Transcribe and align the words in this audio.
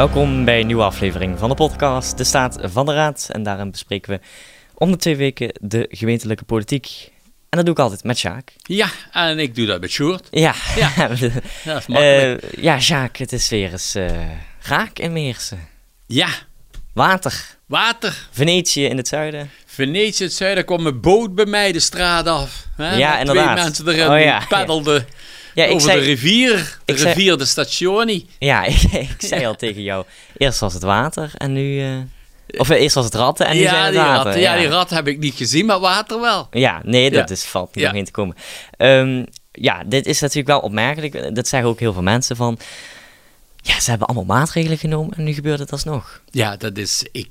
Welkom 0.00 0.44
bij 0.44 0.60
een 0.60 0.66
nieuwe 0.66 0.82
aflevering 0.82 1.38
van 1.38 1.48
de 1.48 1.54
podcast 1.54 2.16
De 2.18 2.24
Staat 2.24 2.58
van 2.62 2.86
de 2.86 2.92
Raad. 2.92 3.28
En 3.32 3.42
daarin 3.42 3.70
bespreken 3.70 4.12
we 4.12 4.20
om 4.74 4.90
de 4.90 4.96
twee 4.96 5.16
weken 5.16 5.52
de 5.60 5.86
gemeentelijke 5.90 6.44
politiek. 6.44 7.10
En 7.24 7.56
dat 7.56 7.64
doe 7.64 7.74
ik 7.74 7.80
altijd 7.80 8.04
met 8.04 8.18
Sjaak. 8.18 8.52
Ja, 8.62 8.88
en 9.12 9.38
ik 9.38 9.54
doe 9.54 9.66
dat 9.66 9.80
met 9.80 9.90
Sjoerd. 9.90 10.28
Ja, 10.30 10.54
Ja. 10.76 10.90
ja. 10.96 11.08
Dat 11.08 11.20
is 11.20 11.86
makkelijk. 11.86 12.42
Eh, 12.42 12.62
ja, 12.62 12.80
Sjaak, 12.80 13.16
het 13.16 13.32
is 13.32 13.48
weer 13.48 13.72
eens 13.72 13.94
eh, 13.94 14.10
raak 14.62 14.98
in 14.98 15.12
Meersen. 15.12 15.68
ja, 16.06 16.28
Water, 16.92 17.56
water. 17.66 18.28
Venetië 18.30 18.84
in 18.84 18.96
het 18.96 19.08
zuiden. 19.08 19.50
Venetië, 19.66 20.24
het 20.24 20.32
zuiden, 20.32 20.64
kwam 20.64 20.86
een 20.86 21.00
boot 21.00 21.34
bij 21.34 21.46
mij 21.46 21.72
de 21.72 21.80
straat 21.80 22.26
af. 22.26 22.66
Hè, 22.76 22.96
Ja, 22.96 23.18
inderdaad. 23.18 23.52
Twee 23.52 23.64
mensen 23.64 23.88
erin 23.88 24.06
Oh, 24.06 24.14
die 24.14 24.24
ja. 24.24 24.44
peddelden 24.48 24.94
Ja, 24.94 25.04
ik 25.54 25.68
over 25.68 25.80
zei, 25.80 26.00
de 26.00 26.06
rivier. 26.06 26.78
De 26.84 26.96
zei- 26.98 27.12
rivier 27.14 27.38
de 27.38 27.44
Stationi. 27.44 28.26
ja, 28.38 28.64
ik, 28.74 28.82
ik 28.92 29.14
zei 29.18 29.46
al 29.46 29.56
tegen 29.56 29.82
jou, 29.82 30.04
eerst 30.36 30.60
was 30.60 30.74
het 30.74 30.82
water 30.82 31.30
en 31.36 31.52
nu... 31.52 31.80
eh, 31.82 31.96
of 32.60 32.70
eh, 32.70 32.80
eerst 32.80 32.94
was 32.94 33.04
het 33.04 33.14
ratten 33.14 33.46
en 33.46 33.56
nu 33.56 33.62
zijn 33.62 33.74
Ja, 33.74 33.82
het 33.84 33.92
die 33.92 34.00
water. 34.02 34.32
rat, 34.32 34.40
ja, 34.40 34.56
die 34.56 34.66
rat 34.68 34.90
heb 34.90 35.08
ik 35.08 35.18
niet 35.18 35.34
gezien, 35.34 35.66
maar 35.66 35.80
water 35.80 36.20
wel. 36.20 36.48
Ja, 36.50 36.80
nee, 36.84 37.10
dat 37.10 37.28
Ja. 37.28 37.34
is, 37.34 37.44
valt 37.44 37.74
niet 37.74 37.84
Ja. 37.84 37.90
omheen 37.90 38.04
te 38.04 38.10
komen. 38.10 38.36
Ehm, 38.76 39.24
ja, 39.52 39.82
dit 39.86 40.06
is 40.06 40.20
natuurlijk 40.20 40.48
wel 40.48 40.60
opmerkelijk. 40.60 41.34
Dat 41.34 41.48
zeggen 41.48 41.68
ook 41.70 41.80
heel 41.80 41.92
veel 41.92 42.02
mensen 42.02 42.36
van... 42.36 42.58
Ja, 43.62 43.80
ze 43.80 43.90
hebben 43.90 44.08
allemaal 44.08 44.36
maatregelen 44.38 44.78
genomen 44.78 45.16
en 45.16 45.24
nu 45.24 45.32
gebeurt 45.32 45.58
het 45.58 45.72
alsnog. 45.72 46.20
Ja, 46.30 46.56
dat 46.56 46.76
is. 46.76 47.04
Ik, 47.12 47.28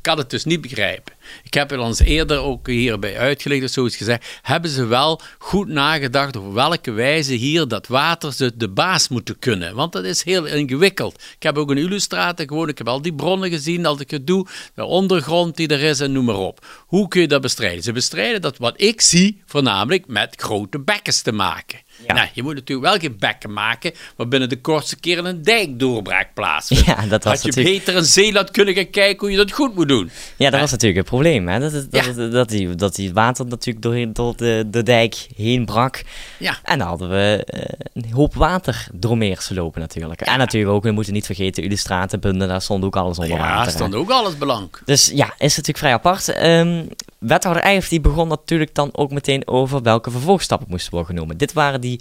kan 0.00 0.18
het 0.18 0.30
dus 0.30 0.44
niet 0.44 0.60
begrijpen. 0.60 1.12
Ik 1.42 1.54
heb 1.54 1.70
het 1.70 1.80
ons 1.80 1.98
eerder 2.00 2.38
ook 2.38 2.66
hierbij 2.66 3.18
uitgelegd 3.18 3.64
of 3.64 3.70
zoiets 3.70 3.96
gezegd. 3.96 4.40
Hebben 4.42 4.70
ze 4.70 4.84
wel 4.84 5.20
goed 5.38 5.68
nagedacht 5.68 6.36
over 6.36 6.52
welke 6.52 6.90
wijze 6.90 7.32
hier 7.32 7.68
dat 7.68 7.86
water 7.86 8.32
ze 8.32 8.52
de 8.56 8.68
baas 8.68 9.08
moeten 9.08 9.38
kunnen? 9.38 9.74
Want 9.74 9.92
dat 9.92 10.04
is 10.04 10.22
heel 10.22 10.44
ingewikkeld. 10.46 11.22
Ik 11.36 11.42
heb 11.42 11.58
ook 11.58 11.70
een 11.70 11.78
illustrator 11.78 12.46
gewoon. 12.46 12.68
Ik 12.68 12.78
heb 12.78 12.88
al 12.88 13.02
die 13.02 13.14
bronnen 13.14 13.50
gezien 13.50 13.86
als 13.86 14.00
ik 14.00 14.10
het 14.10 14.26
doe. 14.26 14.46
De 14.74 14.84
ondergrond 14.84 15.56
die 15.56 15.68
er 15.68 15.82
is 15.82 16.00
en 16.00 16.12
noem 16.12 16.24
maar 16.24 16.36
op. 16.36 16.66
Hoe 16.86 17.08
kun 17.08 17.20
je 17.20 17.28
dat 17.28 17.40
bestrijden? 17.40 17.82
Ze 17.82 17.92
bestrijden 17.92 18.40
dat 18.40 18.56
wat 18.58 18.80
ik 18.80 19.00
zie, 19.00 19.42
voornamelijk 19.46 20.06
met 20.06 20.34
grote 20.36 20.78
bekkens 20.78 21.22
te 21.22 21.32
maken. 21.32 21.78
Ja. 22.06 22.14
Nou, 22.14 22.28
je 22.32 22.42
moet 22.42 22.54
natuurlijk 22.54 22.88
wel 22.88 22.98
geen 22.98 23.16
bekken 23.18 23.52
maken, 23.52 23.92
maar 24.16 24.28
binnen 24.28 24.48
de 24.48 24.60
kortste 24.60 25.00
keer 25.00 25.24
een 25.24 25.42
dijkdoorbraak 25.42 26.34
plaatsvindt. 26.34 26.84
Ja, 26.86 27.06
dat 27.06 27.24
was 27.24 27.32
Had 27.32 27.42
je 27.42 27.48
natuurlijk... 27.48 27.76
beter 27.84 27.96
in 27.96 28.04
Zeeland 28.04 28.50
kunnen 28.50 28.74
gaan 28.74 28.90
kijken 28.90 29.18
hoe 29.20 29.30
je 29.30 29.36
dat 29.36 29.52
goed 29.52 29.74
moet 29.74 29.88
doen. 29.88 30.10
Ja, 30.36 30.50
dat 30.50 30.60
was 30.60 30.70
natuurlijk 30.70 31.00
het 31.00 31.08
probleem. 31.08 31.48
Hè? 31.48 31.58
Dat, 31.58 31.72
het- 31.72 31.92
dat, 31.92 32.04
Ja. 32.16 32.28
dat, 32.28 32.48
die, 32.48 32.74
dat 32.74 32.94
die 32.94 33.12
water 33.12 33.46
natuurlijk 33.46 33.84
door, 33.84 34.12
door 34.12 34.36
de, 34.36 34.64
de 34.70 34.82
dijk 34.82 35.26
heen 35.36 35.64
brak. 35.64 36.02
Ja. 36.38 36.58
En 36.64 36.78
dan 36.78 36.88
hadden 36.88 37.08
we 37.10 37.42
eh, 37.46 37.62
een 37.94 38.12
hoop 38.12 38.34
water 38.34 38.86
door 38.92 39.16
Meersen 39.18 39.54
lopen 39.56 39.80
natuurlijk. 39.80 40.20
En 40.20 40.38
natuurlijk 40.38 40.72
ook, 40.72 40.82
we 40.82 40.90
moeten 40.90 41.12
niet 41.12 41.26
vergeten, 41.26 41.62
Illustraten, 41.62 42.20
Bunden, 42.20 42.48
daar 42.48 42.62
stond 42.62 42.84
ook 42.84 42.96
alles 42.96 43.18
onder 43.18 43.36
Ja, 43.36 43.42
water. 43.48 43.64
hè. 43.64 43.70
stond 43.70 43.94
ook 43.94 44.10
alles 44.10 44.38
belang. 44.38 44.68
Dus 44.84 45.06
ja, 45.14 45.26
is 45.26 45.56
natuurlijk 45.56 45.78
vrij 45.78 45.92
apart. 45.92 46.28
Ehm, 46.28 46.84
wethouder 47.18 47.62
Eijf 47.62 47.88
die 47.88 48.00
begon 48.00 48.28
natuurlijk 48.28 48.74
dan 48.74 48.88
ook 48.92 49.10
meteen 49.10 49.46
over 49.48 49.82
welke 49.82 50.10
vervolgstappen 50.10 50.66
moesten 50.70 50.90
worden 50.90 51.14
genomen. 51.14 51.36
Dit 51.36 51.52
waren 51.52 51.80
die 51.80 51.91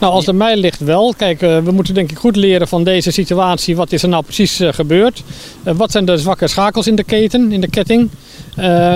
Nou, 0.00 0.12
als 0.12 0.26
het 0.26 0.36
mij 0.36 0.56
ligt 0.56 0.80
wel. 0.80 1.14
Kijk, 1.16 1.42
eh, 1.42 1.58
we 1.58 1.70
moeten 1.70 1.94
denk 1.94 2.10
ik 2.10 2.18
goed 2.18 2.36
leren 2.36 2.68
van 2.68 2.84
deze 2.84 3.10
situatie. 3.10 3.76
Wat 3.76 3.92
is 3.92 4.02
er 4.02 4.08
nou 4.08 4.22
precies 4.22 4.60
eh, 4.60 4.72
gebeurd? 4.72 5.22
Eh, 5.62 5.74
wat 5.74 5.90
zijn 5.90 6.04
de 6.04 6.18
zwakke 6.18 6.46
schakels 6.46 6.86
in 6.86 6.94
de 6.94 7.04
keten, 7.04 7.52
in 7.52 7.60
de 7.60 7.70
ketting? 7.70 8.10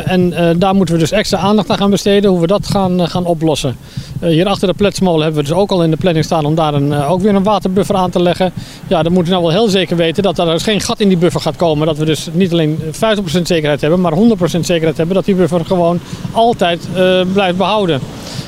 En 0.05 0.35
daar 0.59 0.75
moeten 0.75 0.95
we 0.95 1.01
dus 1.01 1.11
extra 1.11 1.39
aandacht 1.39 1.71
aan 1.71 1.77
gaan 1.77 1.91
besteden, 1.91 2.31
hoe 2.31 2.41
we 2.41 2.47
dat 2.47 2.67
gaan, 2.67 3.09
gaan 3.09 3.25
oplossen. 3.25 3.77
Hier 4.21 4.47
achter 4.47 4.69
de 4.69 4.75
pletsmolen 4.75 5.23
hebben 5.23 5.43
we 5.43 5.49
dus 5.49 5.59
ook 5.59 5.71
al 5.71 5.83
in 5.83 5.91
de 5.91 5.97
planning 5.97 6.25
staan 6.25 6.45
om 6.45 6.55
daar 6.55 6.75
een, 6.75 6.95
ook 6.95 7.21
weer 7.21 7.35
een 7.35 7.43
waterbuffer 7.43 7.97
aan 7.97 8.11
te 8.11 8.23
leggen. 8.23 8.53
Ja, 8.87 9.03
dan 9.03 9.13
moeten 9.13 9.33
we 9.33 9.39
nou 9.39 9.53
wel 9.53 9.63
heel 9.63 9.71
zeker 9.71 9.97
weten 9.97 10.23
dat 10.23 10.39
er 10.39 10.47
dus 10.47 10.63
geen 10.63 10.81
gat 10.81 11.01
in 11.01 11.09
die 11.09 11.17
buffer 11.17 11.41
gaat 11.41 11.57
komen. 11.57 11.87
Dat 11.87 11.99
we 11.99 12.05
dus 12.05 12.29
niet 12.33 12.53
alleen 12.53 12.79
50% 12.81 12.91
zekerheid 13.43 13.81
hebben, 13.81 14.01
maar 14.01 14.13
100% 14.13 14.17
zekerheid 14.61 14.97
hebben 14.97 15.15
dat 15.15 15.25
die 15.25 15.35
buffer 15.35 15.65
gewoon 15.65 16.01
altijd 16.33 16.89
blijft 17.33 17.57
behouden. 17.57 18.01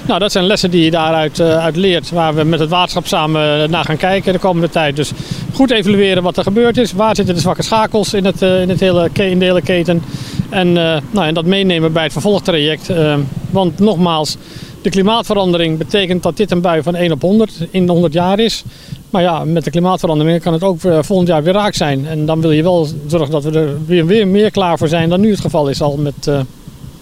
Nou, 0.07 0.19
dat 0.19 0.33
zijn 0.33 0.45
lessen 0.45 0.71
die 0.71 0.85
je 0.85 0.91
daaruit 0.91 1.41
eh, 1.41 1.59
uit 1.59 1.77
leert, 1.77 2.11
waar 2.11 2.35
we 2.35 2.45
met 2.45 2.61
het 2.61 2.69
waterschap 2.69 3.07
samen 3.07 3.71
naar 3.71 3.85
gaan 3.85 3.97
kijken 3.97 4.33
de 4.33 4.39
komende 4.39 4.69
tijd. 4.69 4.97
Dus 4.97 5.13
goed 5.53 5.71
evalueren 5.71 6.23
wat 6.23 6.37
er 6.37 6.43
gebeurd 6.43 6.77
is. 6.77 6.93
Waar 6.93 7.17
zitten 7.17 7.35
de 7.35 7.41
zwakke 7.41 7.63
schakels 7.63 8.15
in, 8.15 8.25
het, 8.25 8.43
eh, 8.43 8.61
in, 8.61 8.69
het 8.69 8.81
hele, 8.81 9.11
in 9.13 9.39
de 9.39 9.45
hele 9.45 9.63
keten? 9.63 10.03
En, 10.51 10.69
eh, 10.69 11.01
nou, 11.11 11.27
en 11.27 11.35
dat 11.35 11.45
meenemen 11.45 11.93
bij 11.93 12.03
het 12.03 12.13
vervolgtraject. 12.13 12.91
Eh, 12.91 13.17
want 13.51 13.79
nogmaals, 13.79 14.37
de 14.83 14.91
klimaatverandering 14.91 15.79
betekent 15.79 16.23
dat 16.23 16.37
dit 16.37 16.51
een 16.51 16.61
bui 16.61 16.83
van 16.83 16.95
1 16.95 17.13
op 17.13 17.21
100 17.21 17.67
in 17.71 17.87
de 17.87 17.93
100 17.93 18.13
jaar 18.13 18.39
is. 18.39 18.65
Maar 19.11 19.23
ja, 19.23 19.45
met 19.45 19.65
de 19.65 19.71
klimaatverandering 19.71 20.43
kan 20.43 20.53
het 20.53 20.63
ook 20.63 20.85
eh, 20.85 20.99
volgend 21.03 21.29
jaar 21.29 21.43
weer 21.43 21.53
raak 21.53 21.75
zijn. 21.75 22.07
En 22.07 22.27
dan 22.27 22.41
wil 22.41 22.51
je 22.51 22.63
wel 22.63 22.89
zorgen 23.07 23.31
dat 23.31 23.45
we 23.45 23.59
er 23.59 23.87
weer, 23.87 24.07
weer 24.07 24.29
meer 24.29 24.51
klaar 24.51 24.79
voor 24.79 24.89
zijn 24.89 25.09
dan 25.09 25.21
nu 25.21 25.31
het 25.31 25.41
geval 25.41 25.69
is 25.69 25.83
al 25.83 25.97
met, 25.97 26.27
eh, 26.27 26.41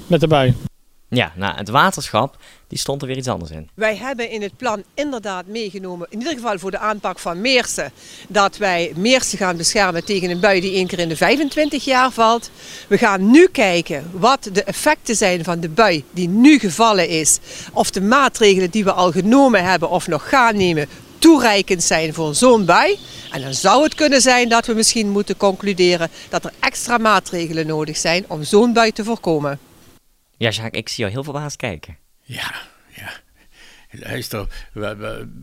met 0.06 0.20
de 0.20 0.26
bui. 0.26 0.54
Ja, 1.09 1.32
nou, 1.37 1.56
het 1.56 1.69
waterschap, 1.69 2.37
die 2.75 2.83
stond 2.83 3.03
er 3.03 3.09
weer 3.09 3.17
iets 3.17 3.29
anders 3.29 3.51
in. 3.51 3.69
Wij 3.75 3.97
hebben 3.97 4.31
in 4.31 4.43
het 4.43 4.57
plan 4.57 4.83
inderdaad 4.95 5.47
meegenomen, 5.47 6.07
in 6.11 6.19
ieder 6.19 6.35
geval 6.35 6.59
voor 6.59 6.71
de 6.71 6.79
aanpak 6.79 7.19
van 7.19 7.41
Meersen, 7.41 7.93
dat 8.29 8.57
wij 8.57 8.93
Meersen 8.97 9.39
gaan 9.39 9.57
beschermen 9.57 10.05
tegen 10.05 10.31
een 10.31 10.41
bui 10.41 10.61
die 10.61 10.73
één 10.73 10.87
keer 10.87 10.99
in 10.99 11.09
de 11.09 11.17
25 11.17 11.85
jaar 11.85 12.11
valt. 12.11 12.51
We 12.89 12.99
gaan 12.99 13.31
nu 13.31 13.47
kijken 13.47 14.11
wat 14.12 14.49
de 14.53 14.62
effecten 14.62 15.17
zijn 15.17 15.45
van 15.45 15.61
de 15.61 15.69
bui 15.69 16.05
die 16.11 16.29
nu 16.29 16.59
gevallen 16.59 17.09
is. 17.09 17.39
Of 17.73 17.91
de 17.91 18.01
maatregelen 18.01 18.71
die 18.71 18.85
we 18.85 18.93
al 18.93 19.12
genomen 19.12 19.65
hebben 19.65 19.91
of 19.91 20.06
nog 20.06 20.29
gaan 20.29 20.56
nemen 20.56 20.89
toereikend 21.19 21.83
zijn 21.83 22.15
voor 22.15 22.35
zo'n 22.35 22.65
bui. 22.65 22.99
En 23.31 23.43
dan 23.43 23.55
zou 23.55 23.83
het 23.83 23.95
kunnen 23.95 24.21
zijn 24.21 24.49
dat 24.49 24.67
we 24.67 24.75
misschien 24.75 25.09
moeten 25.09 25.37
concluderen 25.37 26.11
dat 26.29 26.45
er 26.45 26.53
extra 26.61 26.99
maatregelen 26.99 27.67
nodig 27.67 27.97
zijn 27.97 28.25
om 28.29 28.43
zo'n 28.43 28.73
bui 28.73 28.93
te 28.93 29.05
voorkomen. 29.05 29.59
Ja, 30.37 30.49
Jacques, 30.49 30.81
ik 30.81 30.89
zie 30.89 30.99
jou 30.99 31.12
heel 31.12 31.25
verbaasd 31.25 31.56
kijken. 31.56 32.03
Ja, 32.25 32.53
ja. 32.97 33.11
Luister, 33.91 34.47
we, 34.73 34.97
we- 34.97 35.43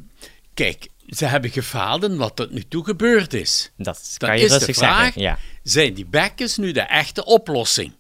kijk, 0.53 0.88
ze 1.08 1.25
hebben 1.25 1.50
gefaald 1.52 2.03
in 2.03 2.18
wat 2.18 2.36
tot 2.36 2.52
nu 2.52 2.64
toe 2.68 2.84
gebeurd 2.84 3.34
is. 3.34 3.72
Dat 3.78 4.16
Dan 4.18 4.30
kan 4.30 4.40
je 4.40 4.46
is 4.46 4.59
de 4.59 4.74
vraag, 4.74 5.03
zeggen. 5.03 5.22
Ja, 5.22 5.38
zijn 5.64 5.94
die 5.94 6.06
bekkens 6.06 6.58
nu 6.58 6.72
de 6.72 6.81
echte 6.81 7.25
oplossing? 7.25 7.94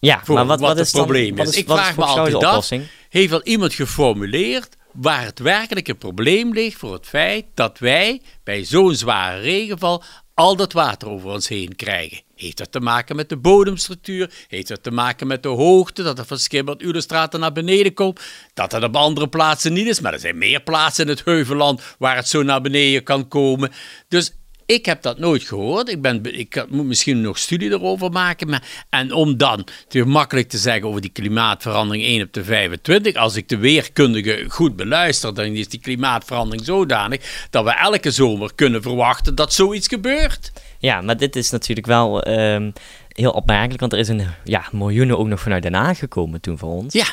ja 0.00 0.20
Voor 0.24 0.34
maar 0.34 0.46
wat, 0.46 0.60
wat 0.60 0.68
wat 0.68 0.76
het 0.78 0.86
is 0.86 0.92
dan, 0.92 1.02
probleem 1.02 1.36
wat 1.36 1.46
is. 1.46 1.52
is. 1.52 1.58
Ik 1.60 1.66
vraag 1.66 1.90
is 1.90 1.96
me 1.96 2.04
altijd 2.04 2.44
af, 2.44 2.68
heeft 3.08 3.30
wel 3.30 3.42
iemand 3.42 3.74
geformuleerd 3.74 4.76
waar 4.92 5.24
het 5.24 5.38
werkelijke 5.38 5.94
probleem 5.94 6.52
ligt 6.52 6.76
voor 6.78 6.92
het 6.92 7.06
feit 7.06 7.44
dat 7.54 7.78
wij 7.78 8.20
bij 8.44 8.64
zo'n 8.64 8.94
zware 8.94 9.40
regenval 9.40 10.02
al 10.34 10.56
dat 10.56 10.72
water 10.72 11.08
over 11.08 11.30
ons 11.30 11.48
heen 11.48 11.76
krijgen. 11.76 12.22
Heeft 12.34 12.56
dat 12.56 12.72
te 12.72 12.80
maken 12.80 13.16
met 13.16 13.28
de 13.28 13.36
bodemstructuur? 13.36 14.30
Heeft 14.48 14.68
dat 14.68 14.82
te 14.82 14.90
maken 14.90 15.26
met 15.26 15.42
de 15.42 15.48
hoogte, 15.48 16.02
dat 16.02 16.18
het 16.18 16.26
van 16.26 16.38
Schibbert 16.38 16.82
Ulestraten 16.82 17.40
naar 17.40 17.52
beneden 17.52 17.94
komt? 17.94 18.20
Dat 18.54 18.70
dat 18.70 18.82
op 18.82 18.96
andere 18.96 19.28
plaatsen 19.28 19.72
niet 19.72 19.86
is, 19.86 20.00
maar 20.00 20.12
er 20.12 20.18
zijn 20.18 20.38
meer 20.38 20.62
plaatsen 20.62 21.04
in 21.04 21.10
het 21.10 21.24
Heuvelland 21.24 21.82
waar 21.98 22.16
het 22.16 22.28
zo 22.28 22.42
naar 22.42 22.60
beneden 22.60 23.02
kan 23.02 23.28
komen. 23.28 23.72
Dus 24.08 24.32
ik 24.66 24.86
heb 24.86 25.02
dat 25.02 25.18
nooit 25.18 25.42
gehoord. 25.42 25.88
Ik, 25.88 26.02
ben, 26.02 26.22
be- 26.22 26.32
ik 26.32 26.64
moet 26.68 26.86
misschien 26.86 27.20
nog 27.20 27.38
studie 27.38 27.70
erover 27.70 28.10
maken. 28.10 28.48
Maar, 28.48 28.62
en 28.90 29.12
om 29.12 29.36
dan 29.36 29.66
te 29.88 30.04
makkelijk 30.04 30.48
te 30.48 30.58
zeggen 30.58 30.88
over 30.88 31.00
die 31.00 31.10
klimaatverandering 31.10 32.04
1 32.04 32.22
op 32.22 32.32
de 32.32 32.44
25. 32.44 33.14
Als 33.14 33.36
ik 33.36 33.48
de 33.48 33.56
weerkundige 33.56 34.44
goed 34.48 34.76
beluister, 34.76 35.34
dan 35.34 35.44
is 35.44 35.68
die 35.68 35.80
klimaatverandering 35.80 36.64
zodanig 36.64 37.46
dat 37.50 37.64
we 37.64 37.70
elke 37.70 38.10
zomer 38.10 38.54
kunnen 38.54 38.82
verwachten 38.82 39.34
dat 39.34 39.52
zoiets 39.52 39.88
gebeurt. 39.88 40.52
Ja, 40.78 41.00
maar 41.00 41.16
dit 41.16 41.36
is 41.36 41.50
natuurlijk 41.50 41.86
wel 41.86 42.22
ehm, 42.22 42.70
heel 43.08 43.30
opmerkelijk, 43.30 43.80
want 43.80 43.92
er 43.92 43.98
is 43.98 44.08
een 44.08 44.26
ja, 44.44 44.64
miljoenen 44.72 45.18
ook 45.18 45.26
nog 45.26 45.40
vanuit 45.40 45.62
Den 45.62 45.74
Haag 45.74 45.98
gekomen 45.98 46.40
toen 46.40 46.58
voor 46.58 46.70
ons. 46.70 46.92
Ja, 46.92 47.06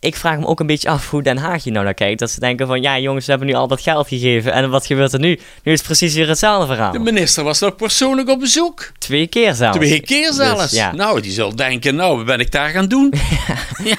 Ik 0.00 0.16
vraag 0.16 0.38
me 0.38 0.46
ook 0.46 0.60
een 0.60 0.66
beetje 0.66 0.88
af 0.88 1.10
hoe 1.10 1.22
Den 1.22 1.36
Haag 1.36 1.64
hier 1.64 1.72
nou 1.72 1.84
naar 1.84 1.94
kijkt. 1.94 2.18
Dat 2.18 2.30
ze 2.30 2.40
denken 2.40 2.66
van, 2.66 2.82
ja 2.82 2.98
jongens, 2.98 3.24
we 3.24 3.30
hebben 3.30 3.48
nu 3.48 3.54
al 3.54 3.68
dat 3.68 3.80
geld 3.80 4.08
gegeven 4.08 4.52
en 4.52 4.70
wat 4.70 4.86
gebeurt 4.86 5.12
er 5.12 5.18
nu? 5.18 5.38
Nu 5.62 5.72
is 5.72 5.78
het 5.78 5.86
precies 5.86 6.14
weer 6.14 6.28
hetzelfde 6.28 6.66
verhaal. 6.66 6.92
de 6.92 6.98
minister 6.98 7.44
was 7.44 7.60
nog 7.60 7.76
persoonlijk 7.76 8.28
op 8.28 8.40
bezoek. 8.40 8.90
Twee 8.98 9.26
keer 9.26 9.54
zelfs. 9.54 9.76
Twee 9.76 10.00
keer 10.00 10.32
zelfs. 10.32 10.62
Dus, 10.62 10.70
ja. 10.70 10.92
Nou, 10.92 11.20
die 11.20 11.32
zal 11.32 11.56
denken, 11.56 11.94
nou, 11.94 12.16
wat 12.16 12.26
ben 12.26 12.40
ik 12.40 12.50
daar 12.52 12.68
gaan 12.68 12.88
doen? 12.88 13.12
Ja, 13.84 13.96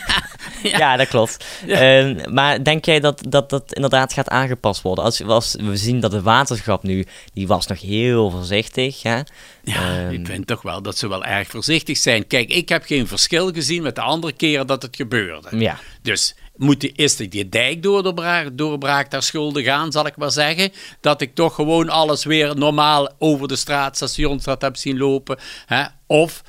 dat 0.97 1.07
klopt. 1.07 1.45
Ehm, 1.67 2.33
maar 2.33 2.63
denk 2.63 2.85
jij 2.85 2.99
dat, 2.99 3.21
dat 3.27 3.49
dat 3.49 3.73
inderdaad 3.73 4.13
gaat 4.13 4.29
aangepast 4.29 4.81
worden? 4.81 5.03
Als, 5.03 5.23
als 5.23 5.55
we 5.59 5.77
zien 5.77 5.99
dat 5.99 6.11
het 6.11 6.23
waterschap 6.23 6.83
nu, 6.83 7.05
die 7.33 7.47
was 7.47 7.67
nog 7.67 7.81
heel 7.81 8.29
voorzichtig. 8.29 9.03
Hè? 9.03 9.19
Ja, 9.63 9.99
Ehm, 9.99 10.11
ik 10.11 10.25
vind 10.25 10.47
toch 10.47 10.61
wel 10.61 10.81
dat 10.81 10.97
ze 10.97 11.07
wel 11.07 11.25
erg 11.25 11.47
voorzichtig 11.47 11.97
zijn. 11.97 12.27
Kijk, 12.27 12.49
ik 12.49 12.69
heb 12.69 12.83
geen 12.83 13.07
verschil 13.07 13.51
gezien 13.51 13.83
met 13.83 13.95
de 13.95 14.01
andere 14.01 14.33
keren 14.33 14.67
dat 14.67 14.81
het 14.81 14.95
gebeurde. 14.95 15.57
Ja. 15.57 15.79
Dus 16.01 16.35
moet 16.55 16.81
die, 16.81 16.91
is 16.95 17.15
die, 17.15 17.27
die 17.27 17.49
dijk 17.49 17.83
doorbraak, 17.83 18.57
doorbraak 18.57 19.11
daar 19.11 19.23
schuldig 19.23 19.67
aan, 19.67 19.91
zal 19.91 20.05
ik 20.05 20.17
maar 20.17 20.31
zeggen. 20.31 20.71
Dat 21.01 21.21
ik 21.21 21.35
toch 21.35 21.55
gewoon 21.55 21.89
alles 21.89 22.23
weer 22.23 22.57
normaal 22.57 23.09
over 23.17 23.47
de 23.47 23.55
straat, 23.55 23.95
stationsstraat 23.95 24.61
heb 24.61 24.77
zien 24.77 24.97
lopen. 24.97 25.37
Hè? 25.65 25.83
Of 26.07 26.43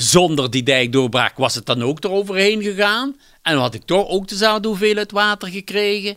zonder 0.00 0.50
die 0.50 0.62
dijk 0.62 0.92
doorbraak 0.92 1.36
was 1.36 1.54
het 1.54 1.66
dan 1.66 1.82
ook 1.82 2.04
eroverheen 2.04 2.62
gegaan. 2.62 3.16
En 3.42 3.56
had 3.56 3.74
ik 3.74 3.82
toch 3.84 4.08
ook 4.08 4.28
dezelfde 4.28 4.68
hoeveelheid 4.68 5.12
water 5.12 5.48
gekregen. 5.48 6.16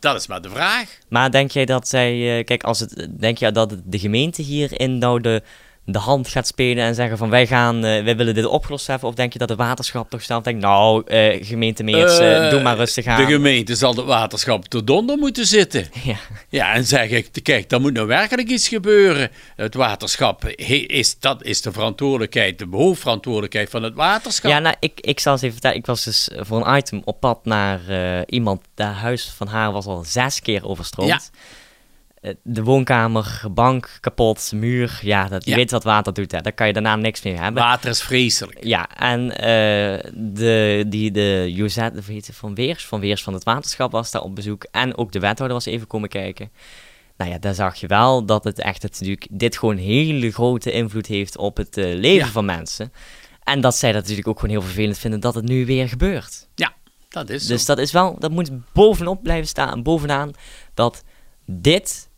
dat 0.00 0.16
is 0.16 0.26
maar 0.26 0.42
de 0.42 0.50
vraag. 0.50 0.98
Maar 1.08 1.30
denk 1.30 1.50
jij 1.50 1.64
dat 1.64 1.88
zij, 1.88 2.38
eh, 2.38 2.44
kijk, 2.44 2.62
als 2.62 2.80
het, 2.80 3.06
denk 3.10 3.38
je 3.38 3.52
dat 3.52 3.74
de 3.84 3.98
gemeente 3.98 4.42
hierin 4.42 4.98
nou 4.98 5.40
de 5.92 5.98
hand 5.98 6.28
gaat 6.28 6.46
spelen 6.46 6.84
en 6.84 6.94
zeggen 6.94 7.18
van 7.18 7.30
wij 7.30 7.46
gaan, 7.46 7.76
eh, 7.84 8.04
wij 8.04 8.16
willen 8.16 8.34
dit 8.34 8.44
opgelost 8.44 8.86
hebben? 8.86 9.08
Of 9.08 9.14
denk 9.14 9.32
je 9.32 9.38
dat 9.38 9.48
de 9.48 9.56
waterschap 9.56 10.10
toch 10.10 10.22
snel 10.22 10.42
denkt, 10.42 10.60
nou, 10.60 11.02
eh 11.06 11.46
gemeente 11.46 11.82
Meers, 11.82 12.18
eh, 12.18 12.50
doe 12.50 12.62
maar 12.62 12.76
rustig 12.76 13.06
aan. 13.06 13.24
De 13.24 13.32
gemeente 13.32 13.74
zal 13.74 13.94
het 13.94 14.04
waterschap 14.04 14.64
te 14.66 14.84
donder 14.84 15.18
moeten 15.18 15.46
zitten. 15.46 15.86
ja. 16.02 16.16
Ja, 16.48 16.74
en 16.74 16.84
zeg 16.84 17.10
ik, 17.10 17.30
kijk, 17.42 17.72
er 17.72 17.80
moet 17.80 17.92
nou 17.92 18.06
werkelijk 18.06 18.48
iets 18.48 18.68
gebeuren. 18.68 19.30
Het 19.56 19.74
waterschap, 19.74 20.46
is, 20.46 21.18
dat 21.18 21.44
is 21.44 21.62
de 21.62 21.72
verantwoordelijkheid, 21.72 22.58
de 22.58 22.66
hoofdverantwoordelijkheid 22.70 23.70
van 23.70 23.82
het 23.82 23.94
waterschap. 23.94 24.50
Ja, 24.50 24.58
nou, 24.58 24.74
ik, 24.80 25.00
ik 25.00 25.20
zal 25.20 25.32
eens 25.32 25.42
even 25.42 25.52
vertellen. 25.52 25.76
Ik 25.76 25.86
was 25.86 26.04
dus 26.04 26.30
voor 26.36 26.66
een 26.66 26.76
item 26.76 27.02
op 27.04 27.20
pad 27.20 27.44
naar 27.44 27.80
iemand. 28.26 28.60
Dat 28.74 28.86
huis 28.86 29.32
van 29.36 29.46
haar 29.46 29.72
was 29.72 29.86
al 29.86 30.04
zes 30.06 30.40
keer 30.40 30.66
overstroomd. 30.66 31.10
Ja. 31.10 31.20
Eh, 32.20 32.34
De 32.42 32.62
woonkamer, 32.62 33.42
bank 33.50 33.98
kapot, 34.00 34.52
muur. 34.54 34.98
Ja, 35.02 35.28
dat, 35.28 35.44
je 35.44 35.50
Ja. 35.50 35.56
weet 35.56 35.70
wat 35.70 35.84
water 35.84 36.12
doet. 36.12 36.32
Hè. 36.32 36.40
Daar 36.40 36.52
kan 36.52 36.66
je 36.66 36.72
daarna 36.72 36.96
niks 36.96 37.22
meer 37.22 37.42
hebben. 37.42 37.62
Water 37.62 37.90
is 37.90 38.02
vreselijk. 38.02 38.64
Ja, 38.64 38.88
en 38.96 39.36
eh, 39.36 40.10
de, 40.14 40.84
die, 40.88 41.10
de 41.10 41.52
Josette 41.52 42.02
van 42.32 42.54
Weers, 42.54 42.84
van 42.86 43.00
Weers 43.00 43.22
van 43.22 43.34
het 43.34 43.44
waterschap 43.44 43.92
was 43.92 44.10
daar 44.10 44.22
op 44.22 44.34
bezoek. 44.34 44.64
En 44.70 44.96
ook 44.96 45.12
de 45.12 45.18
wethouder 45.18 45.56
was 45.56 45.66
even 45.66 45.86
komen 45.86 46.08
kijken. 46.08 46.50
Nou 47.16 47.30
ja, 47.30 47.38
daar 47.38 47.54
zag 47.54 47.76
je 47.76 47.86
wel 47.86 48.24
dat 48.24 48.44
het 48.44 48.58
echt 48.58 48.82
het, 48.82 48.92
natuurlijk, 48.92 49.26
dit 49.30 49.58
gewoon 49.58 49.76
hele 49.76 50.30
grote 50.30 50.72
invloed 50.72 51.06
heeft 51.06 51.36
op 51.36 51.56
het 51.56 51.76
eh, 51.76 51.84
leven 51.84 52.26
Ja. 52.26 52.26
van 52.26 52.44
mensen. 52.44 52.92
En 53.44 53.60
dat 53.60 53.76
zij 53.76 53.92
dat 53.92 54.00
natuurlijk 54.02 54.28
ook 54.28 54.38
gewoon 54.40 54.54
heel 54.54 54.64
vervelend 54.64 54.98
vinden 54.98 55.20
dat 55.20 55.34
het 55.34 55.44
nu 55.48 55.66
weer 55.66 55.88
gebeurt. 55.88 56.48
Ja, 56.54 56.72
dat 57.08 57.30
is 57.30 57.46
Dus 57.46 57.64
zo. 57.64 57.74
dat 57.74 57.84
is 57.84 57.92
wel, 57.92 58.16
dat 58.18 58.30
moet 58.30 58.50
bovenop 58.72 59.22
blijven 59.22 59.48
staan, 59.48 59.82
bovenaan, 59.82 60.30
dat 60.74 61.04
dit, 61.46 62.08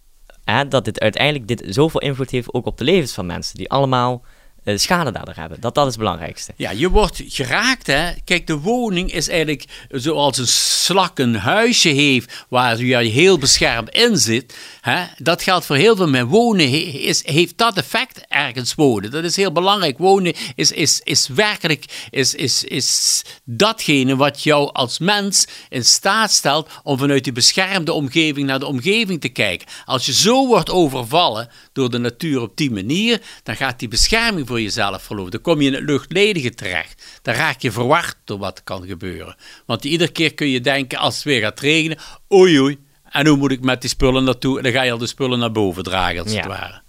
dat 0.68 0.84
dit 0.84 1.00
uiteindelijk 1.00 1.48
dit 1.48 1.62
zoveel 1.66 2.00
invloed 2.00 2.30
heeft 2.30 2.54
ook 2.54 2.66
op 2.66 2.78
de 2.78 2.84
levens 2.84 3.12
van 3.12 3.26
mensen, 3.26 3.56
die 3.56 3.70
allemaal 3.70 4.22
schade 4.64 5.12
daardoor 5.12 5.34
hebben. 5.34 5.60
Dat 5.60 5.74
dat 5.74 5.86
is 5.86 5.92
het 5.92 6.00
belangrijkste. 6.00 6.52
Ja, 6.56 6.70
je 6.70 6.90
wordt 6.90 7.22
geraakt, 7.26 7.86
hè. 7.86 8.12
Kijk, 8.24 8.46
de 8.46 8.58
woning 8.58 9.12
is 9.12 9.28
eigenlijk 9.28 9.64
zoals 9.88 10.38
een 10.38 10.46
slak 10.46 11.18
een 11.18 11.34
huisje 11.34 11.88
heeft 11.88 12.44
waar 12.48 12.78
je 12.78 12.96
heel 12.96 13.38
beschermd 13.38 13.90
in 13.90 14.16
zit. 14.16 14.54
Hè? 14.80 15.04
Dat 15.18 15.42
geldt 15.42 15.66
voor 15.66 15.76
heel 15.76 15.96
veel 15.96 16.08
mensen. 16.08 16.30
Wonen 16.30 16.68
is, 17.00 17.26
heeft 17.26 17.58
dat 17.58 17.76
effect 17.76 18.20
ergens 18.28 18.74
wonen. 18.74 19.10
Dat 19.10 19.24
is 19.24 19.36
heel 19.36 19.52
belangrijk. 19.52 19.98
Wonen 19.98 20.34
is, 20.54 20.72
is, 20.72 21.00
is 21.04 21.28
werkelijk 21.28 21.84
is, 22.10 22.34
is, 22.34 22.64
is 22.64 23.22
datgene 23.44 24.16
wat 24.16 24.42
jou 24.42 24.72
als 24.72 24.98
mens 24.98 25.46
in 25.68 25.84
staat 25.84 26.32
stelt 26.32 26.68
om 26.82 26.98
vanuit 26.98 27.24
die 27.24 27.32
beschermde 27.32 27.92
omgeving 27.92 28.46
naar 28.46 28.58
de 28.58 28.66
omgeving 28.66 29.20
te 29.20 29.28
kijken. 29.28 29.66
Als 29.84 30.06
je 30.06 30.12
zo 30.12 30.46
wordt 30.46 30.70
overvallen 30.70 31.48
door 31.72 31.90
de 31.90 31.98
natuur 31.98 32.40
op 32.40 32.56
die 32.56 32.70
manier, 32.70 33.20
dan 33.42 33.56
gaat 33.56 33.78
die 33.78 33.88
bescherming 33.88 34.46
voor 34.52 34.60
jezelf 34.60 35.02
verloren. 35.02 35.30
Dan 35.30 35.40
kom 35.40 35.60
je 35.60 35.66
in 35.66 35.74
het 35.74 35.82
luchtledige 35.84 36.54
terecht. 36.54 37.04
Dan 37.22 37.34
raak 37.34 37.60
je 37.60 37.72
verward 37.72 38.16
door 38.24 38.38
wat 38.38 38.64
kan 38.64 38.86
gebeuren. 38.86 39.36
Want 39.66 39.84
iedere 39.84 40.10
keer 40.12 40.34
kun 40.34 40.48
je 40.48 40.60
denken, 40.60 40.98
als 40.98 41.14
het 41.14 41.24
weer 41.24 41.40
gaat 41.40 41.60
regenen, 41.60 41.98
oei 42.32 42.60
oei, 42.60 42.78
en 43.10 43.26
hoe 43.26 43.36
moet 43.36 43.50
ik 43.52 43.60
met 43.60 43.80
die 43.80 43.90
spullen 43.90 44.24
naartoe? 44.24 44.56
En 44.56 44.62
dan 44.62 44.72
ga 44.72 44.82
je 44.82 44.92
al 44.92 44.98
de 44.98 45.06
spullen 45.06 45.38
naar 45.38 45.52
boven 45.52 45.82
dragen, 45.82 46.22
als 46.22 46.32
Ja. 46.32 46.36
het 46.38 46.46
ware. 46.46 46.82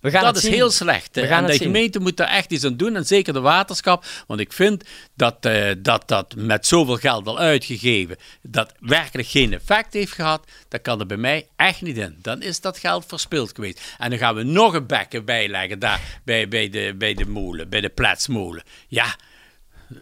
We 0.00 0.10
gaan 0.10 0.24
dat 0.24 0.36
is 0.36 0.42
zien. 0.42 0.52
heel 0.52 0.70
slecht. 0.70 1.14
hè. 1.14 1.20
We 1.22 1.28
gaan 1.28 1.42
en 1.42 1.46
de 1.46 1.52
zien. 1.52 1.62
gemeente 1.62 2.00
moet 2.00 2.16
daar 2.16 2.28
echt 2.28 2.50
iets 2.52 2.64
aan 2.64 2.76
doen. 2.76 2.96
En 2.96 3.06
zeker 3.06 3.32
de 3.32 3.40
waterschap. 3.40 4.04
Want 4.26 4.40
ik 4.40 4.52
vind 4.52 4.84
dat 5.14 5.36
eh, 5.44 5.70
dat, 5.78 6.08
dat 6.08 6.34
met 6.36 6.66
zoveel 6.66 6.96
geld 6.96 7.26
al 7.26 7.38
uitgegeven. 7.38 8.16
dat 8.42 8.72
werkelijk 8.80 9.28
geen 9.28 9.52
effect 9.52 9.92
heeft 9.92 10.12
gehad. 10.12 10.44
Dat 10.68 10.82
kan 10.82 11.00
er 11.00 11.06
bij 11.06 11.16
mij 11.16 11.46
echt 11.56 11.82
niet 11.82 11.96
in. 11.96 12.18
Dan 12.22 12.42
is 12.42 12.60
dat 12.60 12.78
geld 12.78 13.04
verspild 13.06 13.52
geweest. 13.54 13.94
En 13.98 14.10
dan 14.10 14.18
gaan 14.18 14.34
we 14.34 14.42
nog 14.42 14.74
een 14.74 14.86
bekken 14.86 15.24
bijleggen 15.24 15.78
daar 15.78 16.00
bij, 16.24 16.48
bij, 16.48 16.68
de, 16.70 16.94
bij 16.98 17.14
de 17.14 17.26
molen. 17.26 17.68
Bij 17.68 17.80
de 17.80 17.88
plaatsmolen. 17.88 18.62
Ja. 18.88 19.16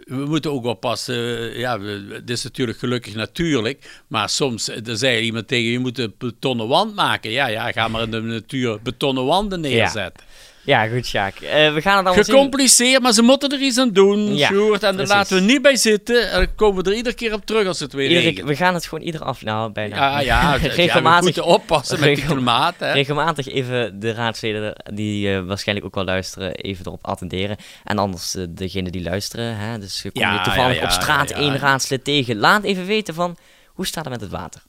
We 0.04 0.14
moeten 0.26 0.52
ook 0.52 0.64
oppassen. 0.64 1.14
eh, 1.38 1.58
Ja, 1.58 1.80
het 2.08 2.30
is 2.30 2.42
natuurlijk 2.42 2.78
gelukkig 2.78 3.14
natuurlijk. 3.14 4.02
Maar 4.06 4.28
soms 4.28 4.68
eh, 4.68 4.86
er 4.88 4.96
zei 4.96 5.20
iemand 5.24 5.48
tegen 5.48 5.64
je: 5.64 5.72
je 5.72 5.78
moet 5.78 5.98
een 5.98 6.14
betonnen 6.18 6.68
wand 6.68 6.94
maken. 6.94 7.30
Ja, 7.30 7.46
ja, 7.46 7.72
ga 7.72 7.88
maar 7.88 8.02
in 8.02 8.10
de 8.10 8.20
natuur 8.20 8.78
betonnen 8.82 9.24
wanden 9.24 9.60
neerzetten. 9.60 10.24
Ja, 10.26 10.32
goed, 10.66 11.06
Sjaak. 11.06 11.34
Eh, 11.34 11.50
we 11.50 11.80
gaan 11.80 11.96
het 11.96 12.06
allemaal 12.06 12.14
zien. 12.14 12.24
Gecompliceerd, 12.24 13.02
maar 13.02 13.12
ze 13.12 13.22
moeten 13.22 13.48
er 13.48 13.60
iets 13.60 13.78
aan 13.78 13.92
doen, 13.92 14.36
Ja, 14.36 14.48
Sjoerd. 14.48 14.82
En 14.82 14.96
daar 14.96 15.06
laten 15.06 15.36
we 15.36 15.42
niet 15.42 15.62
bij 15.62 15.76
zitten. 15.76 16.30
En 16.30 16.38
dan 16.38 16.54
komen 16.54 16.84
we 16.84 16.90
er 16.90 16.96
iedere 16.96 17.14
keer 17.14 17.32
op 17.32 17.46
terug 17.46 17.66
als 17.66 17.80
het 17.80 17.92
weer 17.92 18.08
regent. 18.08 18.48
we 18.48 18.56
gaan 18.56 18.74
het 18.74 18.86
gewoon 18.86 19.04
ieder 19.04 19.22
af... 19.24 19.42
Nou, 19.42 19.72
bijna. 19.72 19.96
Ja, 19.96 20.20
ja, 20.20 20.42
ja, 20.54 20.60
we 20.60 20.68
regelmatig, 20.68 21.24
moeten 21.24 21.44
oppassen 21.44 22.00
met 22.00 22.24
klimaat. 22.24 22.74
Hè. 22.78 22.92
regelmatig 22.92 23.48
even 23.48 24.00
de 24.00 24.12
raadsleden 24.12 24.76
die 24.92 25.34
eh, 25.34 25.40
waarschijnlijk 25.40 25.86
ook 25.86 25.94
wel 25.94 26.04
luisteren, 26.04 26.54
even 26.54 26.86
erop 26.86 27.06
attenderen. 27.06 27.56
En 27.84 27.98
anders 27.98 28.34
eh, 28.34 28.44
degene 28.48 28.90
die 28.90 29.02
luisteren, 29.02 29.56
hè, 29.56 29.78
dus 29.78 30.00
kom 30.00 30.22
Ja, 30.22 30.32
je 30.32 30.40
toevallig 30.40 30.74
ja, 30.74 30.80
ja, 30.80 30.84
op 30.84 31.02
straat 31.02 31.28
ja, 31.28 31.36
één 31.36 31.52
ja. 31.52 31.58
raadslid 31.58 32.04
tegen. 32.04 32.36
Laat 32.36 32.62
even 32.62 32.86
weten 32.86 33.14
van, 33.14 33.36
hoe 33.66 33.86
staat 33.86 34.04
het 34.04 34.12
met 34.12 34.22
het 34.22 34.30
water? 34.30 34.62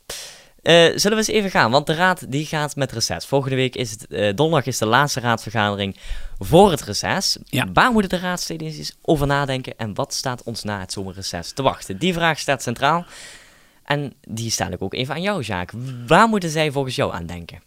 Eh, 0.66 0.74
zullen 0.74 1.18
we 1.18 1.24
eens 1.24 1.28
even 1.28 1.50
gaan, 1.50 1.72
want 1.72 1.88
de 1.88 1.94
raad 1.94 2.32
die 2.32 2.46
gaat 2.46 2.76
met 2.76 2.92
reces. 2.92 3.26
Volgende 3.26 3.56
week 3.56 3.76
is 3.76 3.92
het, 3.92 4.08
eh, 4.08 4.34
donderdag 4.36 4.68
is 4.68 4.78
de 4.78 4.86
laatste 4.86 5.20
raadsvergadering 5.20 5.98
voor 6.40 6.72
het 6.72 6.82
reces. 6.82 7.38
Ja. 7.46 7.68
Waar 7.74 7.92
moeten 7.92 8.10
de 8.10 8.26
raadsleden 8.26 8.68
eens 8.68 8.96
over 9.02 9.28
nadenken 9.28 9.78
en 9.78 9.94
wat 9.94 10.14
staat 10.14 10.44
ons 10.44 10.64
na 10.64 10.80
het 10.80 10.92
zomerreces 10.92 11.52
te 11.52 11.62
wachten? 11.62 11.98
Die 11.98 12.14
vraag 12.14 12.40
staat 12.40 12.62
centraal. 12.62 13.06
En 13.84 14.14
die 14.28 14.52
stel 14.52 14.72
ik 14.72 14.82
ook 14.82 14.94
even 14.94 15.16
aan 15.16 15.22
jou, 15.22 15.44
Jaak. 15.44 15.72
Waar 16.08 16.28
moeten 16.28 16.50
zij 16.50 16.72
volgens 16.72 16.96
jou 16.96 17.14
aan 17.14 17.26
denken? 17.26 17.62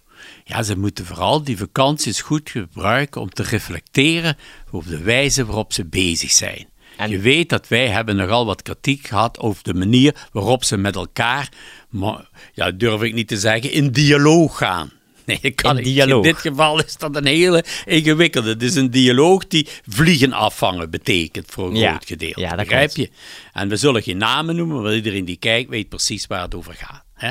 Ja, 0.45 0.63
ze 0.63 0.79
moeten 0.79 1.07
vooral 1.07 1.43
die 1.43 1.59
vakanties 1.59 2.21
goed 2.21 2.51
gebruiken 2.51 3.21
om 3.21 3.31
te 3.31 3.43
reflecteren 3.43 4.37
op 4.71 4.87
de 4.87 5.03
wijze 5.03 5.45
waarop 5.45 5.73
ze 5.73 5.85
bezig 5.85 6.31
zijn. 6.31 6.69
En- 6.99 7.11
Je 7.11 7.19
weet 7.19 7.49
dat 7.49 7.69
wij 7.69 7.87
hebben 7.89 8.17
nogal 8.17 8.47
wat 8.47 8.63
kritiek 8.63 9.07
gehad 9.07 9.39
over 9.39 9.63
de 9.63 9.75
manier 9.75 10.15
waarop 10.33 10.65
ze 10.65 10.77
met 10.77 10.95
elkaar, 10.97 11.49
maar, 11.91 12.29
ja, 12.55 12.71
durf 12.71 13.03
ik 13.03 13.15
niet 13.15 13.29
te 13.29 13.39
zeggen, 13.39 13.73
in 13.73 13.91
dialoog 13.91 14.57
gaan. 14.59 14.91
Nee, 15.29 15.39
dat 15.43 15.55
kan 15.55 15.71
In 15.73 15.79
ik. 15.79 15.85
dialoog. 15.85 16.25
In 16.25 16.33
dit 16.33 16.41
geval 16.41 16.79
is 16.85 16.97
dat 16.97 17.17
een 17.17 17.27
hele 17.27 17.65
ingewikkelde. 17.85 18.49
Het 18.49 18.63
is 18.63 18.75
een 18.75 18.91
dialoog 18.91 19.47
die 19.47 19.67
vliegen 19.89 20.33
afvangen 20.33 20.91
betekent 20.91 21.47
voor 21.51 21.69
een 21.69 21.77
Ja. 21.77 21.89
groot 21.91 22.07
gedeelte. 22.07 22.41
Ja, 22.41 22.49
dat 22.49 22.59
begrijp 22.59 22.97
je? 22.97 23.11
En 23.53 23.69
we 23.69 23.77
zullen 23.77 24.03
geen 24.03 24.17
namen 24.17 24.57
noemen, 24.57 24.83
maar 24.83 24.95
iedereen 24.95 25.25
die 25.25 25.37
kijkt 25.37 25.71
weet 25.71 25.89
precies 25.89 26.27
waar 26.27 26.43
het 26.43 26.55
over 26.55 26.75
gaat. 26.75 27.05
Hè? 27.15 27.31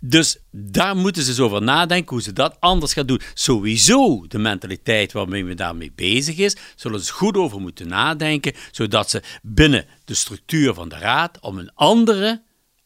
Dus 0.00 0.38
daar 0.50 0.96
moeten 0.96 1.22
ze 1.22 1.28
eens 1.28 1.40
over 1.40 1.62
nadenken 1.62 2.10
hoe 2.14 2.22
ze 2.22 2.32
dat 2.32 2.56
anders 2.60 2.92
gaan 2.92 3.06
doen. 3.06 3.20
Sowieso 3.34 4.26
de 4.26 4.38
mentaliteit 4.38 5.12
waarmee 5.12 5.44
we 5.44 5.54
daarmee 5.54 5.92
bezig 5.94 6.36
is, 6.36 6.56
zullen 6.76 7.00
ze 7.00 7.12
goed 7.12 7.36
over 7.36 7.60
moeten 7.60 7.88
nadenken, 7.88 8.52
zodat 8.70 9.10
ze 9.10 9.22
binnen 9.42 9.86
de 10.04 10.14
structuur 10.14 10.74
van 10.74 10.88
de 10.88 10.98
raad 10.98 11.40
om 11.40 11.58
een 11.58 11.74
andere 11.74 12.42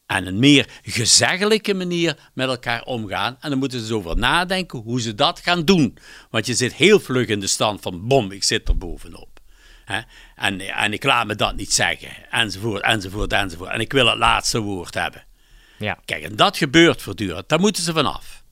en 0.06 0.26
een 0.26 0.38
meer 0.38 0.68
gezeggelijke 0.82 1.74
manier 1.74 2.30
met 2.34 2.48
elkaar 2.48 2.82
omgaan. 2.82 3.36
En 3.40 3.50
dan 3.50 3.58
moeten 3.58 3.78
ze 3.78 3.84
eens 3.84 3.94
over 3.94 4.16
nadenken 4.16 4.78
hoe 4.78 5.00
ze 5.00 5.14
dat 5.14 5.40
gaan 5.40 5.64
doen. 5.64 5.98
Want 6.30 6.46
je 6.46 6.54
zit 6.54 6.74
heel 6.74 7.00
vlug 7.00 7.26
in 7.26 7.40
de 7.40 7.46
stand 7.46 7.80
van 7.80 8.06
bom, 8.06 8.30
ik 8.30 8.44
zit 8.44 8.68
er 8.68 8.78
bovenop. 8.78 9.40
En, 10.34 10.60
en 10.60 10.92
ik 10.92 11.04
laat 11.04 11.26
me 11.26 11.34
dat 11.34 11.56
niet 11.56 11.72
zeggen, 11.72 12.30
enzovoort, 12.30 12.82
enzovoort, 12.82 13.32
enzovoort. 13.32 13.70
En 13.70 13.80
ik 13.80 13.92
wil 13.92 14.06
het 14.06 14.18
laatste 14.18 14.60
woord 14.60 14.94
hebben. 14.94 15.25
Ja. 15.78 15.98
Kijk, 16.04 16.22
en 16.24 16.36
dat 16.36 16.56
gebeurt 16.56 17.02
voortdurend. 17.02 17.48
Daar 17.48 17.60
moeten 17.60 17.82
ze 17.82 17.92
vanaf. 17.92 18.42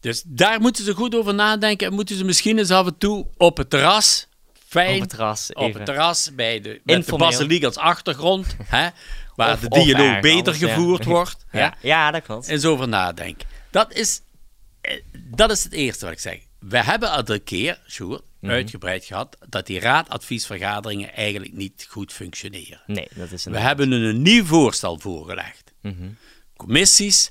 Dus 0.00 0.22
daar 0.26 0.60
moeten 0.60 0.84
ze 0.84 0.94
goed 0.94 1.14
over 1.14 1.34
nadenken. 1.34 1.86
En 1.86 1.92
moeten 1.92 2.16
ze 2.16 2.24
misschien 2.24 2.58
eens 2.58 2.70
af 2.70 2.86
en 2.86 2.98
toe 2.98 3.26
op 3.36 3.56
het 3.56 3.70
terras. 3.70 4.26
Fijn. 4.68 4.94
Op 4.94 5.00
het 5.00 5.10
terras, 5.10 5.52
Op 5.52 5.74
het 5.74 5.84
terras 5.84 6.30
bij 6.34 6.60
de, 6.60 6.80
met 6.84 6.96
Informeel. 6.96 7.48
de 7.48 7.66
als 7.66 7.76
achtergrond. 7.76 8.56
hè, 8.64 8.88
waar 9.36 9.52
Of- 9.52 9.60
de 9.60 9.68
dialoog 9.68 10.20
beter 10.20 10.36
anders, 10.36 10.58
ja. 10.58 10.68
gevoerd 10.68 11.04
wordt. 11.04 11.44
Ja, 11.52 11.74
ja, 11.82 12.10
dat 12.10 12.22
klopt. 12.22 12.48
eens 12.48 12.64
over 12.64 12.88
nadenken. 12.88 13.48
Dat 13.70 13.92
is, 13.94 14.20
eh, 14.80 15.00
dat 15.12 15.50
is 15.50 15.64
het 15.64 15.72
eerste 15.72 16.04
wat 16.04 16.14
ik 16.14 16.20
zeg. 16.20 16.38
We 16.58 16.78
hebben 16.82 17.10
al 17.10 17.22
een 17.28 17.44
keer, 17.44 17.80
Sjoerd, 17.88 18.22
Mhm. 18.40 18.52
uitgebreid 18.52 19.04
gehad 19.04 19.36
dat 19.48 19.66
die 19.66 19.80
raadadviesvergaderingen 19.80 21.12
eigenlijk 21.14 21.52
niet 21.52 21.86
goed 21.88 22.12
functioneren. 22.12 22.80
Nee, 22.86 23.08
dat 23.14 23.30
is 23.32 23.44
een... 23.44 23.52
We 23.52 23.58
hebben 23.58 23.90
een 23.92 24.22
nieuw 24.22 24.44
voorstel 24.44 24.98
voorgelegd. 24.98 25.69
Commissies 26.56 27.30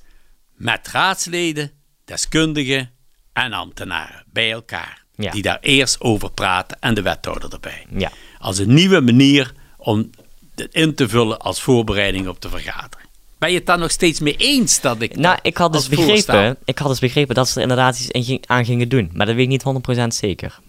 met 0.56 0.88
raadsleden, 0.88 1.72
deskundigen 2.06 2.92
en 3.34 3.54
ambtenaren 3.54 4.24
bij 4.32 4.52
elkaar. 4.52 5.04
Ja. 5.16 5.32
Die 5.32 5.42
daar 5.42 5.58
eerst 5.62 6.02
over 6.02 6.32
praten 6.32 6.78
en 6.80 6.94
de 6.94 7.02
wethouder 7.02 7.54
erbij. 7.54 7.86
Ja. 7.98 8.12
Als 8.40 8.58
een 8.58 8.74
nieuwe 8.74 9.02
manier 9.02 9.54
om 9.78 10.10
dit 10.56 10.74
in 10.74 10.96
te 10.96 11.10
vullen 11.10 11.40
als 11.40 11.62
voorbereiding 11.62 12.28
op 12.28 12.42
de 12.42 12.50
vergadering. 12.50 13.08
Ben 13.38 13.50
je 13.52 13.58
het 13.58 13.66
daar 13.66 13.78
nog 13.78 13.92
steeds 13.92 14.20
mee 14.20 14.36
eens 14.38 14.82
dat 14.82 15.02
ik 15.02 15.16
Nou, 15.16 15.40
ik 15.42 15.58
had, 15.58 15.74
dus 15.74 15.88
begrepen, 15.90 16.58
ik 16.66 16.78
had 16.78 16.88
dus 16.88 17.00
begrepen 17.00 17.36
dat 17.36 17.48
ze 17.48 17.56
er 17.56 17.62
inderdaad 17.62 18.00
iets 18.00 18.40
aan 18.46 18.66
gingen 18.66 18.90
doen. 18.90 19.10
Maar 19.14 19.26
dat 19.26 19.36
weet 19.36 19.44
ik 19.44 19.50
niet 19.50 19.64
100% 19.64 20.08
zeker. 20.14 20.60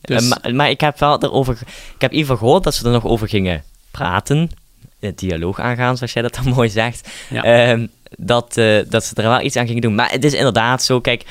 Dus- 0.00 0.22
Eh, 0.22 0.28
maar, 0.28 0.54
maar 0.54 0.70
ik 0.70 0.80
heb 0.80 0.98
wel 0.98 1.22
erover... 1.22 1.58
Ik 1.94 2.00
heb 2.00 2.10
in 2.10 2.16
ieder 2.16 2.30
geval 2.32 2.36
gehoord 2.36 2.64
dat 2.64 2.74
ze 2.74 2.84
er 2.84 2.90
nog 2.92 3.04
over 3.04 3.28
gingen 3.28 3.64
praten. 3.90 4.50
De 5.02 5.14
dialoog 5.14 5.60
aangaan, 5.60 5.96
zoals 5.96 6.12
jij 6.12 6.22
dat 6.22 6.34
dan 6.34 6.48
mooi 6.54 6.68
zegt. 6.68 7.08
Ja. 7.30 7.42
Ehm, 7.42 7.86
dat, 8.18 8.56
eh, 8.56 8.78
dat 8.88 9.04
ze 9.04 9.14
er 9.14 9.22
wel 9.28 9.40
iets 9.40 9.56
aan 9.56 9.66
gingen 9.66 9.82
doen. 9.82 9.94
Maar 9.94 10.10
het 10.10 10.24
is 10.24 10.32
inderdaad 10.34 10.82
zo, 10.82 11.00
kijk, 11.00 11.24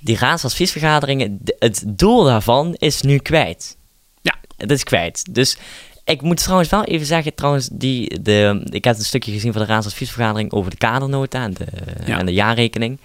die 0.00 0.18
raadsadviesvergaderingen, 0.18 1.40
het 1.58 1.84
doel 1.86 2.24
daarvan 2.24 2.74
is 2.74 3.02
nu 3.02 3.18
kwijt. 3.18 3.76
Ja. 4.22 4.34
Het 4.56 4.70
is 4.70 4.84
kwijt. 4.84 5.34
Dus 5.34 5.58
ik 6.04 6.22
moet 6.22 6.42
trouwens 6.42 6.70
wel 6.70 6.84
even 6.84 7.06
zeggen, 7.06 7.34
trouwens, 7.34 7.68
die, 7.72 8.22
de, 8.22 8.66
ik 8.70 8.84
heb 8.84 8.96
een 8.98 9.04
stukje 9.04 9.32
gezien 9.32 9.52
van 9.52 9.62
de 9.62 9.68
raadsadviesvergadering 9.68 10.52
over 10.52 10.70
de 10.70 10.76
kadernota 10.76 11.42
en 11.42 11.54
de, 11.54 11.66
Ja. 12.04 12.18
en 12.18 12.26
de 12.26 12.32
jaarrekening. 12.32 12.98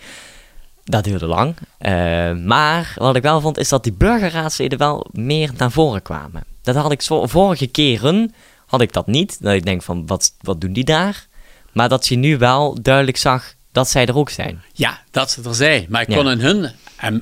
Dat 0.84 1.04
duurde 1.04 1.26
lang. 1.26 1.56
Eh, 1.78 2.34
maar 2.34 2.94
wat 2.98 3.16
ik 3.16 3.22
wel 3.22 3.42
vond, 3.42 3.58
is 3.58 3.70
dat 3.70 3.84
die 3.84 3.94
burgerraadsleden 3.94 4.78
wel 4.78 5.08
meer 5.12 5.52
naar 5.58 5.72
voren 5.72 6.02
kwamen. 6.02 6.44
Dat 6.62 6.76
had 6.76 6.92
ik 6.92 7.02
zo, 7.02 7.26
vorige 7.28 7.68
keren, 7.68 8.34
had 8.72 8.82
ik 8.82 8.94
dat 8.94 9.08
niet. 9.08 9.38
Dat 9.42 9.54
ik 9.54 9.66
denk 9.66 9.84
van, 9.84 10.08
wat, 10.08 10.34
wat 10.42 10.62
doen 10.62 10.74
die 10.74 10.84
daar? 10.84 11.28
Maar 11.74 11.90
dat 11.90 12.08
je 12.08 12.16
nu 12.16 12.38
wel 12.38 12.78
duidelijk 12.82 13.18
zag 13.18 13.54
dat 13.72 13.90
zij 13.90 14.06
er 14.06 14.16
ook 14.18 14.30
zijn. 14.30 14.62
Ja, 14.74 15.02
dat 15.12 15.32
ze 15.32 15.42
er 15.44 15.56
zijn. 15.56 15.86
Maar 15.90 16.02
ik 16.02 16.10
Ja. 16.10 16.16
kon 16.16 16.30
in 16.30 16.40
hun 16.40 16.72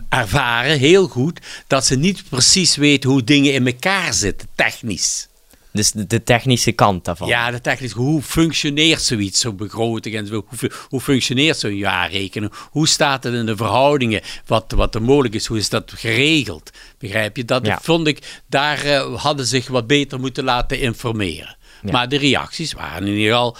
ervaren 0.09 0.77
heel 0.79 1.07
goed 1.07 1.39
dat 1.67 1.85
ze 1.85 1.95
niet 1.95 2.23
precies 2.29 2.75
weten 2.75 3.09
hoe 3.09 3.23
dingen 3.23 3.53
in 3.53 3.65
elkaar 3.67 4.13
zitten, 4.13 4.47
technisch. 4.55 5.27
Dus 5.71 5.91
de, 5.91 6.23
technische 6.23 6.71
kant 6.71 7.05
daarvan. 7.05 7.27
Ja, 7.27 7.51
de 7.51 7.61
technisch. 7.61 7.91
Hoe 7.91 8.21
functioneert 8.21 9.01
zoiets, 9.01 9.39
zo'n 9.39 9.55
begroting 9.55 10.15
en 10.15 10.27
zo? 10.27 10.45
Hoe, 10.59 10.71
hoe 10.89 11.01
functioneert 11.01 11.57
zo'n 11.57 11.75
jaarrekening? 11.75 12.53
Hoe 12.71 12.87
staat 12.87 13.23
het 13.23 13.33
in 13.33 13.45
de 13.45 13.55
verhoudingen? 13.55 14.21
Wat, 14.45 14.71
wat 14.71 14.95
er 14.95 15.01
mogelijk 15.01 15.33
is, 15.33 15.45
hoe 15.45 15.57
is 15.57 15.69
dat 15.69 15.91
geregeld? 15.95 16.69
Begrijp 16.97 17.37
je? 17.37 17.45
Dat 17.45 17.65
Ja. 17.65 17.79
vond 17.81 18.07
ik, 18.07 18.41
daar 18.47 18.83
eh, 18.83 19.15
hadden 19.21 19.45
ze 19.45 19.55
zich 19.55 19.67
wat 19.67 19.87
beter 19.87 20.19
moeten 20.19 20.43
laten 20.43 20.79
informeren. 20.79 21.57
Ja. 21.83 21.91
Maar 21.91 22.09
de 22.09 22.17
reacties 22.17 22.73
waren 22.73 23.07
in 23.07 23.13
ieder 23.13 23.31
geval 23.31 23.57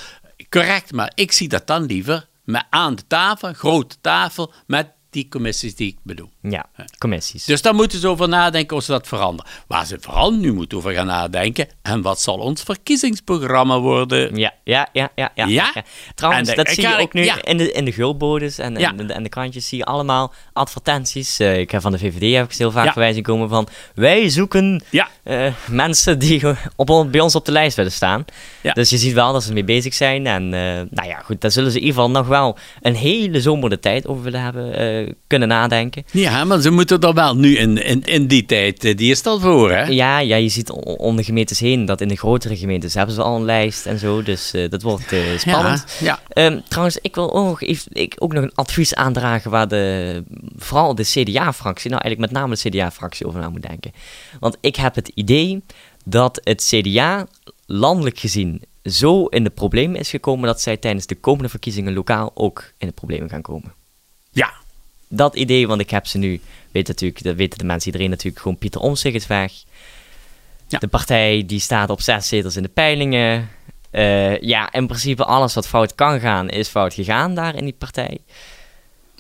correct. 0.50 0.92
Maar 0.92 1.12
ik 1.16 1.32
zie 1.32 1.48
dat 1.48 1.68
dan 1.68 1.86
liever 1.86 2.28
met 2.44 2.66
aan 2.70 2.96
de 2.96 3.08
tafel, 3.08 3.54
grote 3.54 3.96
tafel, 4.02 4.54
met 4.68 4.88
die 5.10 5.28
commissies 5.30 5.76
die 5.76 5.88
ik 5.88 5.98
bedoel. 6.04 6.30
Ja, 6.42 6.66
commissies. 6.98 7.46
Dus 7.46 7.62
daar 7.62 7.76
moeten 7.76 8.00
ze 8.00 8.08
over 8.08 8.28
nadenken 8.30 8.78
of 8.78 8.84
ze 8.84 8.92
dat 8.92 9.08
veranderen. 9.08 9.52
Waar 9.68 9.86
ze 9.86 9.98
vooral 10.02 10.32
nu 10.32 10.54
moeten 10.54 10.78
over 10.78 10.94
gaan 10.94 11.06
nadenken. 11.06 11.68
En 11.82 12.02
wat 12.02 12.22
zal 12.22 12.38
ons 12.38 12.64
verkiezingsprogramma 12.64 13.80
worden? 13.80 14.36
Ja, 14.36 14.54
ja, 14.64 14.90
ja, 14.94 15.12
ja. 15.16 15.32
ja, 15.36 15.46
Ja? 15.46 15.74
Trouwens, 16.16 16.50
de- 16.50 16.56
dat 16.56 16.70
zie 16.70 16.88
je 16.88 16.98
ook 16.98 17.14
nu 17.14 17.24
ja. 17.24 17.44
in, 17.44 17.58
de, 17.58 17.72
in 17.72 17.86
de 17.86 17.92
gulbodes 17.92 18.58
en, 18.58 18.78
en, 18.78 19.08
de, 19.08 19.14
en 19.14 19.24
de 19.24 19.30
krantjes 19.30 19.68
zie 19.68 19.78
je 19.78 19.86
allemaal 19.86 20.34
advertenties. 20.54 21.40
Eh, 21.40 21.60
ik 21.60 21.72
heb 21.72 21.82
van 21.82 21.92
de 21.92 21.98
VVD 21.98 22.36
heb 22.36 22.52
ik 22.52 22.58
heel 22.58 22.72
vaak 22.72 23.14
zien 23.14 23.24
komen 23.24 23.50
van... 23.50 23.68
Wij 23.96 24.30
zoeken 24.30 24.84
eh, 25.24 25.54
mensen 25.68 26.20
die 26.20 26.42
op, 26.76 27.08
bij 27.12 27.20
ons 27.20 27.36
op 27.36 27.46
de 27.46 27.52
lijst 27.52 27.76
willen 27.76 27.92
staan. 27.92 28.26
Ja. 28.62 28.74
Dus 28.74 28.90
je 28.90 28.98
ziet 28.98 29.14
wel 29.14 29.34
dat 29.34 29.42
ze 29.42 29.48
ermee 29.48 29.64
bezig 29.64 29.94
zijn. 29.94 30.28
En 30.28 30.44
eh, 30.44 30.60
nou 30.90 31.08
ja, 31.08 31.22
goed, 31.24 31.42
daar 31.42 31.52
zullen 31.52 31.72
ze 31.72 31.78
in 31.78 31.84
ieder 31.84 32.02
geval 32.02 32.12
nog 32.12 32.28
wel 32.28 32.58
een 32.82 32.96
hele 32.96 33.42
zomer 33.42 33.70
de 33.70 33.80
tijd 33.80 34.08
over 34.08 34.24
willen 34.24 34.42
hebben 34.42 35.09
kunnen 35.28 35.48
nadenken. 35.48 36.04
Ja, 36.12 36.44
maar 36.44 36.62
ze 36.62 36.70
moeten 36.70 37.00
er 37.00 37.14
wel 37.14 37.36
nu 37.36 37.58
in, 37.58 37.84
in, 37.84 38.04
in 38.04 38.28
die 38.28 38.46
tijd, 38.46 38.84
eh, 38.84 38.98
die 38.98 39.12
is 39.12 39.26
er 39.26 39.40
voor, 39.40 39.72
hè? 39.72 39.84
Ja, 39.84 40.20
ja, 40.20 40.36
je 40.36 40.50
ziet 40.50 40.72
om 40.98 41.16
de 41.16 41.24
gemeentes 41.24 41.60
heen 41.60 41.86
dat 41.86 42.02
in 42.02 42.08
de 42.08 42.16
grotere 42.16 42.58
gemeentes 42.58 42.94
hebben 42.94 43.16
ze 43.16 43.22
al 43.22 43.36
een 43.36 43.46
lijst 43.46 43.86
en 43.86 44.00
zo. 44.00 44.24
Dus 44.24 44.54
eh, 44.54 44.70
dat 44.70 44.82
wordt 44.82 45.12
eh, 45.12 45.20
spannend. 45.38 45.86
Ja, 46.00 46.06
ja. 46.06 46.20
Ehm, 46.46 46.60
trouwens, 46.68 46.98
ik 47.02 47.16
wil 47.16 47.34
ook 47.34 47.46
nog, 47.46 47.62
even, 47.62 47.92
ik, 47.94 48.16
ook 48.20 48.34
nog 48.34 48.44
een 48.44 48.56
advies 48.56 48.96
aandragen 48.96 49.52
waar 49.52 49.68
de, 49.68 50.24
vooral 50.56 50.96
de 50.96 51.04
CDA-fractie, 51.04 51.90
nou 51.90 52.02
eigenlijk 52.02 52.32
met 52.32 52.42
name 52.42 52.56
de 52.56 52.70
CDA-fractie 52.70 53.28
over 53.28 53.40
na 53.40 53.50
moet 53.50 53.68
denken. 53.68 53.92
Want 54.40 54.58
ik 54.62 54.76
heb 54.76 54.96
het 54.96 55.12
idee 55.14 55.62
dat 56.06 56.42
het 56.44 56.64
CDA 56.74 57.28
landelijk 57.66 58.20
gezien 58.20 58.62
zo 58.84 59.26
in 59.26 59.44
de 59.44 59.50
problemen 59.50 60.00
is 60.00 60.10
gekomen 60.10 60.46
dat 60.46 60.62
zij 60.62 60.78
tijdens 60.78 61.06
de 61.06 61.16
komende 61.16 61.50
verkiezingen 61.50 61.94
lokaal 61.94 62.32
ook 62.34 62.72
in 62.78 62.88
de 62.88 62.94
problemen 62.94 63.30
gaan 63.30 63.42
komen. 63.42 63.74
Ja, 64.32 64.54
Dat 65.10 65.36
idee, 65.36 65.68
want 65.68 65.82
ik 65.82 65.90
heb 65.90 66.08
ze 66.08 66.18
nu, 66.18 66.40
weet 66.72 66.88
natuurlijk, 66.88 67.24
dat 67.24 67.36
weten 67.36 67.58
de 67.60 67.66
mensen 67.66 67.86
iedereen 67.92 68.10
natuurlijk, 68.10 68.42
gewoon 68.42 68.58
Pieter 68.58 68.82
Omtzigt 68.82 69.16
is 69.16 69.28
weg. 69.28 69.54
Ja. 70.68 70.80
De 70.80 70.88
partij 70.88 71.44
die 71.48 71.60
staat 71.60 71.90
op 71.90 72.02
zes 72.02 72.28
zetels 72.28 72.56
in 72.56 72.64
de 72.64 72.70
peilingen. 72.70 73.50
Eh, 73.92 74.40
ja, 74.42 74.72
in 74.74 74.88
principe 74.88 75.26
alles 75.26 75.54
wat 75.54 75.68
fout 75.68 75.96
kan 75.96 76.20
gaan, 76.20 76.50
is 76.50 76.68
fout 76.68 76.94
gegaan 76.94 77.36
daar 77.36 77.56
in 77.56 77.64
die 77.64 77.76
partij. 77.78 78.18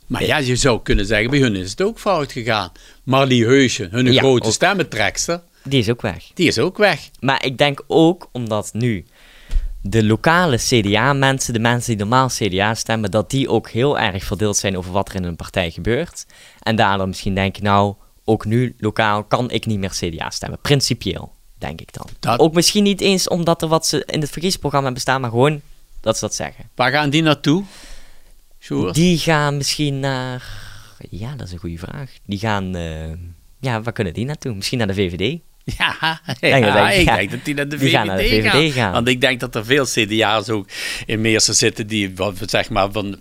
maar 0.07 0.23
ja, 0.25 0.37
je 0.37 0.55
zou 0.55 0.79
kunnen 0.83 1.05
zeggen, 1.05 1.29
bij 1.29 1.39
hun 1.39 1.55
is 1.55 1.69
het 1.69 1.81
ook 1.81 1.99
fout 1.99 2.31
gegaan. 2.31 2.71
Marlie 3.03 3.45
Heusje, 3.45 3.87
hun 3.91 4.11
Ja, 4.11 4.19
grote 4.21 4.47
ook. 4.47 4.53
stemmentrekster, 4.53 5.41
Die 5.63 5.79
is 5.79 5.89
ook 5.89 6.01
weg. 6.01 6.23
die 6.33 6.47
is 6.47 6.59
ook 6.59 6.77
weg. 6.77 7.09
Maar 7.19 7.45
ik 7.45 7.57
denk 7.57 7.83
ook 7.87 8.29
omdat 8.31 8.69
nu 8.73 9.05
de 9.81 10.03
lokale 10.05 10.57
CDA-mensen, 10.57 11.53
de 11.53 11.59
mensen 11.59 11.89
die 11.97 12.05
normaal 12.05 12.27
CDA 12.27 12.75
stemmen, 12.75 13.11
dat 13.11 13.29
die 13.29 13.49
ook 13.49 13.69
heel 13.69 13.99
erg 13.99 14.23
verdeeld 14.23 14.57
zijn 14.57 14.77
over 14.77 14.91
wat 14.91 15.09
er 15.09 15.15
in 15.15 15.23
een 15.23 15.35
partij 15.35 15.71
gebeurt. 15.71 16.25
En 16.59 16.75
daardoor 16.75 17.07
misschien 17.07 17.35
denken, 17.35 17.63
nou, 17.63 17.93
ook 18.25 18.45
nu 18.45 18.75
lokaal 18.79 19.23
kan 19.23 19.51
ik 19.51 19.65
niet 19.65 19.79
meer 19.79 19.89
CDA 19.99 20.29
stemmen. 20.29 20.59
Principieel, 20.61 21.31
denk 21.57 21.81
ik 21.81 21.93
dan. 21.93 22.07
Dat- 22.19 22.39
Ook 22.39 22.53
misschien 22.53 22.83
niet 22.83 23.01
eens 23.01 23.27
omdat 23.27 23.61
er 23.61 23.67
wat 23.67 23.87
ze 23.87 23.97
in 24.05 24.19
het 24.19 24.29
verkiezingsprogramma 24.29 24.85
hebben 24.85 25.01
staan, 25.03 25.21
maar 25.21 25.29
gewoon 25.29 25.61
dat 26.01 26.15
ze 26.17 26.21
dat 26.25 26.35
zeggen. 26.35 26.69
Waar 26.75 26.91
gaan 26.91 27.09
die 27.09 27.21
naartoe? 27.21 27.63
Sjoerd? 28.59 28.95
Die 28.95 29.17
gaan 29.17 29.57
misschien 29.57 29.99
naar... 29.99 30.43
Ja, 31.09 31.35
dat 31.35 31.47
is 31.47 31.53
een 31.53 31.59
goede 31.59 31.77
vraag. 31.77 32.11
Die 32.25 32.39
gaan... 32.39 32.75
eh, 32.75 33.11
Ja, 33.59 33.81
waar 33.81 33.93
kunnen 33.93 34.13
die 34.13 34.25
naartoe? 34.25 34.53
Misschien 34.55 34.77
naar 34.77 34.87
de 34.87 34.93
VVD? 34.93 35.39
Ja, 35.77 36.21
ja, 36.39 36.89
ik- 36.91 37.05
denk 37.05 37.31
dat 37.31 37.45
die 37.45 37.53
naar 37.53 37.67
de 37.69 37.77
VVD, 37.79 37.91
gaan 37.91 38.07
naar 38.07 38.17
de 38.17 38.23
VVD 38.29 38.73
gaan. 38.73 38.91
Want 38.91 39.07
ik 39.07 39.21
denk 39.21 39.39
dat 39.39 39.55
er 39.55 39.65
veel 39.65 39.85
CDA's 39.85 40.49
ook 40.49 40.67
in 41.05 41.21
Meersen 41.21 41.55
zitten 41.55 41.87
die, 41.87 42.15
wat, 42.15 42.35
zeg 42.45 42.69
maar, 42.69 42.91
van 42.91 43.19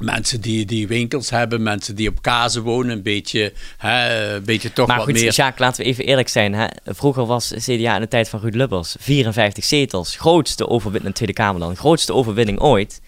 mensen 0.00 0.40
die, 0.40 0.64
die 0.64 0.86
winkels 0.86 1.30
hebben, 1.30 1.62
mensen 1.62 1.94
die 1.94 2.08
op 2.08 2.22
kazen 2.22 2.62
wonen, 2.62 2.90
een 2.96 3.02
beetje, 3.02 3.52
hè, 3.78 4.34
een 4.34 4.44
beetje 4.44 4.72
toch 4.72 4.86
maar 4.86 4.96
wat 4.96 5.04
goed, 5.06 5.14
meer. 5.20 5.32
Sjaak, 5.32 5.58
laten 5.58 5.82
we 5.84 5.88
even 5.90 6.04
eerlijk 6.04 6.28
zijn. 6.28 6.54
Hè? 6.54 6.66
Vroeger 6.84 7.26
was 7.26 7.52
CDA 7.58 7.94
in 7.94 8.00
de 8.00 8.08
tijd 8.08 8.28
van 8.28 8.40
Ruud 8.40 8.54
Lubbers 8.54 8.96
54 8.98 9.64
zetels. 9.64 10.16
Grootste 10.16 10.68
overwinning 10.68 11.04
in 11.04 11.10
de 11.10 11.16
Tweede 11.16 11.32
Kamer 11.34 11.60
dan. 11.60 11.76
Grootste 11.76 12.14
overwinning 12.14 12.60
ooit. 12.60 13.00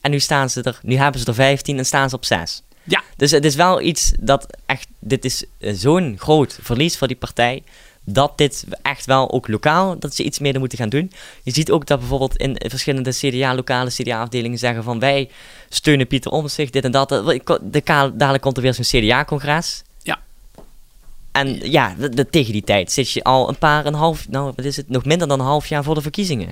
En 0.00 0.10
nu, 0.10 0.20
staan 0.20 0.50
ze 0.50 0.62
er, 0.62 0.78
nu 0.82 0.96
hebben 0.96 1.20
ze 1.20 1.26
er 1.26 1.34
15 1.34 1.78
en 1.78 1.86
staan 1.86 2.08
ze 2.08 2.16
op 2.16 2.24
6. 2.24 2.62
Ja, 2.84 3.02
Dus 3.16 3.30
het 3.30 3.44
is 3.44 3.54
wel 3.54 3.80
iets 3.80 4.12
dat 4.20 4.46
echt... 4.66 4.86
Dit 5.00 5.24
is 5.24 5.44
zo'n 5.60 6.16
groot 6.18 6.58
verlies 6.62 6.98
voor 6.98 7.06
die 7.08 7.16
partij... 7.16 7.62
dat 8.04 8.38
dit 8.38 8.64
echt 8.82 9.06
wel 9.06 9.30
ook 9.30 9.48
lokaal... 9.48 9.98
dat 9.98 10.14
ze 10.14 10.22
iets 10.22 10.38
meer 10.38 10.58
moeten 10.58 10.78
gaan 10.78 10.88
doen. 10.88 11.12
Je 11.42 11.52
ziet 11.52 11.70
ook 11.70 11.86
dat 11.86 11.98
bijvoorbeeld 11.98 12.36
in 12.36 12.56
verschillende 12.58 13.10
CDA... 13.10 13.54
lokale 13.54 13.90
CDA-afdelingen 13.90 14.58
zeggen 14.58 14.82
van... 14.82 14.98
wij 14.98 15.30
steunen 15.68 16.06
Pieter 16.06 16.30
Omtzigt, 16.30 16.72
dit 16.72 16.84
en 16.84 16.90
dat. 16.90 17.08
De, 17.08 17.80
dadelijk 17.84 18.42
komt 18.42 18.56
er 18.56 18.62
weer 18.62 18.74
zo'n 18.74 19.00
CDA-congres... 19.00 19.82
ja. 20.02 20.20
En 21.32 21.70
ja, 21.70 21.94
de- 21.98 22.08
de- 22.08 22.30
tegen 22.30 22.52
die 22.52 22.64
tijd 22.64 22.92
zit 22.92 23.10
je 23.10 23.22
al 23.24 23.48
een 23.48 23.58
paar, 23.58 23.86
een 23.86 23.94
half, 23.94 24.28
nou 24.28 24.52
wat 24.56 24.64
is 24.64 24.76
het, 24.76 24.88
nog 24.88 25.04
minder 25.04 25.28
dan 25.28 25.40
een 25.40 25.46
half 25.46 25.66
jaar 25.66 25.84
voor 25.84 25.94
de 25.94 26.02
verkiezingen. 26.02 26.48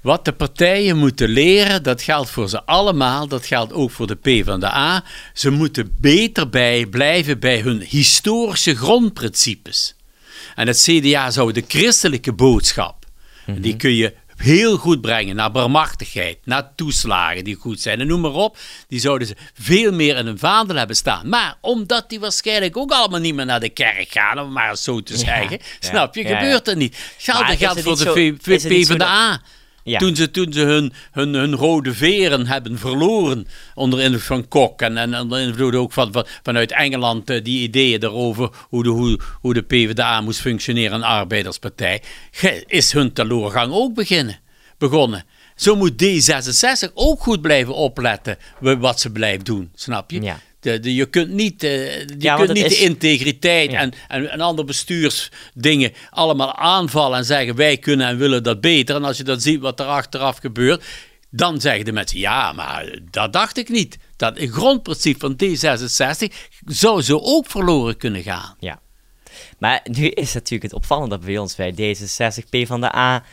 Wat 0.00 0.24
de 0.24 0.32
partijen 0.32 0.96
moeten 0.96 1.28
leren, 1.28 1.82
dat 1.82 2.02
geldt 2.02 2.30
voor 2.30 2.48
ze 2.48 2.64
allemaal, 2.64 3.28
dat 3.28 3.46
geldt 3.46 3.72
ook 3.72 3.90
voor 3.90 4.06
de 4.06 4.14
PvdA. 4.14 5.04
Ze 5.34 5.50
moeten 5.50 5.96
beter 6.00 6.48
bij 6.48 6.86
blijven 6.86 7.38
bij 7.38 7.60
hun 7.60 7.80
historische 7.80 8.76
grondprincipes. 8.76 9.94
En 10.58 10.66
het 10.66 10.80
CDA 10.80 11.30
zou 11.30 11.52
de 11.52 11.64
christelijke 11.68 12.32
boodschap, 12.32 13.06
en 13.46 13.60
die 13.60 13.76
kun 13.76 13.94
je 13.94 14.14
heel 14.36 14.76
goed 14.76 15.00
brengen 15.00 15.36
naar 15.36 15.50
barmachtigheid, 15.50 16.38
naar 16.44 16.74
toeslagen 16.74 17.44
die 17.44 17.54
goed 17.54 17.80
zijn 17.80 18.00
en 18.00 18.06
noem 18.06 18.20
maar 18.20 18.32
op. 18.32 18.58
Die 18.88 19.00
zouden 19.00 19.28
ze 19.28 19.36
veel 19.54 19.92
meer 19.92 20.16
in 20.16 20.26
hun 20.26 20.38
vaandel 20.38 20.76
hebben 20.76 20.96
staan. 20.96 21.28
Maar 21.28 21.56
omdat 21.60 22.08
die 22.08 22.20
waarschijnlijk 22.20 22.76
ook 22.76 22.90
allemaal 22.90 23.20
niet 23.20 23.34
meer 23.34 23.44
naar 23.44 23.60
de 23.60 23.68
kerk 23.68 24.10
gaan, 24.10 24.40
om 24.40 24.52
maar 24.52 24.76
zo 24.76 25.02
te 25.02 25.16
zeggen, 25.16 25.50
ja, 25.50 25.64
snap 25.78 26.14
je, 26.14 26.22
ja, 26.22 26.28
ja. 26.28 26.38
gebeurt 26.38 26.68
er 26.68 26.76
niet. 26.76 26.96
Hetzelfde 27.14 27.52
is 27.52 27.58
geldt 27.58 27.82
voor 27.82 28.14
de 28.14 28.36
PvdA. 28.42 29.40
Ja. 29.88 29.98
Toen 29.98 30.16
ze, 30.16 30.30
toen 30.30 30.52
ze 30.52 30.60
hun, 30.60 30.92
hun, 31.12 31.34
hun 31.34 31.54
rode 31.54 31.94
veren 31.94 32.46
hebben 32.46 32.78
verloren 32.78 33.46
onder 33.74 34.00
invloed 34.00 34.22
van 34.22 34.48
Kok 34.48 34.80
en, 34.82 34.96
en 34.98 35.14
onder 35.20 35.40
invloed 35.40 35.74
ook 35.74 35.92
van, 35.92 36.12
van, 36.12 36.26
vanuit 36.42 36.72
Engeland 36.72 37.30
eh, 37.30 37.44
die 37.44 37.62
ideeën 37.62 38.00
daarover 38.00 38.50
hoe 38.68 38.82
de, 38.82 38.88
hoe, 38.88 39.20
hoe 39.40 39.54
de 39.54 39.62
PvdA 39.62 40.20
moest 40.20 40.40
functioneren, 40.40 40.92
een 40.96 41.02
arbeiderspartij, 41.04 42.02
is 42.66 42.92
hun 42.92 43.12
teleurgang 43.12 43.72
ook 43.72 43.94
beginnen, 43.94 44.38
begonnen. 44.78 45.24
Zo 45.56 45.76
moet 45.76 45.92
D66 46.04 46.92
ook 46.94 47.20
goed 47.22 47.40
blijven 47.40 47.74
opletten 47.74 48.36
wa- 48.60 48.76
wat 48.78 49.00
ze 49.00 49.10
blijft 49.12 49.44
doen, 49.46 49.70
snap 49.74 50.10
je? 50.10 50.22
Ja. 50.22 50.40
De, 50.72 50.80
de, 50.80 50.94
je 50.94 51.06
kunt 51.06 51.30
niet, 51.30 51.62
eh, 51.62 51.98
je 51.98 52.14
Ja, 52.18 52.34
kunt 52.36 52.48
het 52.48 52.56
niet 52.56 52.66
is- 52.66 52.78
de 52.78 52.84
integriteit 52.84 53.70
Ja. 53.70 53.78
en, 53.80 53.92
en, 54.08 54.30
en 54.30 54.40
andere 54.40 54.66
bestuursdingen 54.66 55.92
allemaal 56.10 56.54
aanvallen 56.54 57.18
en 57.18 57.24
zeggen 57.24 57.54
wij 57.56 57.76
kunnen 57.76 58.06
en 58.06 58.16
willen 58.18 58.42
dat 58.42 58.60
beter. 58.60 58.96
En 58.96 59.04
als 59.04 59.16
je 59.16 59.24
dan 59.24 59.40
ziet 59.40 59.60
wat 59.60 59.80
er 59.80 59.86
achteraf 59.86 60.38
gebeurt, 60.38 60.84
dan 61.30 61.60
zeggen 61.60 61.84
de 61.84 61.92
mensen 61.92 62.18
ja, 62.18 62.52
maar 62.52 62.98
dat 63.10 63.32
dacht 63.32 63.58
ik 63.58 63.68
niet. 63.68 63.98
Dat 64.16 64.38
een 64.38 64.52
grondprincipe 64.52 65.18
van 65.18 65.36
D66 65.44 66.34
zou 66.66 67.02
zo 67.02 67.18
ook 67.22 67.46
verloren 67.50 67.96
kunnen 67.96 68.22
gaan. 68.22 68.56
Ja. 68.60 68.80
Maar 69.58 69.80
nu 69.84 70.08
is 70.08 70.34
natuurlijk 70.34 70.62
het 70.62 70.72
opvallende 70.72 71.16
dat 71.16 71.24
bij 71.24 71.38
ons 71.38 71.54
bij 71.54 71.72
D66, 71.72 72.48
P 72.50 72.66
van 72.66 72.80
de 72.80 72.94
A 72.96 73.24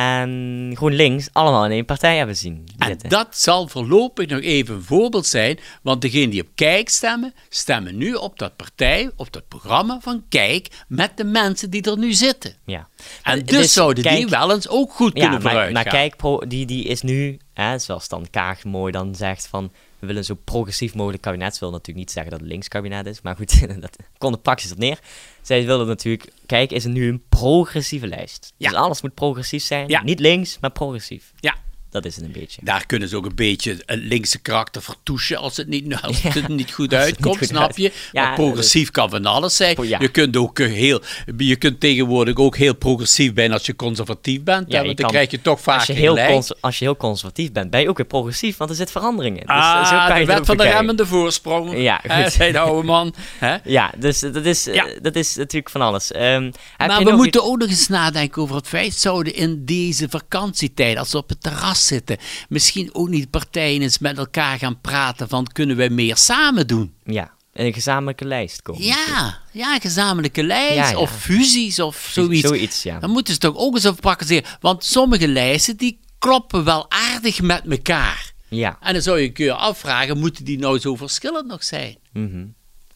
en 0.00 0.72
GroenLinks 0.74 1.28
allemaal 1.32 1.64
in 1.64 1.70
één 1.70 1.84
partij 1.84 2.16
hebben 2.16 2.36
zien 2.36 2.64
En 2.78 2.86
zitten. 2.88 3.08
dat 3.08 3.26
zal 3.30 3.68
voorlopig 3.68 4.26
nog 4.26 4.40
even 4.40 4.74
een 4.74 4.82
voorbeeld 4.82 5.26
zijn, 5.26 5.58
want 5.82 6.00
degenen 6.02 6.30
die 6.30 6.40
op 6.42 6.48
Kijk 6.54 6.88
stemmen, 6.88 7.34
stemmen 7.48 7.96
nu 7.96 8.14
op 8.14 8.38
dat 8.38 8.56
partij, 8.56 9.10
op 9.16 9.32
dat 9.32 9.48
programma 9.48 9.98
van 10.00 10.24
Kijk, 10.28 10.68
met 10.88 11.16
de 11.16 11.24
mensen 11.24 11.70
die 11.70 11.82
er 11.82 11.98
nu 11.98 12.12
zitten. 12.12 12.54
ja. 12.64 12.88
En 13.22 13.44
dus 13.44 13.64
is- 13.64 13.72
zouden 13.72 14.04
die 14.14 14.26
wel 14.26 14.52
eens 14.52 14.68
ook 14.68 14.92
goed 14.92 15.12
Ja, 15.14 15.20
kunnen 15.20 15.42
maar, 15.42 15.50
vooruit 15.52 15.72
maar 15.72 15.84
kijk, 15.84 16.14
die, 16.48 16.66
die 16.66 16.84
is 16.84 17.02
nu, 17.02 17.38
hè, 17.54 17.78
zoals 17.78 18.08
dan 18.08 18.26
Kaag 18.30 18.64
mooi 18.64 18.92
dan 18.92 19.14
zegt 19.14 19.46
van, 19.46 19.72
we 20.06 20.12
willen 20.12 20.24
zo 20.24 20.34
progressief 20.44 20.94
mogelijk 20.94 21.22
kabinet. 21.22 21.54
Ze 21.54 21.60
wil 21.60 21.70
natuurlijk 21.70 21.98
niet 21.98 22.10
zeggen 22.10 22.30
dat 22.32 22.40
het 22.40 22.48
links 22.48 22.68
kabinet 22.68 23.06
is, 23.06 23.20
maar 23.20 23.36
goed, 23.36 23.68
dat 23.80 23.96
komt 24.18 24.34
er 24.34 24.40
praktisch 24.40 24.72
op 24.72 24.78
neer. 24.78 24.98
Zij 25.42 25.66
willen 25.66 25.86
natuurlijk, 25.86 26.32
kijk, 26.46 26.70
is 26.70 26.84
er 26.84 26.90
nu 26.90 27.08
een 27.08 27.22
progressieve 27.28 28.06
lijst. 28.06 28.52
Ja. 28.56 28.68
Dus 28.68 28.78
alles 28.78 29.02
moet 29.02 29.14
progressief 29.14 29.64
zijn. 29.64 29.88
Ja. 29.88 30.02
Niet 30.02 30.20
links, 30.20 30.58
maar 30.60 30.70
progressief. 30.70 31.32
Ja, 31.40 31.54
Dat 31.96 32.04
is 32.04 32.16
het 32.16 32.24
een 32.24 32.32
beetje. 32.32 32.60
daar 32.64 32.86
kunnen 32.86 33.08
ze 33.08 33.16
ook 33.16 33.24
een 33.26 33.34
beetje 33.34 33.76
een 33.86 33.98
linkse 33.98 34.38
karakter 34.38 34.82
vertoeschen 34.82 35.36
als 35.36 35.56
het 35.56 35.68
niet, 35.68 35.94
als 36.02 36.22
Ja. 36.22 36.30
het 36.30 36.48
niet 36.48 36.72
goed 36.72 36.94
uitkomt, 36.94 37.24
niet 37.26 37.36
goed 37.38 37.46
snap 37.48 37.62
uit- 37.62 37.76
je? 37.76 37.92
Ja, 38.12 38.22
maar 38.22 38.34
progressief 38.34 38.90
kan 38.90 39.10
van 39.10 39.26
alles 39.26 39.56
zijn. 39.56 39.76
Ja. 39.82 39.98
Je 40.00 40.08
kunt 40.08 40.36
ook 40.36 40.58
heel, 40.58 41.00
je 41.36 41.56
kunt 41.56 41.80
tegenwoordig 41.80 42.36
ook 42.36 42.56
heel 42.56 42.74
progressief 42.74 43.32
zijn 43.34 43.52
als 43.52 43.66
je 43.66 43.76
conservatief 43.76 44.42
bent, 44.42 44.66
Ja, 44.68 44.74
hè, 44.74 44.80
je 44.80 44.86
want 44.86 44.98
dan 44.98 45.10
krijg 45.10 45.30
je 45.30 45.40
toch 45.42 45.60
vaak 45.60 45.78
Als 45.78 45.86
je, 45.86 45.92
heel 45.92 46.16
cons- 46.26 46.52
als 46.60 46.78
je 46.78 46.84
heel 46.84 46.96
conservatief 46.96 47.52
bent, 47.52 47.70
ben 47.70 47.80
je 47.80 47.88
ook 47.88 47.96
weer 47.96 48.06
progressief, 48.06 48.56
want 48.56 48.70
er 48.70 48.76
zit 48.76 48.90
verandering 48.90 49.36
in. 49.40 49.46
Dus, 49.46 49.54
ah, 49.56 49.86
zo 49.88 50.08
kan 50.08 50.18
de 50.18 50.24
wet 50.26 50.46
van 50.46 50.56
de 50.56 50.62
remmende 50.62 51.06
voorsprong, 51.06 51.78
Ja, 51.82 52.00
goed. 52.08 52.32
zei 52.32 52.52
de 52.52 52.58
oude 52.58 52.86
man. 52.86 53.14
Hè? 53.38 53.56
Ja, 53.64 53.92
dus 53.98 54.20
dat 54.20 54.44
is, 54.44 54.66
eh, 54.66 54.74
Ja. 54.74 54.86
dat 55.02 55.14
is 55.16 55.34
natuurlijk 55.36 55.70
van 55.70 55.80
alles. 55.80 56.08
Heb 56.08 56.52
Maar 56.76 57.04
we 57.04 57.10
moeten 57.12 57.44
ook 57.44 57.58
nog 57.58 57.68
eens 57.68 57.88
nadenken 57.88 58.42
over 58.42 58.56
het 58.56 58.68
feit, 58.68 58.94
zouden 58.94 59.34
in 59.34 59.64
deze 59.64 60.06
vakantietijd, 60.08 60.98
als 60.98 61.12
we 61.12 61.18
op 61.18 61.28
het 61.28 61.42
terras 61.42 61.85
zitten, 61.86 62.16
misschien 62.48 62.94
ook 62.94 63.08
niet 63.08 63.30
partijen 63.30 63.82
eens 63.82 63.98
met 63.98 64.18
elkaar 64.18 64.58
gaan 64.58 64.80
praten 64.80 65.28
van 65.28 65.46
kunnen 65.46 65.76
wij 65.76 65.90
meer 65.90 66.16
samen 66.16 66.66
doen? 66.66 66.94
Ja, 67.04 67.34
een 67.52 67.72
gezamenlijke 67.72 68.24
lijst 68.24 68.62
komen. 68.62 68.82
Ja, 68.82 69.38
ja, 69.52 69.74
een 69.74 69.80
gezamenlijke 69.80 70.42
lijst 70.42 70.74
Ja, 70.76 70.90
ja. 70.90 70.98
of 70.98 71.10
fusies 71.10 71.80
of 71.80 72.08
zoiets. 72.12 72.48
Zoiets, 72.48 72.82
ja. 72.82 72.98
Dan 72.98 73.10
moeten 73.10 73.34
ze 73.34 73.40
toch 73.40 73.56
ook 73.56 73.74
eens 73.74 73.86
over 73.86 74.00
praktiseren. 74.00 74.50
Want 74.60 74.84
sommige 74.84 75.28
lijsten 75.28 75.76
die 75.76 76.00
kloppen 76.18 76.64
wel 76.64 76.90
aardig 76.90 77.42
met 77.42 77.62
elkaar. 77.68 78.32
Ja. 78.48 78.78
En 78.80 78.92
dan 78.92 79.02
zou 79.02 79.18
je 79.20 79.32
keer 79.32 79.52
afvragen, 79.52 80.18
moeten 80.18 80.44
die 80.44 80.58
nou 80.58 80.78
zo 80.78 80.96
verschillend 80.96 81.46
nog 81.46 81.64
zijn? 81.64 81.98
mhm. 82.12 82.44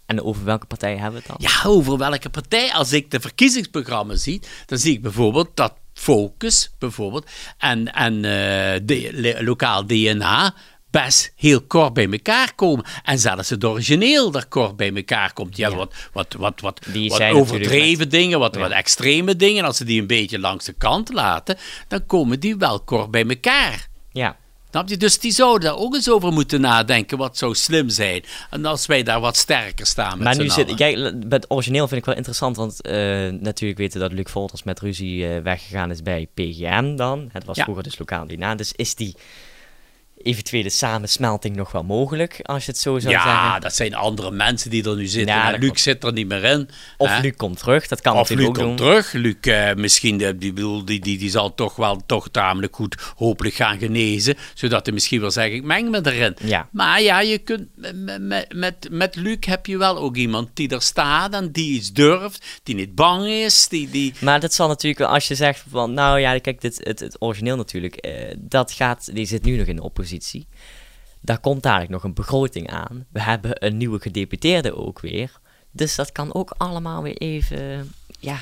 En 0.06 0.22
over 0.22 0.44
welke 0.44 0.66
partij 0.66 0.96
hebben 0.96 1.12
we 1.12 1.16
het 1.16 1.26
dan? 1.26 1.50
Ja, 1.50 1.68
over 1.68 1.98
welke 1.98 2.30
partij? 2.30 2.72
Als 2.72 2.92
ik 2.92 3.10
de 3.10 3.20
verkiezingsprogramma's 3.20 4.22
zie, 4.22 4.42
dan 4.66 4.78
zie 4.78 4.92
ik 4.92 5.02
bijvoorbeeld 5.02 5.48
dat 5.54 5.74
Focus 6.00 6.70
bijvoorbeeld 6.78 7.26
en, 7.58 7.92
en 7.94 8.14
eh, 8.14 8.80
de, 8.82 9.38
lokaal 9.40 9.86
DNA 9.86 10.54
best 10.90 11.32
heel 11.36 11.60
kort 11.62 11.92
bij 11.92 12.08
elkaar 12.10 12.54
komen. 12.54 12.84
En 13.04 13.18
zelfs 13.18 13.50
het 13.50 13.64
origineel 13.64 14.30
daar 14.30 14.46
kort 14.46 14.76
bij 14.76 14.94
elkaar 14.94 15.32
komt. 15.32 15.56
Ja, 15.56 15.68
Ja. 15.68 15.76
wat, 15.76 15.94
wat, 16.12 16.34
wat, 16.38 16.60
wat, 16.60 16.80
Die 16.92 17.08
wat 17.10 17.22
overdreven 17.22 18.08
dingen, 18.08 18.38
wat, 18.38 18.54
Ja. 18.54 18.60
wat 18.60 18.70
extreme 18.70 19.36
dingen. 19.36 19.64
Als 19.64 19.76
ze 19.76 19.84
die 19.84 20.00
een 20.00 20.06
beetje 20.06 20.38
langs 20.38 20.64
de 20.64 20.72
kant 20.72 21.12
laten, 21.12 21.56
dan 21.88 22.06
komen 22.06 22.40
die 22.40 22.56
wel 22.56 22.80
kort 22.80 23.10
bij 23.10 23.26
elkaar. 23.26 23.88
Ja. 24.12 24.36
Snap 24.70 24.88
je? 24.88 24.96
Dus 24.96 25.18
die 25.18 25.32
zouden 25.32 25.70
daar 25.70 25.78
ook 25.78 25.94
eens 25.94 26.10
over 26.10 26.32
moeten 26.32 26.60
nadenken. 26.60 27.18
Wat 27.18 27.36
zou 27.36 27.54
slim 27.54 27.88
zijn. 27.88 28.24
En 28.50 28.64
als 28.64 28.86
wij 28.86 29.02
daar 29.02 29.20
wat 29.20 29.36
sterker 29.36 29.86
staan 29.86 30.18
met 30.18 30.26
Maar 30.26 30.36
nu 30.36 30.48
zit, 30.48 30.74
kijk, 30.74 30.96
het 31.28 31.46
origineel 31.48 31.88
vind 31.88 32.00
ik 32.00 32.06
wel 32.06 32.14
interessant, 32.16 32.56
want 32.56 32.82
eh, 32.82 32.92
natuurlijk 33.28 33.78
weten 33.78 34.00
we 34.00 34.08
dat 34.08 34.12
Luc 34.16 34.26
Volters 34.30 34.62
met 34.62 34.80
ruzie 34.80 35.28
eh, 35.28 35.42
weggegaan 35.42 35.90
is 35.90 36.02
bij 36.02 36.28
PGM 36.34 36.96
dan. 36.96 37.28
Het 37.32 37.44
was 37.44 37.56
Ja. 37.56 37.62
vroeger 37.62 37.82
dus 37.84 37.98
lokaal 37.98 38.26
DNA. 38.26 38.54
Dus 38.54 38.72
is 38.76 38.94
die 38.94 39.14
eventuele 40.22 40.70
samensmelting 40.70 41.56
nog 41.56 41.72
wel 41.72 41.82
mogelijk, 41.84 42.40
als 42.42 42.64
je 42.64 42.70
het 42.70 42.80
zo 42.80 42.98
zou 42.98 43.12
Ja, 43.14 43.22
zeggen? 43.42 43.60
dat 43.60 43.74
zijn 43.74 43.94
andere 43.94 44.30
mensen 44.30 44.70
die 44.70 44.84
er 44.88 44.96
nu 44.96 45.06
zitten. 45.06 45.34
Ja, 45.34 45.56
Luc 45.58 45.82
zit 45.82 46.04
er 46.04 46.12
niet 46.12 46.28
meer 46.28 46.44
in. 46.44 46.68
Of 46.96 47.08
hè. 47.08 47.20
Luc 47.20 47.36
komt 47.36 47.58
terug, 47.58 47.86
dat 47.86 48.00
kan 48.00 48.16
Of 48.16 48.28
Luc 48.28 48.38
natuurlijk 48.38 48.58
ook 48.58 48.64
komt 48.66 48.78
doen. 48.78 48.86
terug. 48.86 49.12
Luc, 49.12 49.34
eh, 49.40 49.74
misschien, 49.74 50.18
de, 50.18 50.36
die, 50.38 50.52
bedoel, 50.52 50.84
die, 50.84 51.00
die, 51.00 51.18
die 51.18 51.30
zal 51.30 51.54
toch 51.54 51.76
wel 51.76 52.02
toch 52.06 52.28
tamelijk 52.28 52.74
goed 52.76 53.12
hopelijk 53.16 53.54
gaan 53.54 53.78
genezen. 53.78 54.36
Zodat 54.54 54.84
hij 54.84 54.94
misschien 54.94 55.20
wel 55.20 55.30
zegt, 55.30 55.52
ik 55.52 55.62
meng 55.64 55.90
me 55.90 56.00
erin. 56.02 56.36
Ja. 56.44 56.68
Maar 56.72 57.02
ja, 57.02 57.20
je 57.20 57.38
kunt, 57.38 57.66
met, 58.50 58.88
met, 58.90 59.16
Luc 59.16 59.36
heb 59.40 59.66
je 59.66 59.78
wel 59.78 59.98
ook 59.98 60.16
iemand 60.16 60.48
die 60.54 60.68
er 60.68 60.82
staat 60.82 61.32
en 61.34 61.52
die 61.52 61.72
iets 61.72 61.92
durft. 61.92 62.60
Die 62.62 62.74
niet 62.74 62.94
bang 62.94 63.26
is. 63.26 63.68
Die, 63.68 63.90
die, 63.90 64.14
Maar 64.20 64.40
dat 64.40 64.54
zal 64.54 64.68
natuurlijk, 64.68 65.10
als 65.10 65.28
je 65.28 65.34
zegt 65.34 65.64
van, 65.70 65.94
nou 65.94 66.18
ja, 66.20 66.38
kijk, 66.38 66.60
dit, 66.60 66.80
het, 66.84 67.00
het 67.00 67.16
origineel 67.18 67.56
natuurlijk, 67.56 67.96
eh, 67.96 68.34
dat 68.38 68.72
gaat, 68.72 69.14
die 69.14 69.26
zit 69.26 69.44
nu 69.44 69.56
nog 69.56 69.66
in 69.66 69.76
de 69.76 69.82
oppositie. 69.82 70.08
Daar 71.20 71.40
komt 71.40 71.62
dadelijk 71.62 71.90
nog 71.90 72.04
een 72.04 72.14
begroting 72.14 72.70
aan. 72.70 73.06
We 73.12 73.20
hebben 73.22 73.64
een 73.66 73.76
nieuwe 73.76 74.00
gedeputeerde 74.00 74.76
ook 74.76 75.00
weer. 75.00 75.30
Dus 75.70 75.94
dat 75.94 76.12
kan 76.12 76.34
ook 76.34 76.54
allemaal 76.56 77.02
weer 77.02 77.16
even, 77.16 77.92
ja, 78.18 78.36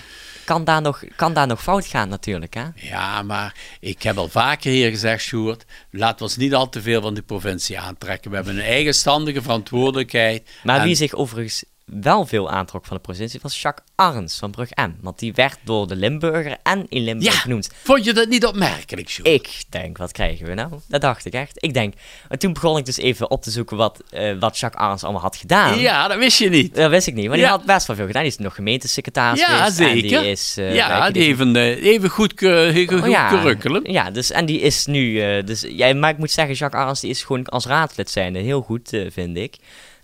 kan 0.44 0.64
daar 0.64 0.83
nog, 0.83 1.04
kan 1.16 1.33
daar 1.35 1.46
nog 1.46 1.62
fout 1.62 1.87
gaan 1.87 2.09
natuurlijk, 2.09 2.54
hè? 2.54 2.64
Ja, 2.74 3.22
maar 3.22 3.54
ik 3.81 4.02
heb 4.02 4.16
al 4.18 4.28
vaker 4.28 4.70
hier 4.70 4.90
gezegd, 4.90 5.22
Sjoerd, 5.22 5.64
laten 5.90 6.16
we 6.18 6.22
ons 6.24 6.37
niet 6.37 6.54
al 6.54 6.68
te 6.68 6.83
veel 6.83 7.00
van 7.02 7.14
die 7.14 7.22
provincie 7.22 7.78
aantrekken. 7.81 8.31
We 8.31 8.37
hebben 8.37 8.57
een 8.57 8.62
eigenstandige 8.62 9.42
verantwoordelijkheid. 9.42 10.50
Maar 10.64 10.78
En- 10.78 10.85
wie 10.85 10.94
zich 10.94 11.14
overigens 11.14 11.64
wel 11.88 12.27
veel 12.27 12.51
aantrok 12.51 12.87
van 12.87 12.96
de 12.96 13.03
provincie 13.03 13.40
was 13.42 13.62
Jacques 13.62 13.87
Arns 13.94 14.38
van 14.38 14.51
Brug 14.51 14.70
M. 14.74 14.90
Want 15.01 15.18
die 15.18 15.33
werd 15.35 15.59
door 15.64 15.88
de 15.88 15.96
Limburger 15.96 16.57
en 16.62 16.87
in 16.88 17.03
Limburg 17.03 17.33
Ja, 17.35 17.38
genoemd. 17.40 17.70
vond 17.83 18.05
je 18.05 18.12
dat 18.12 18.29
niet 18.29 18.46
opmerkelijk, 18.46 19.09
Sjoerd? 19.09 19.29
Ik 19.29 19.62
denk, 19.68 19.96
wat 19.98 20.12
krijgen 20.12 20.46
we 20.46 20.55
nou? 20.55 20.70
Dat 20.88 21.01
dacht 21.01 21.24
ik 21.24 21.33
echt. 21.33 21.53
Ik 21.64 21.74
denk, 21.74 21.94
en 22.29 22.38
toen 22.38 22.53
begon 22.53 22.77
ik 22.79 22.85
dus 22.85 22.96
even 22.96 23.31
op 23.31 23.42
te 23.42 23.51
zoeken 23.51 23.77
wat, 23.77 24.03
eh, 24.11 24.33
wat 24.40 24.59
Jacques 24.59 24.83
Arns 24.83 25.03
allemaal 25.03 25.22
had 25.22 25.37
gedaan. 25.37 25.79
Ja, 25.79 26.09
dat 26.09 26.18
wist 26.18 26.38
je 26.38 26.48
niet. 26.48 26.74
Dat 26.74 26.90
wist 26.90 27.07
ik 27.07 27.14
niet, 27.14 27.27
maar 27.27 27.37
die 27.37 27.44
Ja. 27.44 27.51
had 27.51 27.64
best 27.64 27.87
wel 27.87 27.96
veel 27.96 28.07
gedaan. 28.07 28.22
Die 28.22 28.31
is 28.33 28.38
nog 28.38 28.55
gemeentesecretaris 28.55 29.40
Ja, 29.40 29.46
geweest. 29.46 29.79
En 29.81 29.87
zeker. 29.87 30.20
die 30.20 30.31
is... 30.31 30.55
eh, 30.59 30.74
ja, 30.74 31.11
die 31.11 31.22
heeft 31.22 31.40
een 31.40 31.57
eh, 31.57 31.85
even 31.85 32.09
goed, 32.11 32.35
cu- 32.35 32.87
goed 32.87 33.01
Oh, 33.03 33.09
ja. 33.09 33.29
curriculum. 33.29 33.90
Ja, 33.90 34.11
dus, 34.11 34.31
en 34.31 34.46
die 34.46 34.61
is 34.61 34.87
nu... 34.87 35.20
eh, 35.20 35.44
dus, 35.46 35.64
ja, 35.68 35.94
maar 35.94 36.11
ik 36.11 36.18
moet 36.18 36.31
zeggen, 36.31 36.55
Jacques 36.55 36.83
Arns 36.85 37.01
die 37.01 37.11
is 37.11 37.22
gewoon 37.22 37.44
als 37.46 37.66
raadslid 37.66 38.11
zijnde 38.11 38.38
heel 38.38 38.61
goed, 38.61 38.92
eh, 38.92 39.07
vind 39.11 39.37
ik. 39.37 39.57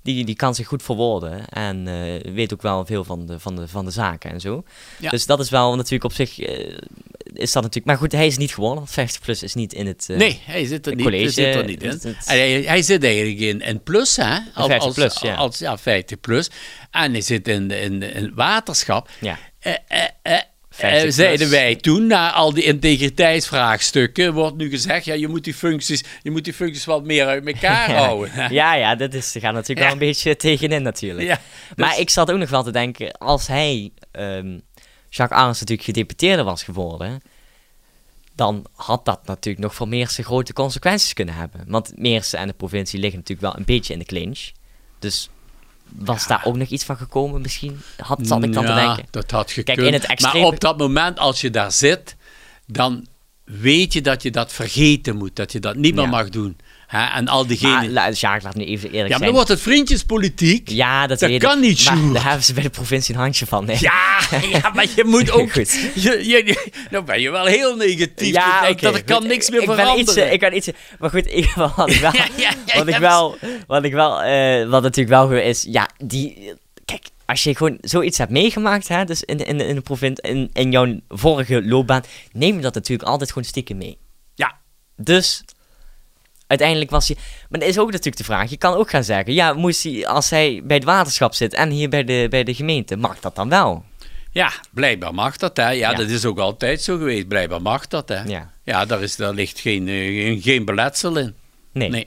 Die, 0.04 0.24
die 0.24 0.34
kan 0.36 0.54
zich 0.54 0.66
goed 0.66 0.82
verwoorden 0.82 1.48
en 1.48 1.88
eh, 1.88 2.32
weet 2.32 2.52
ook 2.52 2.62
wel 2.62 2.86
veel 2.86 3.04
van 3.04 3.26
de, 3.26 3.38
van 3.40 3.56
de, 3.56 3.68
van 3.68 3.84
de 3.84 3.90
zaken 3.90 4.30
en 4.30 4.40
zo. 4.40 4.64
Ja. 5.00 5.10
Dus 5.10 5.26
dat 5.26 5.40
is 5.40 5.50
wel 5.50 5.76
natuurlijk 5.76 6.04
op 6.04 6.12
zich... 6.12 6.38
eh, 6.40 6.76
is 7.32 7.52
dat 7.52 7.62
natuurlijk... 7.62 7.84
Maar 7.86 7.96
goed, 7.96 8.12
hij 8.12 8.26
is 8.26 8.36
niet 8.36 8.54
gewonnen, 8.54 8.78
want 8.78 8.90
50 8.90 9.20
plus 9.20 9.42
is 9.42 9.54
niet 9.54 9.72
in 9.72 9.86
het... 9.86 10.06
eh, 10.10 10.16
Nee, 10.16 10.40
hij 10.44 10.64
zit 10.66 10.86
er 10.86 10.94
niet, 10.94 11.04
college, 11.04 11.28
zit 11.30 11.54
er 11.54 11.64
niet 11.64 11.82
in. 11.82 11.88
het- 11.88 12.04
En 12.04 12.14
hij, 12.26 12.62
hij 12.62 12.82
zit 12.82 13.04
eigenlijk 13.04 13.38
in, 13.38 13.60
in 13.60 13.82
plus, 13.82 14.16
hè? 14.16 14.38
Als, 14.54 14.66
50 14.66 14.80
als- 14.82 14.94
plus, 14.94 15.20
ja. 15.20 15.34
Als, 15.34 15.58
ja, 15.58 15.78
50 15.78 16.20
plus. 16.20 16.50
En 16.90 17.12
hij 17.12 17.20
zit 17.20 17.48
in, 17.48 17.70
in, 17.70 18.02
in 18.02 18.32
waterschap. 18.34 19.08
Ja. 19.20 19.38
Eh, 20.78 20.88
eh, 20.88 20.94
eh, 20.94 21.00
50 21.00 21.04
eh, 21.08 21.10
zeiden 21.24 21.50
wij 21.50 21.76
toen, 21.76 22.06
na 22.06 22.32
al 22.32 22.54
die 22.54 22.64
integriteitsvraagstukken, 22.64 24.32
wordt 24.32 24.56
nu 24.56 24.70
gezegd, 24.70 25.04
ja, 25.04 25.14
je 25.14 25.28
moet 25.28 25.44
die 25.44 25.54
functies, 25.54 26.04
je 26.22 26.30
moet 26.30 26.44
die 26.44 26.52
functies 26.52 26.84
wat 26.84 27.04
meer 27.04 27.26
uit 27.26 27.46
elkaar 27.46 27.90
houden. 28.04 28.52
ja, 28.52 28.74
ja, 28.74 28.94
dat 28.94 29.14
is, 29.14 29.30
gaat 29.38 29.52
natuurlijk 29.52 29.78
Ja. 29.78 29.82
wel 29.84 29.92
een 29.92 29.98
beetje 29.98 30.36
tegenin 30.36 30.82
natuurlijk. 30.82 31.26
Ja, 31.28 31.40
Maar 31.76 31.90
dus- 31.90 31.98
ik 31.98 32.10
zat 32.10 32.30
ook 32.30 32.38
nog 32.38 32.50
wel 32.50 32.62
te 32.62 32.70
denken, 32.72 33.12
als 33.18 33.46
hij, 33.46 33.90
ehm, 34.10 34.58
Jacques 35.08 35.38
Arends 35.40 35.60
natuurlijk 35.60 35.88
gedeputeerde 35.88 36.42
was 36.42 36.62
geworden, 36.62 37.22
dan 38.36 38.66
had 38.74 39.04
dat 39.04 39.26
natuurlijk 39.26 39.64
nog 39.64 39.74
voor 39.74 39.88
Meersen 39.88 40.24
grote 40.24 40.52
consequenties 40.52 41.12
kunnen 41.12 41.34
hebben. 41.34 41.60
Want 41.66 41.92
Meersen 41.96 42.38
en 42.38 42.46
de 42.46 42.52
provincie 42.54 42.98
liggen 43.00 43.18
natuurlijk 43.18 43.48
wel 43.48 43.56
een 43.58 43.64
beetje 43.66 43.92
in 43.92 43.98
de 43.98 44.04
clinch. 44.04 44.50
Dus 44.98 45.28
was 45.88 46.26
daar 46.26 46.42
ook 46.44 46.56
nog 46.56 46.68
iets 46.68 46.84
van 46.84 46.96
gekomen 46.96 47.40
misschien? 47.40 47.80
Had, 47.96 48.18
zat 48.22 48.42
ik 48.44 48.52
dan 48.52 48.66
te 48.66 48.74
denken. 48.74 49.06
dat 49.10 49.30
had 49.30 49.50
gekund. 49.50 49.66
Kijk, 49.78 49.88
in 49.88 49.92
het 49.92 50.04
extreme- 50.06 50.38
Maar 50.44 50.52
op 50.52 50.60
dat 50.60 50.78
moment, 50.78 51.18
als 51.18 51.40
je 51.40 51.50
daar 51.50 51.72
zit, 51.72 52.16
dan 52.66 53.06
weet 53.44 53.92
je 53.92 54.00
dat 54.00 54.22
je 54.22 54.30
dat 54.30 54.52
vergeten 54.52 55.16
moet. 55.16 55.36
Dat 55.36 55.52
je 55.52 55.60
dat 55.60 55.76
niet 55.76 55.94
meer 55.94 56.04
Ja. 56.04 56.10
mag 56.10 56.28
doen. 56.28 56.56
Hè? 56.96 57.16
En 57.18 57.28
al 57.28 57.46
diegenen... 57.46 57.92
Maar 57.92 58.12
Jacques, 58.12 58.42
laat 58.44 58.54
nu 58.54 58.64
even 58.64 58.90
eerlijk 58.90 58.92
ja, 58.94 59.00
maar 59.00 59.08
zijn. 59.08 59.20
dan 59.20 59.32
wordt 59.32 59.48
het 59.48 59.60
vriendjespolitiek. 59.60 60.68
ja, 60.68 61.06
dat, 61.06 61.18
dat 61.18 61.28
weet 61.28 61.42
kan 61.42 61.56
ik. 61.62 61.68
niet, 61.68 61.84
Maar 61.84 62.12
daar 62.12 62.24
hebben 62.24 62.44
ze 62.44 62.52
bij 62.54 62.62
de 62.62 62.70
provincie 62.70 63.14
een 63.14 63.20
handje 63.20 63.46
van. 63.46 63.66
Ja, 63.78 64.18
ja, 64.52 64.70
maar 64.74 64.86
je 64.96 65.04
moet 65.04 65.30
ook... 65.40 65.52
Goed. 65.52 65.72
Je, 65.94 66.26
je, 66.26 66.70
nou 66.90 67.04
ben 67.04 67.20
je 67.20 67.30
wel 67.30 67.44
heel 67.44 67.76
negatief. 67.76 68.34
Ja, 68.34 68.68
oké, 68.70 68.80
dat 68.80 68.94
er 68.94 69.04
kan 69.04 69.16
goed. 69.20 69.26
niks 69.26 69.50
meer 69.50 69.60
ik 69.60 69.66
Ben 69.66 69.76
veranderen. 69.76 70.24
iets, 70.24 70.32
ik 70.32 70.40
kan 70.40 70.52
iets, 70.52 70.68
maar 70.98 71.10
goed, 71.10 71.26
ik, 71.26 71.52
wat 71.54 71.90
ik 71.90 72.00
wel, 72.06 72.12
Ja, 72.12 72.26
ja, 72.36 72.50
ja, 72.66 72.78
wat 72.78 72.88
ik 72.88 72.96
wel, 72.96 73.36
wat 73.66 73.84
ik 73.84 73.92
wel, 73.92 74.22
eh, 74.22 74.68
wat 74.68 74.82
natuurlijk 74.82 75.08
wel 75.28 75.32
is, 75.32 75.66
ja, 75.68 75.88
die, 76.04 76.52
kijk, 76.84 77.02
als 77.26 77.42
je 77.42 77.56
gewoon 77.56 77.78
zoiets 77.80 78.18
hebt 78.18 78.30
meegemaakt, 78.30 78.88
hè, 78.88 79.04
dus 79.04 79.22
in, 79.22 79.36
de- 79.36 79.44
in, 79.44 79.60
in 79.60 79.74
de 79.74 79.80
provint, 79.80 80.20
in, 80.20 80.50
in 80.52 80.70
jouw 80.70 81.00
vorige 81.08 81.62
loopbaan, 81.64 82.02
neem 82.32 82.56
je 82.56 82.62
dat 82.62 82.74
natuurlijk 82.74 83.08
altijd 83.08 83.28
gewoon 83.32 83.44
stiekem 83.48 83.76
mee. 83.76 83.98
Ja, 84.34 84.54
Dus, 84.96 85.44
uiteindelijk 86.58 86.90
was 86.90 87.08
hij, 87.08 87.16
maar 87.48 87.60
dat 87.60 87.68
is 87.68 87.78
ook 87.78 87.86
natuurlijk 87.90 88.16
de 88.16 88.24
vraag, 88.24 88.50
je 88.50 88.56
kan 88.56 88.74
ook 88.74 88.90
gaan 88.90 89.04
zeggen, 89.04 89.32
ja, 89.34 89.52
moest 89.52 89.82
hij, 89.82 90.06
als 90.06 90.30
hij 90.30 90.60
bij 90.64 90.76
het 90.76 90.84
waterschap 90.84 91.34
zit 91.34 91.54
en 91.54 91.70
hier 91.70 91.88
bij 91.88 92.04
de, 92.04 92.26
bij 92.30 92.44
de 92.44 92.54
gemeente, 92.54 92.96
mag 92.96 93.20
dat 93.20 93.36
dan 93.36 93.48
wel? 93.48 93.84
Ja, 94.30 94.52
blijkbaar 94.72 95.14
mag 95.14 95.36
dat, 95.36 95.56
hè. 95.56 95.70
Ja, 95.70 95.90
Ja. 95.90 95.94
dat 95.96 96.08
is 96.08 96.24
ook 96.24 96.38
altijd 96.38 96.82
zo 96.82 96.96
geweest. 96.96 97.28
Blijkbaar 97.28 97.62
mag 97.62 97.86
dat, 97.88 98.08
hè. 98.08 98.22
Ja. 98.22 98.52
Ja, 98.64 98.84
daar, 98.84 99.02
is, 99.02 99.16
daar 99.16 99.34
ligt 99.34 99.60
geen, 99.60 99.88
eh, 99.88 100.42
geen 100.42 100.64
beletsel 100.64 101.16
in. 101.16 101.34
Nee. 101.72 101.88
Nee. 101.88 102.06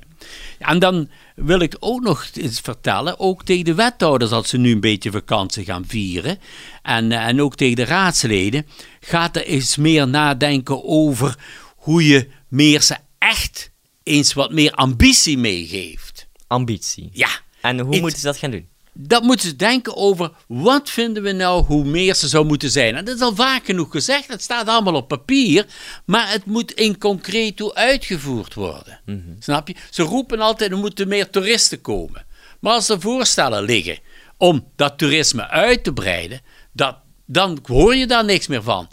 En 0.60 0.80
dan 0.80 1.10
wil 1.36 1.60
ik 1.60 1.76
ook 1.80 2.02
nog 2.02 2.28
eens 2.34 2.60
vertellen, 2.60 3.20
ook 3.20 3.44
tegen 3.44 3.66
de 3.66 3.74
wethouders 3.74 4.32
als 4.32 4.50
ze 4.50 4.58
nu 4.58 4.72
een 4.72 4.80
beetje 4.80 5.12
vakantie 5.12 5.66
gaan 5.66 5.84
vieren, 5.88 6.40
en, 6.82 7.12
eh, 7.12 7.28
en 7.28 7.42
ook 7.42 7.56
tegen 7.56 7.76
de 7.76 7.86
raadsleden, 7.86 8.66
gaat 9.00 9.36
er 9.36 9.44
eens 9.44 9.76
meer 9.76 10.08
nadenken 10.08 10.84
over 10.84 11.38
hoe 11.76 12.08
je 12.08 12.28
Meersen 12.48 13.00
echt 13.18 13.72
eens 14.08 14.34
wat 14.34 14.52
meer 14.52 14.72
ambitie 14.72 15.38
meegeeft. 15.38 16.28
Ambitie. 16.48 17.10
Ja, 17.14 17.30
En 17.62 17.80
hoe 17.80 18.00
moeten 18.00 18.20
ze 18.20 18.26
dat 18.26 18.38
gaan 18.38 18.52
doen? 18.52 18.68
dat 19.00 19.24
moeten 19.24 19.48
ze 19.48 19.56
denken 19.56 19.96
over 19.96 20.32
wat 20.48 20.90
vinden 20.90 21.24
we 21.24 21.32
nou 21.32 21.64
hoe 21.64 21.84
Meersen 21.86 22.30
zou 22.30 22.46
moeten 22.46 22.70
zijn. 22.72 22.96
En 22.96 23.06
dat 23.06 23.16
is 23.16 23.22
al 23.22 23.36
vaak 23.36 23.66
genoeg 23.66 23.92
gezegd, 23.92 24.28
het 24.28 24.42
staat 24.42 24.68
allemaal 24.68 24.96
op 24.96 25.08
papier, 25.08 25.66
maar 26.06 26.32
het 26.32 26.46
moet 26.46 26.72
in 26.72 26.98
concreto 26.98 27.74
uitgevoerd 27.74 28.54
worden. 28.54 29.00
Snap 29.40 29.68
je? 29.68 29.76
Ze 29.90 30.04
roepen 30.04 30.40
altijd 30.40 30.72
er 30.72 30.78
moeten 30.78 31.08
meer 31.08 31.30
toeristen 31.30 31.82
komen. 31.82 32.26
Maar 32.60 32.74
als 32.74 32.90
er 32.90 33.02
voorstellen 33.02 33.64
liggen 33.64 34.00
om 34.38 34.68
dat 34.76 34.98
toerisme 34.98 35.48
uit 35.48 35.84
te 35.84 35.94
breiden, 35.94 36.42
dat, 36.72 36.98
dan 37.26 37.60
hoor 37.64 37.96
je 37.96 38.08
daar 38.08 38.26
niks 38.26 38.48
meer 38.48 38.64
van. 38.64 38.88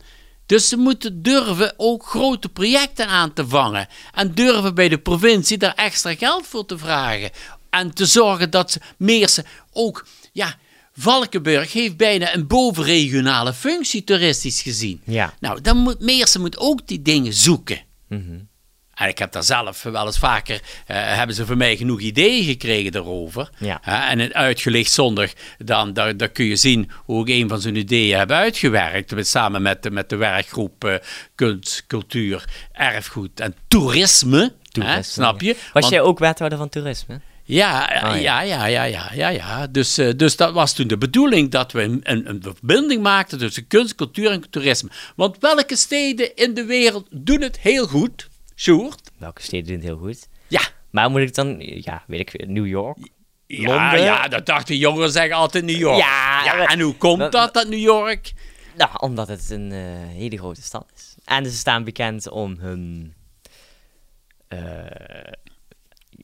Dus 0.46 0.68
ze 0.68 0.76
moeten 0.76 1.22
durven 1.22 1.74
ook 1.76 2.06
grote 2.06 2.48
projecten 2.48 3.06
aan 3.06 3.32
te 3.32 3.48
vangen. 3.48 3.88
En 4.12 4.34
durven 4.34 4.74
bij 4.74 4.88
de 4.88 4.98
provincie 4.98 5.58
daar 5.58 5.74
extra 5.74 6.14
geld 6.14 6.46
voor 6.46 6.66
te 6.66 6.78
vragen. 6.78 7.30
En 7.70 7.94
te 7.94 8.06
zorgen 8.06 8.50
dat 8.50 8.70
ze 8.70 8.80
Meersen 8.96 9.44
ook, 9.72 10.06
ja, 10.32 10.56
Valkenburg 10.92 11.72
heeft 11.72 11.96
bijna 11.96 12.34
een 12.34 12.46
bovenregionale 12.46 13.54
functie 13.54 14.04
toeristisch 14.04 14.62
gezien. 14.62 15.00
Ja. 15.04 15.34
Nou, 15.40 15.60
dan 15.60 15.76
moet 15.76 16.00
Meersen 16.00 16.40
moet 16.40 16.58
ook 16.58 16.86
die 16.86 17.02
dingen 17.02 17.32
zoeken. 17.32 17.80
Mhm. 18.08 18.38
En 18.94 19.08
ik 19.08 19.18
heb 19.18 19.32
daar 19.32 19.42
zelf 19.42 19.82
wel 19.82 20.06
eens 20.06 20.18
vaker, 20.18 20.60
eh, 20.86 20.96
hebben 21.16 21.36
ze 21.36 21.46
voor 21.46 21.56
mij 21.56 21.76
genoeg 21.76 22.00
ideeën 22.00 22.44
gekregen 22.44 22.92
daarover. 22.92 23.50
Ja. 23.58 23.78
Hè, 23.82 24.10
en 24.10 24.18
het 24.18 24.32
uitgelicht 24.32 24.92
zondag, 24.92 25.30
dan, 25.58 25.92
daar, 25.92 26.16
daar 26.16 26.28
kun 26.28 26.44
je 26.44 26.56
zien 26.56 26.90
hoe 27.04 27.20
ik 27.28 27.28
een 27.42 27.48
van 27.48 27.60
zijn 27.60 27.76
ideeën 27.76 28.18
heb 28.18 28.30
uitgewerkt. 28.30 29.14
Met- 29.14 29.28
Samen 29.28 29.62
met, 29.62 29.82
de- 29.82 29.90
met 29.90 30.08
de 30.08 30.16
werkgroep 30.16 30.84
eh, 30.84 30.94
kunst, 31.34 31.84
cultuur, 31.86 32.44
erfgoed 32.72 33.40
en 33.40 33.54
toerisme. 33.68 34.52
Hè, 34.80 35.02
snap 35.02 35.40
je? 35.40 35.52
Was 35.54 35.62
Want- 35.72 35.88
jij 35.88 36.00
ook 36.00 36.18
wethouder 36.18 36.58
van 36.58 36.68
toerisme? 36.68 37.20
ja, 37.46 37.84
Ah, 38.02 38.20
ja. 38.20 38.40
ja, 38.40 38.64
ja, 38.66 38.84
ja, 38.84 39.10
ja, 39.14 39.28
ja. 39.28 39.66
Dus, 39.66 39.98
eh, 39.98 40.08
dus 40.16 40.36
dat 40.36 40.52
was 40.52 40.74
toen 40.74 40.86
de 40.86 40.98
bedoeling 40.98 41.50
dat 41.50 41.72
we 41.72 41.82
een, 41.82 42.00
een, 42.02 42.28
een 42.28 42.42
verbinding 42.42 43.02
maakten 43.02 43.38
tussen 43.38 43.66
kunst, 43.66 43.94
cultuur 43.94 44.30
en 44.30 44.50
toerisme. 44.50 44.88
Want 45.16 45.36
welke 45.40 45.76
steden 45.76 46.36
in 46.36 46.54
de 46.54 46.64
wereld 46.64 47.06
doen 47.10 47.40
het 47.42 47.58
heel 47.60 47.86
goed? 47.86 48.28
Sjoerd? 48.56 49.10
Welke 49.18 49.42
steden 49.42 49.66
doen 49.66 49.74
het 49.76 49.84
heel 49.84 49.96
goed? 49.96 50.28
Ja. 50.48 50.60
Maar 50.90 51.10
moet 51.10 51.20
ik 51.20 51.34
dan, 51.34 51.56
ja, 51.60 52.02
weet 52.06 52.20
ik, 52.20 52.46
New 52.46 52.66
York? 52.66 52.98
Ja, 53.46 53.66
Londen? 53.68 54.00
ja, 54.02 54.28
dat 54.28 54.46
dachten 54.46 54.76
jongeren 54.76 55.10
zeggen 55.10 55.36
altijd 55.36 55.64
New 55.64 55.76
York. 55.78 55.98
Ja, 55.98 56.66
en 56.66 56.80
hoe 56.80 56.94
komt 56.96 57.32
dat- 57.32 57.54
dat, 57.54 57.68
New 57.68 57.78
York? 57.80 58.32
Nou, 58.76 58.90
omdat 58.98 59.28
het 59.28 59.50
een 59.50 59.72
eh, 59.72 59.78
hele 60.16 60.36
grote 60.38 60.62
stad 60.62 60.86
is. 60.96 61.14
En 61.24 61.44
ze 61.46 61.52
staan 61.56 61.84
bekend 61.84 62.28
om 62.30 62.56
hun... 62.58 63.14
eh, 64.48 64.58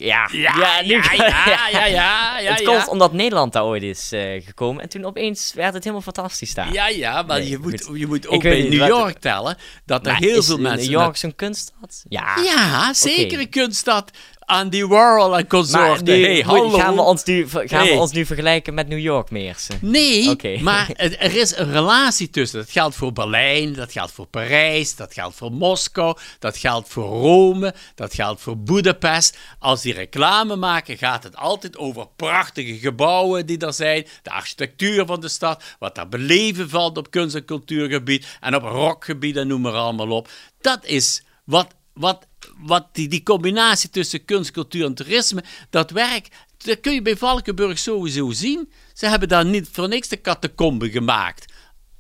ja, 0.04 0.28
Ja, 0.32 0.82
nu- 0.82 0.88
ja, 0.92 1.12
ja, 1.12 1.68
ja, 1.68 1.84
ja, 1.86 2.38
ja, 2.38 2.52
het 2.52 2.62
komt 2.62 2.88
omdat 2.88 3.12
Nederland 3.12 3.52
daar 3.52 3.64
ooit 3.64 3.82
is 3.82 4.12
eh, 4.12 4.44
gekomen. 4.44 4.82
En 4.82 4.88
toen 4.88 5.04
opeens 5.04 5.52
werd 5.54 5.72
het 5.74 5.82
helemaal 5.84 6.04
fantastisch 6.04 6.54
daar. 6.54 6.72
Ja, 6.72 6.88
ja, 6.88 7.22
maar 7.22 7.38
Nee, 7.38 7.48
je, 7.48 7.58
moet, 7.58 7.84
goed. 7.84 7.98
je 7.98 8.06
moet 8.06 8.26
ook 8.28 8.42
bij 8.42 8.62
New 8.62 8.86
York 8.88 9.18
tellen 9.18 9.56
dat 9.86 10.06
er 10.06 10.16
heel 10.16 10.42
veel 10.42 10.58
mensen... 10.58 10.90
New 10.90 11.00
York 11.00 11.16
zo'n 11.16 11.34
kunststad? 11.34 12.04
Ja. 12.08 12.36
Ja, 12.44 12.92
zeker 12.94 13.38
een 13.38 13.48
kunststad. 13.50 14.10
Andy 14.50 14.84
Warhol 14.84 15.38
en 15.38 15.46
consorten. 15.46 16.06
hey, 16.22 16.40
hallo. 16.40 16.70
gaan, 16.78 16.94
we 16.94 17.00
ons 17.00 17.24
nu, 17.24 17.48
gaan 17.48 17.66
Hey. 17.86 17.92
we 17.94 18.00
ons 18.00 18.12
nu 18.12 18.26
vergelijken 18.26 18.74
met 18.74 18.88
New 18.88 18.98
York, 18.98 19.30
Meersen? 19.30 19.78
Nee, 19.80 20.36
maar 20.62 20.90
er 20.96 21.36
is 21.36 21.56
een 21.56 21.72
relatie 21.72 22.30
tussen. 22.30 22.58
Dat 22.58 22.70
geldt 22.70 22.96
voor 22.96 23.12
Berlijn, 23.12 23.72
dat 23.74 23.92
geldt 23.92 24.12
voor 24.12 24.26
Parijs, 24.26 24.96
dat 24.96 25.14
geldt 25.14 25.36
voor 25.36 25.52
Moskou, 25.52 26.16
dat 26.38 26.56
geldt 26.56 26.88
voor 26.88 27.04
Rome, 27.04 27.74
dat 27.94 28.14
geldt 28.14 28.40
voor 28.40 28.58
Budapest. 28.58 29.38
Als 29.58 29.82
die 29.82 29.94
reclame 29.94 30.56
maken, 30.56 30.98
gaat 30.98 31.22
het 31.22 31.36
altijd 31.36 31.76
over 31.76 32.06
prachtige 32.16 32.78
gebouwen 32.78 33.46
die 33.46 33.58
er 33.58 33.72
zijn, 33.72 34.06
de 34.22 34.30
architectuur 34.30 35.06
van 35.06 35.20
de 35.20 35.28
stad, 35.28 35.62
wat 35.78 35.94
daar 35.94 36.08
beleven 36.08 36.68
valt 36.70 36.96
op 36.98 37.10
kunst- 37.10 37.34
en 37.34 37.44
cultuurgebied 37.44 38.26
en 38.40 38.54
op 38.54 38.62
rockgebied 38.62 39.36
en 39.36 39.46
noem 39.46 39.60
maar 39.60 39.72
allemaal 39.72 40.10
op. 40.10 40.28
Dat 40.60 40.84
is 40.84 41.22
wat, 41.44 41.66
wat, 41.92 42.26
wat 42.59 42.88
die, 42.92 43.09
die 43.09 43.22
combinatie 43.22 43.90
tussen 43.90 44.24
kunst, 44.24 44.50
cultuur 44.50 44.85
en 44.85 44.94
toerisme, 44.94 45.44
dat 45.70 45.90
werkt. 45.90 46.35
Dat 46.57 46.81
kun 46.81 46.92
je 46.92 47.03
bij 47.03 47.16
Valkenburg 47.16 47.79
sowieso 47.79 48.31
zien. 48.31 48.72
Ze 48.94 49.07
hebben 49.07 49.29
daar 49.29 49.44
niet 49.44 49.68
voor 49.72 49.88
niks 49.88 50.09
de 50.09 50.20
catacombe 50.20 50.90
gemaakt. 50.90 51.53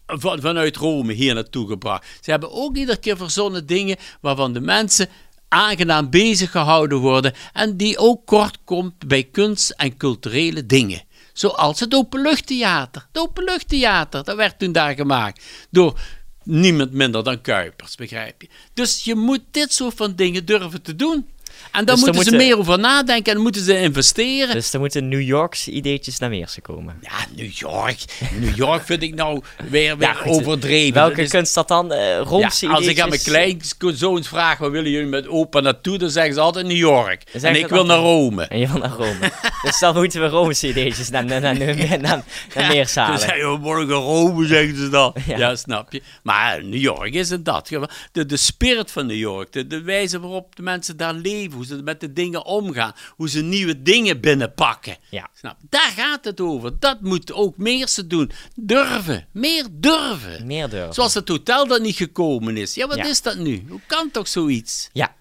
Van, 0.06 0.40
vanuit 0.40 0.76
Rome 0.76 1.12
hier 1.12 1.34
naartoe 1.34 1.68
gebracht. 1.68 2.06
Ze 2.20 2.30
hebben 2.30 2.52
ook 2.52 2.76
iedere 2.76 2.98
keer 2.98 3.16
verzonnen 3.16 3.66
dingen 3.66 3.96
waarvan 4.20 4.52
de 4.52 4.60
mensen 4.60 5.08
aangenaam 5.48 6.10
bezig 6.10 6.50
gehouden 6.50 6.98
worden. 6.98 7.34
En 7.52 7.76
die 7.76 7.98
ook 7.98 8.26
kort 8.26 8.58
komt 8.64 9.08
bij 9.08 9.24
kunst 9.24 9.70
en 9.70 9.96
culturele 9.96 10.66
dingen. 10.66 11.02
Zoals 11.32 11.80
het 11.80 11.94
Openluchttheater. 11.94 13.06
Het 13.12 13.22
Openluchttheater, 13.22 14.24
dat 14.24 14.36
werd 14.36 14.58
toen 14.58 14.72
daar 14.72 14.94
gemaakt. 14.94 15.44
Door 15.70 15.98
niemand 16.44 16.92
minder 16.92 17.24
dan 17.24 17.40
Kuipers, 17.40 17.94
begrijp 17.94 18.42
je. 18.42 18.48
Dus 18.74 19.04
je 19.04 19.14
moet 19.14 19.42
dit 19.50 19.72
soort 19.72 19.94
van 19.94 20.14
dingen 20.14 20.44
durven 20.44 20.82
te 20.82 20.96
doen. 20.96 21.28
En 21.72 21.84
Dus 21.84 21.94
er 21.94 22.00
moeten 22.00 22.24
ze 22.24 22.30
moeten- 22.30 22.36
meer 22.48 22.58
over 22.58 22.78
nadenken 22.78 23.34
en 23.34 23.40
moeten 23.40 23.62
ze 23.62 23.78
investeren. 23.80 24.54
Dus 24.54 24.72
er 24.72 24.80
moeten 24.80 25.08
New 25.08 25.20
Yorkse 25.22 25.70
ideetjes 25.70 26.18
naar 26.18 26.28
Meersen 26.30 26.62
komen. 26.62 26.98
Ja, 27.02 27.10
New 27.36 27.50
York. 27.52 27.98
New 28.40 28.56
York 28.56 28.84
vind 28.84 29.02
ik 29.02 29.14
nou 29.14 29.42
weer, 29.70 29.96
weer 29.98 30.08
Ja, 30.08 30.30
overdreven. 30.30 30.94
Welke 30.94 31.14
Dat 31.14 31.24
is- 31.24 31.30
kunststad 31.30 31.68
dan? 31.68 31.92
Eh 31.92 32.20
Romse 32.20 32.66
ja, 32.66 32.72
als 32.72 32.86
ik 32.86 33.00
aan 33.00 33.08
mijn 33.08 33.20
kleinzoons 33.22 34.28
vraag, 34.28 34.58
waar 34.58 34.70
willen 34.70 34.90
jullie 34.90 35.08
met 35.08 35.28
opa 35.28 35.60
naartoe? 35.60 35.98
Dan 35.98 36.10
zeggen 36.10 36.34
ze 36.34 36.40
altijd 36.40 36.66
New 36.66 36.76
York. 36.76 37.22
Dan 37.32 37.42
En 37.42 37.56
ik 37.56 37.66
wil 37.66 37.84
naar 37.84 37.98
Rome. 37.98 38.42
En 38.44 38.58
je 38.58 38.66
wil 38.68 38.78
naar 38.78 38.90
Rome. 38.90 39.30
dus 39.62 39.78
dan 39.78 39.94
moeten 39.94 40.20
we 40.20 40.26
Romese 40.26 40.68
ideetjes 40.68 41.08
naar, 41.10 41.24
naar, 41.24 41.40
naar, 41.40 41.58
naar, 41.58 41.98
naar, 42.00 42.22
Meersen 42.54 42.94
Dan 42.94 43.04
halen. 43.04 43.20
zeggen 43.20 43.52
we 43.52 43.58
morgen 43.58 43.88
Rome, 43.94 44.46
zeggen 44.46 44.76
ze 44.76 44.88
dan. 44.88 45.14
Ja. 45.26 45.38
Ja. 45.38 45.56
snap 45.56 45.92
je. 45.92 46.02
Maar 46.22 46.64
New 46.64 46.80
York 46.80 47.14
is 47.14 47.30
het 47.30 47.44
dat. 47.44 47.68
De, 48.12 48.26
de 48.26 48.36
spirit 48.36 48.90
van 48.90 49.06
New 49.06 49.16
York, 49.18 49.52
de, 49.52 49.66
de 49.66 49.82
wijze 49.82 50.20
waarop 50.20 50.56
de 50.56 50.62
mensen 50.62 50.96
daar 50.96 51.14
leven, 51.14 51.49
hoe 51.52 51.66
ze 51.66 51.82
met 51.82 52.00
de 52.00 52.12
dingen 52.12 52.44
omgaan, 52.44 52.92
hoe 53.16 53.28
ze 53.28 53.42
nieuwe 53.42 53.82
dingen 53.82 54.20
binnenpakken. 54.20 54.96
Ja. 55.10 55.28
Snap? 55.34 55.56
Daar 55.68 55.92
gaat 55.96 56.24
het 56.24 56.40
over. 56.40 56.78
Dat 56.78 57.00
moet 57.00 57.32
ook 57.32 57.56
Meersen 57.56 58.08
doen. 58.08 58.30
Durven. 58.54 59.26
Meer 59.32 59.66
durven. 59.70 60.46
Meer 60.46 60.68
durven. 60.68 60.94
Zoals 60.94 61.14
het 61.14 61.28
hotel 61.28 61.66
dat 61.66 61.82
niet 61.82 61.96
gekomen 61.96 62.56
is. 62.56 62.74
Ja, 62.74 62.86
wat 62.86 62.96
Ja. 62.96 63.04
is 63.04 63.22
dat 63.22 63.36
nu? 63.36 63.64
Hoe 63.68 63.80
kan 63.86 64.10
toch 64.10 64.28
zoiets? 64.28 64.88
Ja, 64.92 65.14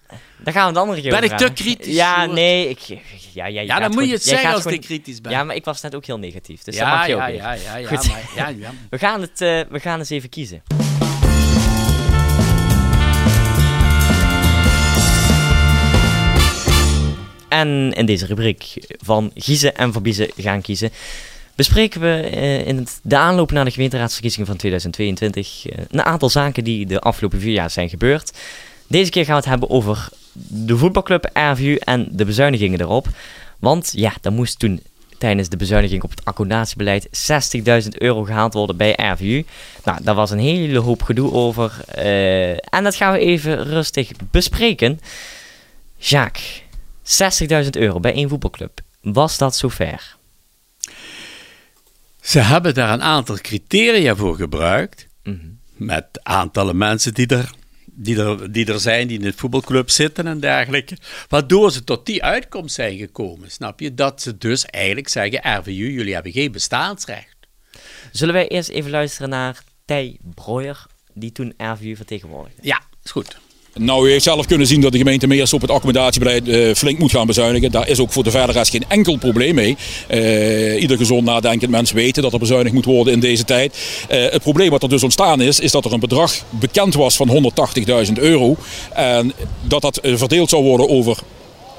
daar 0.44 0.54
gaan 0.54 0.62
we 0.62 0.68
het 0.68 0.78
andere 0.78 1.00
keer 1.00 1.10
Ben 1.10 1.22
ik 1.22 1.36
te 1.36 1.52
kritisch, 1.52 1.94
Ja, 1.94 2.26
nee. 2.26 2.68
Ik, 2.68 2.78
ja, 2.78 2.98
ja, 3.32 3.48
jij 3.50 3.64
Ja, 3.66 3.78
dan 3.80 3.90
moet 3.90 4.04
je 4.06 4.12
het 4.12 4.22
zeggen 4.22 4.50
als 4.52 4.62
gewoon- 4.62 4.76
ik 4.76 4.80
kritisch 4.84 5.20
ben. 5.20 5.32
Ja, 5.32 5.44
maar 5.44 5.56
ik 5.56 5.64
was 5.64 5.80
net 5.80 5.94
ook 5.94 6.04
heel 6.06 6.18
negatief. 6.18 6.62
Dus 6.62 6.76
dat 6.76 6.84
ja, 6.84 6.96
mag 6.96 7.06
je 7.06 7.14
ook 7.14 7.20
ja, 7.20 7.26
ja, 7.26 7.52
ja, 7.52 7.76
ja, 7.76 7.88
Goed. 7.88 8.08
maar, 8.08 8.30
ja, 8.36 8.48
ja. 8.48 8.70
We 8.90 8.98
gaan, 8.98 9.20
het, 9.20 9.40
eh, 9.40 9.60
we 9.70 9.80
gaan 9.80 9.98
eens 9.98 10.10
even 10.10 10.28
kiezen. 10.28 10.62
En 17.50 17.92
in 17.92 18.06
deze 18.06 18.26
rubriek 18.26 18.74
van 19.02 19.30
Giezen 19.34 19.76
en 19.76 19.92
Verbiezen 19.92 20.28
gaan 20.36 20.60
kiezen, 20.60 20.90
bespreken 21.54 22.00
we 22.00 22.20
eh, 22.20 22.66
in 22.66 22.86
de 23.02 23.16
aanloop 23.16 23.50
naar 23.50 23.64
de 23.64 23.70
gemeenteraadsverkiezingen 23.70 24.46
van 24.46 24.56
2022 24.56 25.66
eh, 25.66 25.84
een 25.90 26.02
aantal 26.02 26.28
zaken 26.28 26.64
die 26.64 26.86
de 26.86 27.00
afgelopen 27.00 27.40
vier 27.40 27.52
jaar 27.52 27.70
zijn 27.70 27.88
gebeurd. 27.88 28.32
Deze 28.86 29.10
keer 29.10 29.24
gaan 29.24 29.34
we 29.34 29.40
het 29.40 29.50
hebben 29.50 29.70
over 29.70 30.08
de 30.48 30.76
voetbalclub 30.76 31.30
RVU 31.32 31.74
en 31.74 32.08
de 32.10 32.24
bezuinigingen 32.24 32.80
erop. 32.80 33.08
Want 33.58 33.92
ja, 33.94 34.12
er 34.22 34.32
moest 34.32 34.58
toen 34.58 34.80
tijdens 35.18 35.48
de 35.48 35.56
bezuiniging 35.56 36.02
op 36.02 36.10
het 36.10 36.24
accommodatiebeleid 36.24 37.08
60.000 37.82 37.88
euro 37.98 38.22
gehaald 38.24 38.54
worden 38.54 38.76
bij 38.76 38.92
RVU. 38.96 39.44
Nou, 39.84 39.98
daar 40.02 40.14
was 40.14 40.30
een 40.30 40.38
hele 40.38 40.78
hoop 40.78 41.02
gedoe 41.02 41.32
over. 41.32 41.72
eh, 41.86 42.50
en 42.50 42.82
dat 42.84 42.94
gaan 42.94 43.12
we 43.12 43.18
even 43.18 43.64
rustig 43.64 44.10
bespreken. 44.30 45.00
Jacques, 45.96 46.62
60.000 47.64 47.70
euro 47.70 48.00
bij 48.00 48.12
één 48.12 48.28
voetbalclub. 48.28 48.80
Was 49.00 49.38
dat 49.38 49.56
zover? 49.56 50.16
Ze 52.20 52.38
hebben 52.38 52.74
daar 52.74 52.92
een 52.92 53.02
aantal 53.02 53.36
criteria 53.36 54.16
voor 54.16 54.36
gebruikt. 54.36 55.06
Mhm. 55.22 55.36
Met 55.76 56.04
aantallen 56.22 56.76
mensen 56.76 57.14
die 57.14 57.26
er, 57.26 57.50
die, 57.84 58.22
er, 58.22 58.52
die 58.52 58.66
er 58.66 58.80
zijn, 58.80 59.08
die 59.08 59.18
in 59.18 59.24
het 59.24 59.34
voetbalclub 59.34 59.90
zitten 59.90 60.26
en 60.26 60.40
dergelijke. 60.40 60.96
Waardoor 61.28 61.72
ze 61.72 61.84
tot 61.84 62.06
die 62.06 62.22
uitkomst 62.22 62.74
zijn 62.74 62.98
gekomen, 62.98 63.50
snap 63.50 63.80
je? 63.80 63.94
Dat 63.94 64.22
ze 64.22 64.38
dus 64.38 64.66
eigenlijk 64.66 65.08
zeggen, 65.08 65.58
RVU, 65.58 65.92
jullie 65.92 66.14
hebben 66.14 66.32
geen 66.32 66.52
bestaansrecht. 66.52 67.36
Zullen 68.12 68.34
wij 68.34 68.48
eerst 68.48 68.68
even 68.68 68.90
luisteren 68.90 69.28
naar 69.28 69.62
Tij 69.84 70.18
Breuer, 70.34 70.86
die 71.14 71.32
toen 71.32 71.54
RVU 71.56 71.96
vertegenwoordigde. 71.96 72.62
Ja, 72.62 72.82
is 73.04 73.10
goed. 73.10 73.38
Nou, 73.74 74.08
u 74.08 74.10
heeft 74.10 74.24
zelf 74.24 74.46
kunnen 74.46 74.66
zien 74.66 74.80
dat 74.80 74.92
de 74.92 74.98
gemeente 74.98 75.26
Meers 75.26 75.52
op 75.52 75.60
het 75.60 75.70
accommodatiebeleid 75.70 76.48
eh, 76.48 76.74
flink 76.74 76.98
moet 76.98 77.10
gaan 77.10 77.26
bezuinigen. 77.26 77.70
Daar 77.70 77.88
is 77.88 78.00
ook 78.00 78.12
voor 78.12 78.24
de 78.24 78.30
verderrest 78.30 78.70
geen 78.70 78.84
enkel 78.88 79.16
probleem 79.16 79.54
mee. 79.54 79.76
Eh, 80.06 80.80
ieder 80.80 80.96
gezond 80.96 81.24
nadenkend 81.24 81.70
mens 81.70 81.92
weet 81.92 82.14
dat 82.14 82.32
er 82.32 82.38
bezuinigd 82.38 82.74
moet 82.74 82.84
worden 82.84 83.12
in 83.12 83.20
deze 83.20 83.44
tijd. 83.44 83.78
Eh, 84.08 84.30
het 84.30 84.42
probleem 84.42 84.70
wat 84.70 84.82
er 84.82 84.88
dus 84.88 85.02
ontstaan 85.02 85.40
is, 85.40 85.60
is 85.60 85.72
dat 85.72 85.84
er 85.84 85.92
een 85.92 86.00
bedrag 86.00 86.32
bekend 86.50 86.94
was 86.94 87.16
van 87.16 87.28
180.000 87.28 88.18
euro. 88.18 88.56
En 88.92 89.32
dat 89.62 89.82
dat 89.82 90.00
verdeeld 90.02 90.50
zou 90.50 90.62
worden 90.62 90.88
over 90.88 91.18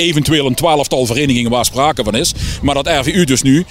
eventueel 0.01 0.45
een 0.45 0.53
twaalftal 0.53 1.05
verenigingen 1.05 1.51
waar 1.51 1.65
sprake 1.65 2.03
van 2.03 2.15
is. 2.15 2.33
Maar 2.61 2.75
dat 2.75 2.87
RVU 2.87 3.23
dus 3.23 3.41
nu 3.41 3.65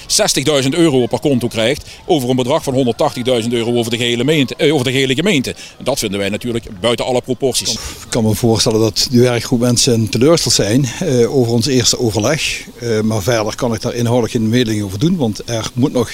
60.000 0.62 0.68
euro 0.68 1.06
haar 1.10 1.20
konto 1.20 1.48
krijgt 1.48 1.88
over 2.06 2.30
een 2.30 2.36
bedrag 2.36 2.62
van 2.62 2.94
180.000 3.42 3.48
euro 3.50 3.74
over 3.74 3.90
de, 3.90 3.96
gehele 3.96 4.16
gemeente, 4.16 4.54
eh, 4.56 4.74
over 4.74 4.84
de 4.84 4.92
gehele 4.92 5.14
gemeente. 5.14 5.50
En 5.50 5.84
dat 5.84 5.98
vinden 5.98 6.18
wij 6.18 6.28
natuurlijk 6.28 6.66
buiten 6.80 7.04
alle 7.04 7.20
proporties. 7.20 7.72
Ik 7.72 7.78
kan 8.08 8.24
me 8.24 8.34
voorstellen 8.34 8.80
dat 8.80 9.08
de 9.10 9.20
werkgroep 9.20 9.60
mensen 9.60 10.08
teleurgesteld 10.08 10.54
zijn 10.54 10.84
eh, 10.84 11.36
over 11.36 11.52
ons 11.52 11.66
eerste 11.66 11.98
overleg. 11.98 12.66
Eh, 12.80 13.00
maar 13.00 13.22
verder 13.22 13.54
kan 13.54 13.74
ik 13.74 13.80
daar 13.80 13.94
inhoudelijk 13.94 14.32
geen 14.32 14.48
mededeling 14.48 14.84
over 14.84 14.98
doen, 14.98 15.16
want 15.16 15.42
er 15.48 15.70
moet 15.74 15.92
nog 15.92 16.10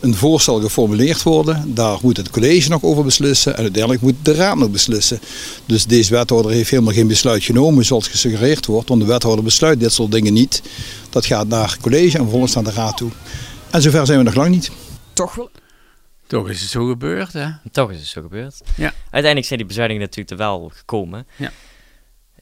een 0.00 0.14
voorstel 0.14 0.60
geformuleerd 0.60 1.22
worden. 1.22 1.74
Daar 1.74 1.98
moet 2.02 2.16
het 2.16 2.30
college 2.30 2.68
nog 2.68 2.82
over 2.82 3.04
beslissen 3.04 3.56
en 3.56 3.62
uiteindelijk 3.62 4.02
moet 4.02 4.14
de 4.22 4.34
raad 4.34 4.56
nog 4.56 4.70
beslissen. 4.70 5.20
Dus 5.66 5.86
deze 5.86 6.12
wethouder 6.12 6.52
heeft 6.52 6.70
helemaal 6.70 6.92
geen 6.92 7.06
besluit 7.06 7.44
genomen 7.44 7.84
zoals 7.84 8.08
gesuggereerd 8.08 8.66
wordt, 8.66 8.88
want 8.88 9.00
de 9.00 9.06
wethouder 9.06 9.44
besluit 9.44 9.80
dit 9.80 9.92
soort 9.92 10.12
dingen 10.12 10.32
niet. 10.32 10.62
Dat 11.10 11.26
gaat 11.26 11.48
naar 11.48 11.70
het 11.70 11.80
college 11.80 12.16
en 12.16 12.22
vervolgens 12.22 12.54
naar 12.54 12.64
de 12.64 12.70
raad 12.70 12.96
toe. 12.96 13.10
En 13.70 13.82
zover 13.82 14.06
zijn 14.06 14.18
we 14.18 14.24
nog 14.24 14.34
lang 14.34 14.50
niet. 14.50 14.70
Toch 15.12 15.34
wel? 15.34 15.50
Toch 16.26 16.48
is 16.48 16.60
het 16.60 16.70
zo 16.70 16.86
gebeurd, 16.86 17.32
hè? 17.32 17.48
Toch 17.72 17.90
is 17.90 17.98
het 17.98 18.06
zo 18.06 18.22
gebeurd. 18.22 18.60
Ja. 18.76 18.92
Uiteindelijk 19.02 19.46
zijn 19.46 19.58
die 19.58 19.68
bezuinigingen 19.68 20.06
natuurlijk 20.06 20.40
er 20.40 20.46
wel 20.46 20.70
gekomen. 20.74 21.26
Ja. 21.36 21.52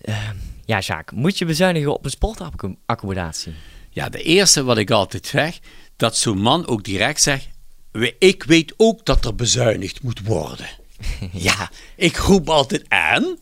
Eh, 0.01 0.29
ja, 0.64 0.79
Jacques, 0.79 1.21
moet 1.21 1.38
je 1.38 1.45
bezuinigen 1.45 1.92
op 1.95 2.05
een 2.05 2.11
sportaccommodatie? 2.11 3.55
Ja, 3.90 4.09
de 4.09 4.23
eerste 4.23 4.64
wat 4.64 4.79
ik 4.79 4.90
altijd 4.90 5.27
zeg, 5.27 5.59
dat 5.96 6.16
zo'n 6.16 6.38
man 6.40 6.66
ook 6.66 6.85
direct 6.85 7.22
zegt, 7.22 7.48
"We- 7.92 8.16
ik 8.18 8.42
weet 8.42 8.74
ook 8.76 9.04
dat 9.06 9.24
er 9.24 9.35
bezuinigd 9.35 10.02
moet 10.02 10.20
worden. 10.24 10.68
ja, 11.32 11.70
ik 11.96 12.16
roep 12.16 12.48
altijd 12.50 12.85
aan, 12.88 13.37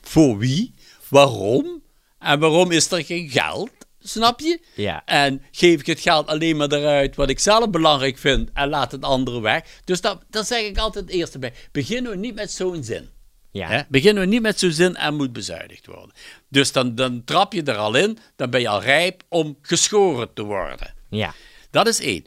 voor 0.00 0.38
wie, 0.38 0.74
waarom 1.08 1.82
en 2.18 2.38
waarom 2.38 2.70
is 2.70 2.90
er 2.90 3.04
geen 3.04 3.28
geld, 3.30 3.70
snap 4.00 4.40
je? 4.40 4.60
Ja. 4.74 5.02
En 5.04 5.42
geef 5.50 5.80
ik 5.80 5.86
het 5.86 6.00
geld 6.00 6.26
alleen 6.26 6.56
maar 6.56 6.72
eruit 6.72 7.16
wat 7.16 7.30
ik 7.30 7.38
zelf 7.38 7.70
belangrijk 7.70 8.18
vind 8.18 8.50
en 8.52 8.68
laat 8.68 8.92
het 8.92 9.02
andere 9.04 9.40
weg. 9.40 9.62
Dus 9.84 10.00
dat, 10.00 10.24
dat 10.30 10.46
zeg 10.46 10.62
ik 10.62 10.78
altijd 10.78 11.04
het 11.04 11.14
eerste 11.14 11.38
bij. 11.38 11.52
Beginnen 11.72 12.10
we 12.10 12.16
niet 12.18 12.34
met 12.34 12.50
zo'n 12.52 12.84
zin. 12.84 13.08
Ja. 13.50 13.68
Hè? 13.68 13.80
Beginnen 13.88 14.22
we 14.22 14.28
niet 14.28 14.42
met 14.42 14.58
zo'n 14.58 14.70
zin 14.70 14.96
en 14.96 15.14
moet 15.16 15.32
bezuinigd 15.32 15.86
worden. 15.86 16.12
Dus 16.48 16.72
dan, 16.72 16.94
dan 16.94 17.24
trap 17.24 17.52
je 17.52 17.62
er 17.62 17.76
al 17.76 17.94
in, 17.94 18.18
dan 18.36 18.50
ben 18.50 18.60
je 18.60 18.68
al 18.68 18.82
rijp 18.82 19.22
om 19.28 19.58
geschoren 19.62 20.32
te 20.34 20.42
worden. 20.42 20.94
Ja. 21.10 21.34
Dat 21.74 21.86
is 21.88 22.00
één. 22.00 22.24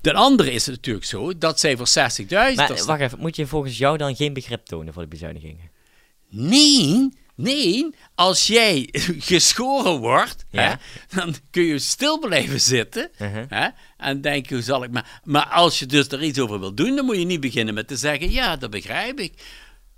Ten 0.00 0.14
andere 0.14 0.52
is 0.52 0.66
het 0.66 0.74
natuurlijk 0.74 1.06
zo 1.06 1.38
dat 1.38 1.60
zij 1.60 1.76
voor 1.76 1.88
60.000... 1.88 2.26
Maar 2.28 2.84
wacht 2.86 3.00
even, 3.00 3.18
moet 3.18 3.36
je 3.36 3.46
volgens 3.46 3.78
jou 3.78 3.96
dan 3.96 4.16
geen 4.16 4.32
begrip 4.32 4.64
tonen 4.66 4.92
voor 4.92 5.02
de 5.02 5.08
bezuinigingen? 5.08 5.70
Nee, 6.30 7.08
nee. 7.34 7.90
Als 8.14 8.46
jij 8.46 8.88
geschoren 9.32 9.98
wordt, 9.98 10.44
Ja. 10.50 10.62
hè, 10.62 10.74
dan 11.16 11.34
kun 11.50 11.62
je 11.62 11.78
stil 11.78 12.18
blijven 12.18 12.60
zitten. 12.60 13.10
Uh-huh. 13.18 13.44
hè, 13.48 13.68
en 13.96 14.20
denken, 14.20 14.54
hoe 14.54 14.64
zal 14.64 14.84
ik 14.84 14.90
maar... 14.90 15.20
Maar 15.24 15.46
als 15.46 15.78
je 15.78 15.86
dus 15.86 16.08
er 16.08 16.22
iets 16.22 16.38
over 16.38 16.60
wil 16.60 16.74
doen, 16.74 16.96
dan 16.96 17.04
moet 17.04 17.16
je 17.18 17.24
niet 17.24 17.40
beginnen 17.40 17.74
met 17.74 17.88
te 17.88 17.96
zeggen... 17.96 18.30
Ja, 18.30 18.56
dat 18.56 18.70
begrijp 18.70 19.20
ik. 19.20 19.32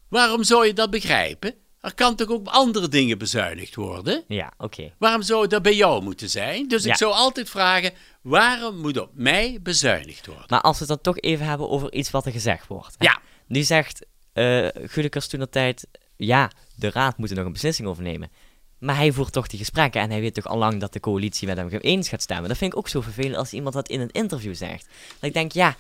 Waarom 0.09 0.45
zou 0.45 0.67
je 0.67 0.73
dat 0.73 0.91
begrijpen? 0.91 1.55
Er 1.81 1.95
kan 1.95 2.17
toch 2.17 2.29
ook 2.29 2.39
op 2.39 2.49
andere 2.49 2.89
dingen 2.89 3.19
bezuinigd 3.19 3.75
worden? 3.75 4.25
Ja, 4.29 4.53
oké. 4.59 4.93
Waarom 4.99 5.23
zou 5.23 5.47
dat 5.47 5.63
bij 5.63 5.75
jou 5.75 6.03
moeten 6.03 6.31
zijn? 6.31 6.69
Dus 6.69 6.85
Ja. 6.85 6.91
ik 6.91 6.97
zou 6.97 7.13
altijd 7.13 7.51
vragen, 7.51 7.93
waarom 8.29 8.77
moet 8.77 8.99
op 8.99 9.11
mij 9.15 9.59
bezuinigd 9.63 10.27
worden? 10.27 10.45
Maar 10.49 10.61
als 10.61 10.79
we 10.79 10.85
het 10.85 11.03
dan 11.03 11.15
toch 11.15 11.23
even 11.23 11.47
hebben 11.47 11.69
over 11.69 11.93
iets 11.93 12.11
wat 12.11 12.27
er 12.27 12.33
gezegd 12.33 12.67
wordt. 12.67 12.95
hè? 12.99 13.05
Ja. 13.05 13.21
Die 13.49 13.63
zegt, 13.63 14.07
eh 14.33 14.67
Gudekers 14.73 15.29
toen 15.29 15.41
de 15.41 15.49
tijd, 15.49 15.87
ja, 16.17 16.51
de 16.75 16.91
raad 16.91 17.19
moet 17.19 17.31
er 17.31 17.37
nog 17.37 17.47
een 17.47 17.53
beslissing 17.53 17.89
over 17.89 18.03
nemen. 18.03 18.31
Maar 18.79 18.97
hij 18.97 19.13
voert 19.13 19.33
toch 19.33 19.47
die 19.47 19.59
gesprekken 19.59 20.01
en 20.01 20.11
hij 20.11 20.21
weet 20.21 20.35
toch 20.35 20.47
al 20.47 20.59
lang 20.59 20.81
dat 20.81 20.93
de 20.93 21.01
coalitie 21.01 21.47
met 21.47 21.57
hem 21.57 21.69
eens 21.69 22.09
gaat 22.09 22.23
stemmen. 22.23 22.49
Dat 22.49 22.59
vind 22.59 22.73
ik 22.73 22.79
ook 22.79 22.89
zo 22.89 23.01
vervelend 23.01 23.37
als 23.37 23.53
iemand 23.53 23.75
dat 23.75 23.89
in 23.89 24.01
een 24.01 24.11
interview 24.11 24.55
zegt. 24.55 24.87
Dat 25.09 25.29
ik 25.29 25.33
denk, 25.33 25.53
ja, 25.53 25.77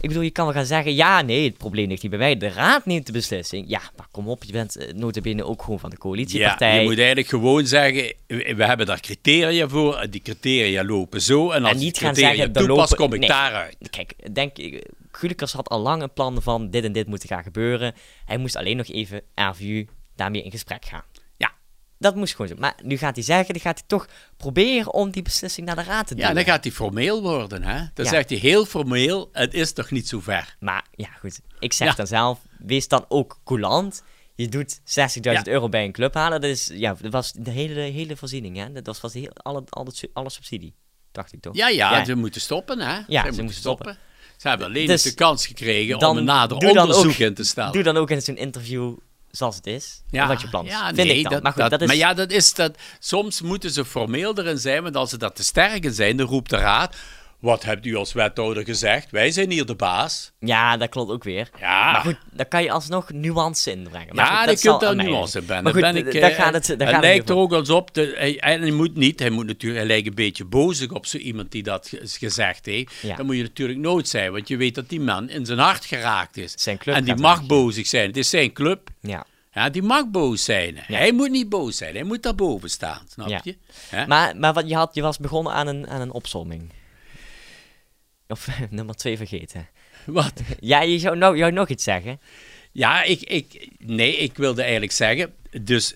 ik 0.00 0.08
bedoel, 0.08 0.22
je 0.22 0.30
kan 0.30 0.44
wel 0.44 0.54
gaan 0.54 0.66
zeggen, 0.66 0.94
ja, 0.94 1.22
nee, 1.22 1.44
het 1.44 1.56
probleem 1.56 1.88
ligt 1.88 2.02
niet 2.02 2.10
bij 2.10 2.20
mij. 2.20 2.36
De 2.36 2.48
raad 2.48 2.86
neemt 2.86 3.06
de 3.06 3.12
beslissing. 3.12 3.68
Ja, 3.68 3.80
maar 3.96 4.06
kom 4.10 4.28
op, 4.28 4.44
je 4.44 4.52
bent 4.52 4.76
eh, 4.76 4.94
notabene 4.94 5.44
ook 5.44 5.62
gewoon 5.62 5.78
van 5.78 5.90
de 5.90 5.96
Ja, 5.96 6.02
coalitiepartij. 6.02 6.80
je 6.80 6.88
moet 6.88 6.98
eigenlijk 6.98 7.28
gewoon 7.28 7.66
zeggen, 7.66 8.14
we 8.26 8.64
hebben 8.64 8.86
daar 8.86 9.00
criteria 9.00 9.68
voor, 9.68 9.96
en 9.96 10.10
die 10.10 10.22
criteria 10.22 10.84
lopen 10.84 11.20
zo, 11.20 11.50
en 11.50 11.62
als 11.62 11.72
en 11.72 11.78
niet 11.78 11.94
die 11.94 12.02
gaan 12.02 12.12
criteria 12.12 12.48
zeggen, 12.52 12.66
lopen... 12.66 12.96
kom 12.96 13.12
ik 13.12 13.20
nee. 13.20 13.28
daaruit. 13.28 13.76
Kijk, 13.90 14.34
denk, 14.34 14.58
ik, 14.58 14.86
Gudekers 15.10 15.52
had 15.52 15.68
al 15.68 15.80
lang 15.80 16.02
een 16.02 16.12
plan 16.12 16.42
van 16.42 16.70
dit 16.70 16.84
en 16.84 16.92
dit 16.92 17.06
moet 17.06 17.24
gaan 17.24 17.42
gebeuren. 17.42 17.94
Hij 18.24 18.36
moest 18.36 18.56
alleen 18.56 18.76
nog 18.76 18.86
even 18.86 19.22
RVU 19.34 19.86
daarmee 20.16 20.42
in 20.42 20.50
gesprek 20.50 20.84
gaan. 20.84 21.04
Dat 21.98 22.14
moest 22.14 22.32
gewoon 22.34 22.48
zo. 22.48 22.54
Maar 22.58 22.74
nu 22.82 22.96
gaat 22.96 23.14
hij 23.14 23.24
zeggen, 23.24 23.52
dan 23.54 23.62
gaat 23.62 23.78
hij 23.78 23.84
toch 23.86 24.06
proberen 24.36 24.92
om 24.94 25.10
die 25.10 25.22
beslissing 25.22 25.66
naar 25.66 25.76
de 25.76 25.82
raad 25.82 26.06
te 26.06 26.14
doen. 26.14 26.24
Ja, 26.24 26.32
dan 26.32 26.44
gaat 26.44 26.64
hij 26.64 26.72
formeel 26.72 27.22
worden, 27.22 27.62
hè. 27.62 27.78
Dan 27.94 28.04
Ja. 28.04 28.10
zegt 28.10 28.28
hij 28.30 28.38
heel 28.38 28.64
formeel, 28.64 29.28
het 29.32 29.54
is 29.54 29.72
toch 29.72 29.90
niet 29.90 30.08
zo 30.08 30.20
ver. 30.20 30.56
Maar 30.60 30.84
ja, 30.94 31.08
goed. 31.20 31.40
Ik 31.58 31.72
zeg 31.72 31.88
Ja. 31.88 31.94
dan 31.94 32.06
zelf, 32.06 32.40
wees 32.58 32.88
dan 32.88 33.04
ook 33.08 33.38
coulant. 33.44 34.02
Je 34.34 34.48
doet 34.48 34.80
60.000 34.84 35.46
Ja. 35.46 35.52
euro 35.52 35.68
bij 35.68 35.84
een 35.84 35.92
club 35.92 36.14
halen. 36.14 36.40
Dat, 36.40 36.50
is, 36.50 36.70
ja, 36.74 36.96
dat 37.00 37.12
was 37.12 37.32
de 37.32 37.50
hele, 37.50 37.80
hele 37.80 38.16
voorziening. 38.16 38.56
Hè? 38.56 38.72
Dat 38.72 38.86
was, 38.86 39.00
was 39.00 39.14
heel, 39.14 39.30
alle, 39.34 39.62
alle, 39.68 39.90
su- 39.92 40.10
alle 40.12 40.30
subsidie. 40.30 40.74
Dacht 41.12 41.32
ik 41.32 41.40
toch? 41.40 41.54
Ja, 41.56 41.68
ja, 41.68 42.04
ze 42.04 42.14
moeten 42.14 42.40
stoppen, 42.40 42.80
hè. 42.80 42.98
Ja, 43.06 43.24
ze, 43.26 43.32
ze 43.32 43.40
moeten 43.42 43.60
stoppen. 43.60 43.98
Ze 44.36 44.48
hebben 44.48 44.66
alleen 44.66 44.86
Dus 44.86 45.02
de 45.02 45.14
kans 45.14 45.46
gekregen 45.46 46.08
om 46.08 46.16
een 46.16 46.24
nader 46.24 46.56
onderzoek 46.56 47.04
ook- 47.12 47.16
in 47.18 47.34
te 47.34 47.44
stellen. 47.44 47.72
Doe 47.72 47.82
dan 47.82 47.96
ook 47.96 48.10
in 48.10 48.22
zo'n 48.22 48.36
interview 48.36 48.96
zoals 49.30 49.56
het 49.56 49.66
is. 49.66 50.00
wat 50.10 50.40
je 50.40 50.48
plan 50.48 50.64
is. 50.64 50.70
Ja, 50.70 50.84
Vind 50.94 50.96
nee, 51.08 51.16
ik 51.16 51.22
dan. 51.22 51.32
Dat, 51.32 51.42
maar 51.42 51.52
goed, 51.52 51.60
dat- 51.60 51.70
dat 51.70 51.80
is... 51.80 51.86
maar 51.86 51.96
ja, 51.96 52.14
dat 52.14 52.30
is 52.30 52.54
dat. 52.54 52.76
Soms 52.98 53.40
moeten 53.40 53.70
ze 53.70 53.84
formeel 53.84 54.38
erin 54.38 54.58
zijn, 54.58 54.82
want 54.82 54.96
als 54.96 55.10
ze 55.10 55.16
dat 55.18 55.36
te 55.36 55.44
sterk 55.44 55.84
in 55.84 55.92
zijn, 55.92 56.16
dan 56.16 56.26
roept 56.26 56.50
de 56.50 56.56
raad. 56.56 56.96
Wat 57.38 57.62
hebt 57.64 57.86
u 57.86 57.94
als 57.96 58.12
wethouder 58.12 58.64
gezegd? 58.64 59.10
Wij 59.10 59.30
zijn 59.30 59.50
hier 59.50 59.66
de 59.66 59.74
baas. 59.74 60.32
Ja, 60.40 60.76
dat 60.76 60.88
klopt 60.88 61.10
ook 61.10 61.24
weer. 61.24 61.50
Ja. 61.60 61.92
Maar 61.92 62.00
goed, 62.00 62.16
dan 62.32 62.48
kan 62.48 62.62
je 62.62 62.70
alsnog 62.70 63.10
nuance 63.12 63.70
inbrengen. 63.70 64.14
Maar 64.14 64.24
Ja, 64.26 64.44
goed, 64.46 64.62
je 64.62 64.68
dat 64.68 64.78
kunt 64.78 64.80
daar 64.80 65.06
nuance 65.06 65.38
in 65.38 65.44
Maar 65.44 65.62
brengen. 65.62 65.72
goed, 65.72 66.02
ben 66.02 66.14
ik, 66.14 66.20
daar 66.20 66.30
gaat 66.30 66.52
het, 66.54 66.66
daar 66.66 66.76
het 66.78 66.82
gaat 66.86 66.92
het 66.92 67.00
lijkt 67.04 67.28
er 67.28 67.36
ook 67.36 67.52
als 67.52 67.70
op. 67.70 67.94
De, 67.94 68.14
hij, 68.16 68.38
en 68.40 68.60
hij 68.60 68.70
moet 68.70 68.94
niet, 68.96 69.18
hij 69.18 69.30
moet 69.30 69.46
natuurlijk, 69.46 69.78
hij 69.80 69.88
lijkt 69.88 70.06
een 70.08 70.14
beetje 70.14 70.44
bozig 70.44 70.90
op 70.90 71.06
zo 71.06 71.16
iemand 71.18 71.52
die 71.52 71.62
dat 71.62 71.88
ge- 71.88 72.00
gezegd 72.04 72.66
heeft. 72.66 72.92
Ja. 73.02 73.16
Dan 73.16 73.26
moet 73.26 73.36
je 73.36 73.42
natuurlijk 73.42 73.78
nooit 73.78 74.08
zijn, 74.08 74.32
want 74.32 74.48
je 74.48 74.56
weet 74.56 74.74
dat 74.74 74.88
die 74.88 75.00
man 75.00 75.28
in 75.28 75.46
zijn 75.46 75.58
hart 75.58 75.84
geraakt 75.84 76.36
is. 76.36 76.52
Zijn 76.56 76.78
club 76.78 76.94
en 76.94 77.04
die 77.04 77.16
mag 77.16 77.46
bozig 77.46 77.86
zijn. 77.86 78.06
Het 78.06 78.16
is 78.16 78.30
zijn 78.30 78.52
club. 78.52 78.88
Ja. 79.00 79.24
Ja, 79.52 79.70
die 79.70 79.82
mag 79.82 80.06
boos 80.10 80.44
zijn. 80.44 80.74
Hij 80.76 81.12
moet 81.12 81.30
niet 81.30 81.48
boos 81.48 81.76
zijn. 81.76 81.94
Hij 81.94 82.04
moet 82.04 82.22
daarboven 82.22 82.70
staan, 82.70 83.00
snap 83.12 83.28
Ja. 83.28 83.40
je? 83.44 83.56
Hè? 83.88 84.06
Maar, 84.06 84.36
maar 84.36 84.52
wat 84.52 84.68
je, 84.68 84.74
had, 84.74 84.94
je 84.94 85.02
was 85.02 85.18
begonnen 85.18 85.52
aan 85.52 85.66
een, 85.66 85.88
aan 85.88 86.00
een 86.00 86.12
opzomming. 86.12 86.70
Of 88.28 88.48
nummer 88.70 88.94
twee 88.94 89.16
vergeten. 89.16 89.68
Wat? 90.06 90.42
Ja, 90.60 90.82
je 90.82 90.98
zou, 90.98 91.16
nou, 91.16 91.36
jou 91.36 91.52
nog 91.52 91.68
iets 91.68 91.84
zeggen. 91.84 92.20
Ja, 92.72 93.02
ik, 93.02 93.20
ik, 93.20 93.68
nee, 93.78 94.16
ik 94.16 94.36
wilde 94.36 94.62
eigenlijk 94.62 94.92
zeggen, 94.92 95.34
dus 95.62 95.94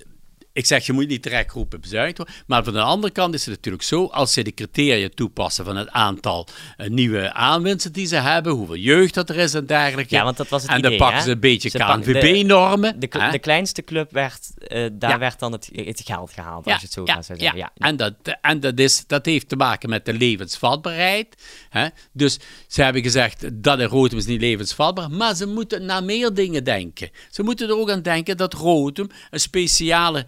ik 0.52 0.66
zeg 0.66 0.86
je 0.86 0.92
moet 0.92 1.08
niet 1.08 1.22
direct 1.22 1.52
roepen 1.52 1.80
bezuinigd 1.80 2.16
worden, 2.16 2.34
maar 2.46 2.64
van 2.64 2.72
de 2.72 2.80
andere 2.80 3.12
kant 3.12 3.34
is 3.34 3.46
het 3.46 3.54
natuurlijk 3.54 3.82
zo, 3.82 4.06
als 4.06 4.32
ze 4.32 4.42
de 4.42 4.54
criteria 4.54 5.08
toepassen 5.14 5.64
van 5.64 5.76
het 5.76 5.90
aantal 5.90 6.46
eh, 6.76 6.88
nieuwe 6.88 7.32
aanwinsten 7.32 7.92
die 7.92 8.06
ze 8.06 8.16
hebben, 8.16 8.52
hoeveel 8.52 8.76
jeugd 8.76 9.14
dat 9.14 9.30
er 9.30 9.36
is 9.36 9.54
en 9.54 9.66
dergelijke, 9.66 10.14
Ja, 10.14 10.24
want 10.24 10.36
dat 10.36 10.48
was 10.48 10.62
het 10.62 10.70
en 10.70 10.78
idee, 10.78 10.90
dan 10.90 10.98
pakken 10.98 11.18
hè? 11.18 11.24
ze 11.24 11.30
een 11.30 11.40
beetje 11.40 11.70
de- 11.70 11.78
KNVB-normen. 11.78 13.00
De, 13.00 13.38
kleinste 13.38 13.82
club 13.82 14.12
werd, 14.12 14.50
eh, 14.66 14.86
daar 14.92 15.10
Ja. 15.10 15.18
werd 15.18 15.38
dan 15.38 15.52
het, 15.52 15.68
het 15.72 16.02
geld 16.04 16.32
gehaald, 16.32 16.64
als 16.66 16.74
je 16.74 16.80
het 16.82 16.92
zo 16.92 17.04
gaat 17.04 17.24
zou 17.24 17.38
zeggen. 17.38 17.58
Ja. 17.58 17.72
En, 17.76 17.96
dat, 17.96 18.14
en 18.40 18.60
dat, 18.60 18.78
is, 18.78 19.06
dat 19.06 19.26
heeft 19.26 19.48
te 19.48 19.56
maken 19.56 19.88
met 19.88 20.04
de 20.04 20.12
levensvatbaarheid. 20.12 21.42
Hè? 21.68 21.86
Dus 22.12 22.38
ze 22.66 22.82
hebben 22.82 23.02
gezegd 23.02 23.62
dat 23.62 23.78
in 23.78 23.86
Rotem 23.86 24.18
is 24.18 24.26
niet 24.26 24.40
levensvatbaar, 24.40 25.10
maar 25.10 25.34
ze 25.34 25.46
moeten 25.46 25.84
naar 25.84 26.04
meer 26.04 26.34
dingen 26.34 26.64
denken. 26.64 27.10
Ze 27.30 27.42
moeten 27.42 27.68
er 27.68 27.76
ook 27.78 27.90
aan 27.90 28.02
denken 28.02 28.36
dat 28.36 28.54
Rotem 28.54 29.08
een 29.30 29.40
speciale 29.40 30.26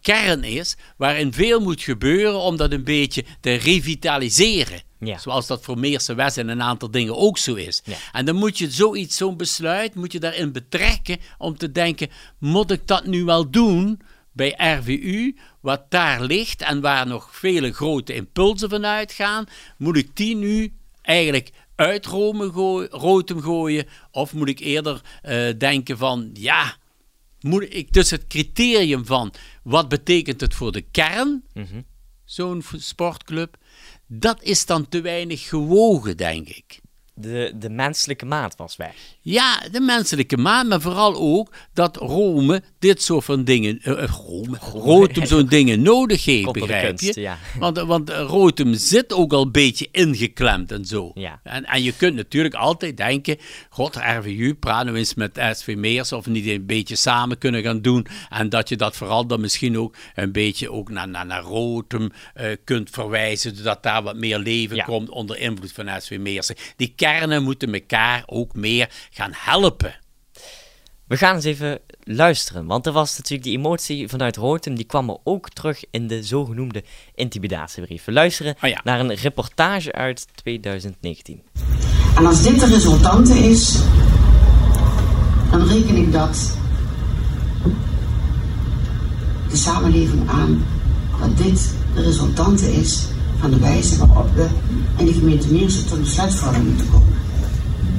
kern 0.00 0.44
is, 0.44 0.76
waarin 0.96 1.32
veel 1.32 1.60
moet 1.60 1.82
gebeuren 1.82 2.40
om 2.40 2.56
dat 2.56 2.72
een 2.72 2.84
beetje 2.84 3.24
te 3.40 3.54
revitaliseren. 3.54 4.82
Ja. 4.98 5.18
Zoals 5.18 5.46
dat 5.46 5.64
voor 5.64 5.78
Meerse 5.78 6.14
West 6.14 6.38
en 6.38 6.48
een 6.48 6.62
aantal 6.62 6.90
dingen 6.90 7.16
ook 7.16 7.38
zo 7.38 7.54
is. 7.54 7.82
Ja. 7.84 7.96
En 8.12 8.24
dan 8.24 8.36
moet 8.36 8.58
je 8.58 8.70
zoiets, 8.70 9.16
zo'n 9.16 9.36
besluit, 9.36 9.94
moet 9.94 10.12
je 10.12 10.20
daarin 10.20 10.52
betrekken 10.52 11.18
om 11.38 11.56
te 11.56 11.72
denken, 11.72 12.08
moet 12.38 12.70
ik 12.70 12.86
dat 12.86 13.06
nu 13.06 13.24
wel 13.24 13.50
doen 13.50 14.00
bij 14.32 14.54
RVU, 14.56 15.36
wat 15.60 15.82
daar 15.88 16.22
ligt 16.22 16.62
en 16.62 16.80
waar 16.80 17.06
nog 17.06 17.36
vele 17.36 17.72
grote 17.72 18.14
impulsen 18.14 18.68
van 18.68 18.86
uitgaan, 18.86 19.46
moet 19.76 19.96
ik 19.96 20.16
die 20.16 20.36
nu 20.36 20.72
eigenlijk 21.02 21.50
uit 21.74 22.06
Rome 22.06 22.52
gooi, 22.52 22.86
Rotem 22.90 23.40
gooien? 23.40 23.86
Of 24.10 24.32
moet 24.32 24.48
ik 24.48 24.58
eerder 24.58 25.00
eh, 25.22 25.58
denken 25.58 25.98
van, 25.98 26.30
ja, 26.32 26.76
moet 27.42 27.74
ik 27.74 27.92
dus 27.92 28.10
het 28.10 28.26
criterium 28.26 29.06
van 29.06 29.32
wat 29.62 29.88
betekent 29.88 30.40
het 30.40 30.54
voor 30.54 30.72
de 30.72 30.80
kern, 30.80 31.44
Mhm. 31.54 31.80
zo'n 32.24 32.62
sportclub, 32.76 33.56
dat 34.06 34.42
is 34.42 34.66
dan 34.66 34.88
te 34.88 35.00
weinig 35.00 35.48
gewogen, 35.48 36.16
denk 36.16 36.48
ik. 36.48 36.80
De, 37.14 37.52
de 37.56 37.70
menselijke 37.70 38.24
maat 38.26 38.56
was 38.56 38.76
weg. 38.76 38.94
Ja, 39.20 39.60
de 39.72 39.80
menselijke 39.80 40.36
maat, 40.36 40.66
maar 40.66 40.80
vooral 40.80 41.14
ook 41.16 41.52
dat 41.72 41.96
Rome 41.96 42.62
dit 42.78 43.02
soort 43.02 43.24
van 43.24 43.44
dingen, 43.44 43.78
eh, 43.82 44.04
Rome, 44.26 44.58
Rotem 44.72 45.26
zo'n 45.26 45.46
dingen 45.58 45.82
nodig 45.82 46.24
heeft, 46.24 46.52
begrijp 46.52 46.86
kunst, 46.96 47.14
je? 47.14 47.20
ja. 47.20 47.38
Want, 47.58 47.78
want 47.78 48.10
Rotem 48.10 48.74
zit 48.74 49.12
ook 49.12 49.32
al 49.32 49.42
een 49.42 49.52
beetje 49.52 49.88
ingeklemd 49.90 50.72
en 50.72 50.84
zo. 50.84 51.10
Ja. 51.14 51.40
En, 51.42 51.64
en 51.64 51.82
je 51.82 51.92
kunt 51.96 52.14
natuurlijk 52.14 52.54
altijd 52.54 52.96
denken, 52.96 53.36
god, 53.70 53.96
RVU, 53.96 54.54
praat 54.54 54.84
nou 54.84 54.96
eens 54.96 55.14
met 55.14 55.40
SV 55.52 55.74
Meers 55.76 56.12
of 56.12 56.24
we 56.24 56.30
niet 56.30 56.46
een 56.46 56.66
beetje 56.66 56.96
samen 56.96 57.38
kunnen 57.38 57.62
gaan 57.62 57.80
doen. 57.82 58.06
En 58.28 58.48
dat 58.48 58.68
je 58.68 58.76
dat 58.76 58.96
vooral 58.96 59.26
dan 59.26 59.40
misschien 59.40 59.78
ook 59.78 59.94
een 60.14 60.32
beetje 60.32 60.70
ook 60.72 60.90
naar, 60.90 61.08
naar, 61.08 61.26
naar 61.26 61.42
Rotem 61.42 62.10
eh, 62.34 62.46
kunt 62.64 62.90
verwijzen, 62.90 63.56
zodat 63.56 63.82
daar 63.82 64.02
wat 64.02 64.16
meer 64.16 64.38
leven 64.38 64.76
Ja. 64.76 64.84
komt 64.84 65.08
onder 65.08 65.38
invloed 65.38 65.72
van 65.72 66.00
SV 66.00 66.18
Meersen. 66.18 66.56
Die 66.76 66.92
kernen 67.02 67.42
moeten 67.42 67.74
elkaar 67.74 68.22
ook 68.26 68.54
meer 68.54 68.90
gaan 69.10 69.30
helpen. 69.34 69.94
We 71.06 71.16
gaan 71.16 71.34
eens 71.34 71.44
even 71.44 71.80
luisteren, 72.04 72.66
want 72.66 72.86
er 72.86 72.92
was 72.92 73.16
natuurlijk 73.16 73.42
die 73.42 73.58
emotie 73.58 74.08
vanuit 74.08 74.36
Rotem, 74.36 74.74
die 74.74 74.84
kwam 74.84 75.08
er 75.08 75.16
ook 75.24 75.48
terug 75.48 75.84
in 75.90 76.06
de 76.06 76.22
zogenoemde 76.22 76.84
intimidatiebrief. 77.14 78.04
We 78.04 78.12
luisteren 78.12 78.54
Oh 78.62 78.70
ja. 78.70 78.80
naar 78.84 79.00
een 79.00 79.14
reportage 79.14 79.92
uit 79.92 80.26
2019. 80.34 81.42
En 82.16 82.26
als 82.26 82.42
dit 82.42 82.60
de 82.60 82.66
resultante 82.66 83.38
is, 83.38 83.78
dan 85.50 85.68
reken 85.68 85.96
ik 85.96 86.12
dat 86.12 86.56
de 89.50 89.56
samenleving 89.56 90.28
aan 90.28 90.66
dat 91.20 91.36
dit 91.36 91.74
de 91.94 92.02
resultante 92.02 92.72
is 92.72 93.06
van 93.42 93.50
de 93.50 93.58
wijze 93.58 94.06
waarop 94.06 94.34
we 94.34 94.46
in 94.98 95.06
de 95.06 95.12
gemeente 95.12 95.52
Meersen 95.52 95.86
tot 95.86 96.00
besluitvorming 96.00 96.64
moeten 96.64 96.90
komen. 96.90 97.14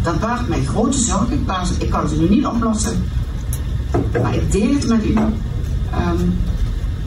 Dat 0.04 0.20
baart 0.20 0.48
mij 0.48 0.64
grote 0.64 0.98
zorgen. 0.98 1.32
Ik, 1.34 1.82
ik 1.84 1.90
kan 1.90 2.08
ze 2.08 2.16
nu 2.20 2.30
niet 2.30 2.46
oplossen, 2.46 3.04
maar 4.22 4.36
ik 4.36 4.52
deel 4.52 4.74
het 4.74 4.88
met 4.88 5.06
u. 5.06 5.14
Ehm, 5.14 5.32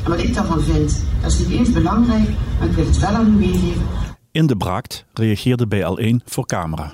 en 0.03 0.11
wat 0.11 0.19
ik 0.19 0.35
daarvan 0.35 0.61
vind, 0.61 1.03
dat 1.23 1.33
is 1.33 1.39
niet 1.39 1.51
eens 1.51 1.73
belangrijk, 1.73 2.29
maar 2.59 2.69
ik 2.69 2.75
wil 2.75 2.87
het 2.87 2.99
wel 2.99 3.11
aan 3.11 3.27
u 3.27 3.31
meegeven. 3.31 3.83
In 4.31 4.47
de 4.47 4.57
Braakt 4.57 5.05
reageerde 5.13 5.67
bij 5.67 5.81
L1 5.83 6.25
voor 6.25 6.47
camera. 6.47 6.93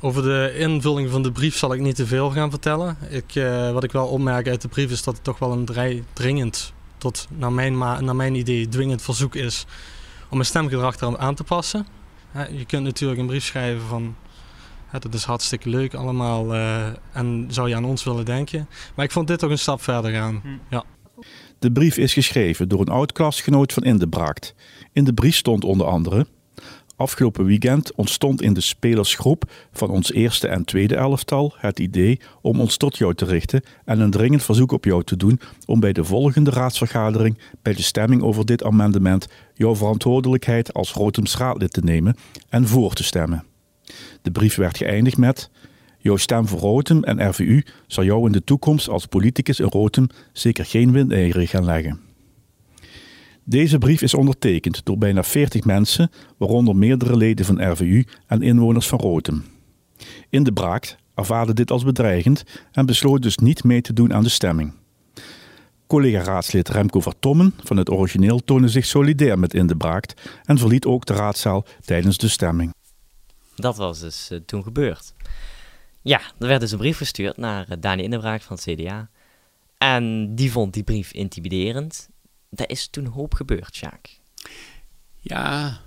Over 0.00 0.22
de 0.22 0.54
invulling 0.58 1.10
van 1.10 1.22
de 1.22 1.32
brief 1.32 1.56
zal 1.56 1.72
ik 1.74 1.80
niet 1.80 1.96
te 1.96 2.06
veel 2.06 2.30
gaan 2.30 2.50
vertellen. 2.50 2.96
Ik, 3.10 3.34
eh, 3.34 3.72
wat 3.72 3.84
ik 3.84 3.92
wel 3.92 4.06
opmerk 4.06 4.48
uit 4.48 4.62
de 4.62 4.68
brief 4.68 4.90
is 4.90 5.02
dat 5.02 5.14
het 5.14 5.24
toch 5.24 5.38
wel 5.38 5.52
een 5.52 5.66
vrij 5.66 6.04
dringend, 6.12 6.72
tot 6.98 7.26
naar 7.36 7.52
mijn, 7.52 7.78
ma- 7.78 8.00
naar 8.00 8.16
mijn 8.16 8.34
idee, 8.34 8.68
dwingend 8.68 9.02
verzoek 9.02 9.34
is 9.34 9.66
om 10.30 10.36
mijn 10.36 10.48
stemgedrag 10.48 10.96
eraan 10.96 11.18
aan 11.18 11.34
te 11.34 11.44
passen. 11.44 11.86
Hè, 12.30 12.46
je 12.46 12.64
kunt 12.64 12.84
natuurlijk 12.84 13.20
een 13.20 13.26
brief 13.26 13.44
schrijven 13.44 13.86
van 13.86 14.14
hè, 14.86 14.98
dat 14.98 15.14
is 15.14 15.24
hartstikke 15.24 15.68
leuk 15.68 15.94
allemaal 15.94 16.54
eh, 16.54 16.86
en 17.12 17.46
zou 17.48 17.68
je 17.68 17.76
aan 17.76 17.84
ons 17.84 18.04
willen 18.04 18.24
denken. 18.24 18.68
Maar 18.94 19.04
ik 19.04 19.10
vond 19.10 19.26
dit 19.26 19.38
toch 19.38 19.50
een 19.50 19.58
stap 19.58 19.82
verder 19.82 20.10
gaan. 20.10 20.42
Ja. 20.70 20.84
De 21.58 21.72
brief 21.72 21.96
is 21.96 22.12
geschreven 22.12 22.68
door 22.68 22.80
een 22.80 22.88
oud-klasgenoot 22.88 23.72
van 23.72 23.82
In 23.82 23.98
de 23.98 24.08
Braakt. 24.08 24.54
In 24.92 25.04
de 25.04 25.14
brief 25.14 25.36
stond 25.36 25.64
onder 25.64 25.86
andere... 25.86 26.26
Afgelopen 27.00 27.44
weekend 27.44 27.94
ontstond 27.94 28.42
in 28.42 28.52
de 28.52 28.60
spelersgroep 28.60 29.50
van 29.72 29.90
ons 29.90 30.12
eerste 30.12 30.48
en 30.48 30.64
tweede 30.64 30.96
elftal 30.96 31.54
het 31.56 31.78
idee 31.78 32.20
om 32.40 32.60
ons 32.60 32.76
tot 32.76 32.98
jou 32.98 33.14
te 33.14 33.24
richten 33.24 33.62
en 33.84 34.00
een 34.00 34.10
dringend 34.10 34.42
verzoek 34.42 34.72
op 34.72 34.84
jou 34.84 35.04
te 35.04 35.16
doen 35.16 35.40
om 35.66 35.80
bij 35.80 35.92
de 35.92 36.04
volgende 36.04 36.50
raadsvergadering 36.50 37.38
bij 37.62 37.74
de 37.74 37.82
stemming 37.82 38.22
over 38.22 38.46
dit 38.46 38.64
amendement 38.64 39.28
jouw 39.54 39.76
verantwoordelijkheid 39.76 40.72
als 40.74 40.92
Rotems 40.92 41.36
raadlid 41.36 41.72
te 41.72 41.84
nemen 41.84 42.16
en 42.48 42.66
voor 42.66 42.92
te 42.92 43.04
stemmen. 43.04 43.44
De 44.22 44.30
brief 44.30 44.54
werd 44.54 44.76
geëindigd 44.76 45.16
met 45.16 45.50
Jouw 45.98 46.16
stem 46.16 46.48
voor 46.48 46.58
Rotem 46.58 47.04
en 47.04 47.28
RVU 47.28 47.64
zal 47.86 48.04
jou 48.04 48.26
in 48.26 48.32
de 48.32 48.44
toekomst 48.44 48.88
als 48.88 49.06
politicus 49.06 49.60
in 49.60 49.66
Rotem 49.66 50.06
zeker 50.32 50.64
geen 50.64 50.92
windeieren 50.92 51.46
gaan 51.46 51.64
leggen. 51.64 52.09
Deze 53.50 53.78
brief 53.78 54.02
is 54.02 54.14
ondertekend 54.14 54.84
door 54.84 54.98
bijna 54.98 55.22
40 55.22 55.64
mensen, 55.64 56.10
waaronder 56.36 56.76
meerdere 56.76 57.16
leden 57.16 57.44
van 57.44 57.70
RVU 57.72 58.06
en 58.26 58.42
inwoners 58.42 58.88
van 58.88 58.98
Rotem. 58.98 59.44
In 60.28 60.42
de 60.42 60.52
Braakt 60.52 60.96
ervaarde 61.14 61.52
dit 61.52 61.70
als 61.70 61.84
bedreigend 61.84 62.44
en 62.72 62.86
besloot 62.86 63.22
dus 63.22 63.36
niet 63.36 63.64
mee 63.64 63.80
te 63.80 63.92
doen 63.92 64.14
aan 64.14 64.22
de 64.22 64.28
stemming. 64.28 64.72
Collega-raadslid 65.86 66.68
Remco 66.68 67.00
Vertommen 67.00 67.54
van 67.64 67.76
het 67.76 67.90
origineel 67.90 68.44
toonde 68.44 68.68
zich 68.68 68.84
solidair 68.84 69.38
met 69.38 69.54
In 69.54 69.66
de 69.66 69.76
Braakt 69.76 70.30
en 70.44 70.58
verliet 70.58 70.84
ook 70.84 71.04
de 71.06 71.14
raadzaal 71.14 71.64
tijdens 71.84 72.16
de 72.16 72.28
stemming. 72.28 72.74
Dat 73.54 73.76
was 73.76 74.00
dus 74.00 74.30
eh, 74.30 74.38
toen 74.46 74.62
gebeurd. 74.62 75.14
Ja, 76.02 76.20
er 76.38 76.46
werd 76.46 76.60
dus 76.60 76.72
een 76.72 76.78
brief 76.78 76.96
gestuurd 76.96 77.36
naar 77.36 77.66
uh, 77.70 77.76
Dani 77.80 78.02
Inderbraak 78.02 78.42
van 78.42 78.56
het 78.56 78.74
CDA. 78.74 79.08
En 79.78 80.34
die 80.34 80.52
vond 80.52 80.74
die 80.74 80.82
brief 80.82 81.12
intimiderend. 81.12 82.08
Daar 82.50 82.68
is 82.68 82.86
toen 82.90 83.06
hoop 83.06 83.34
gebeurd, 83.34 83.74
Sjaak. 83.76 84.08
Ja, 85.20 85.80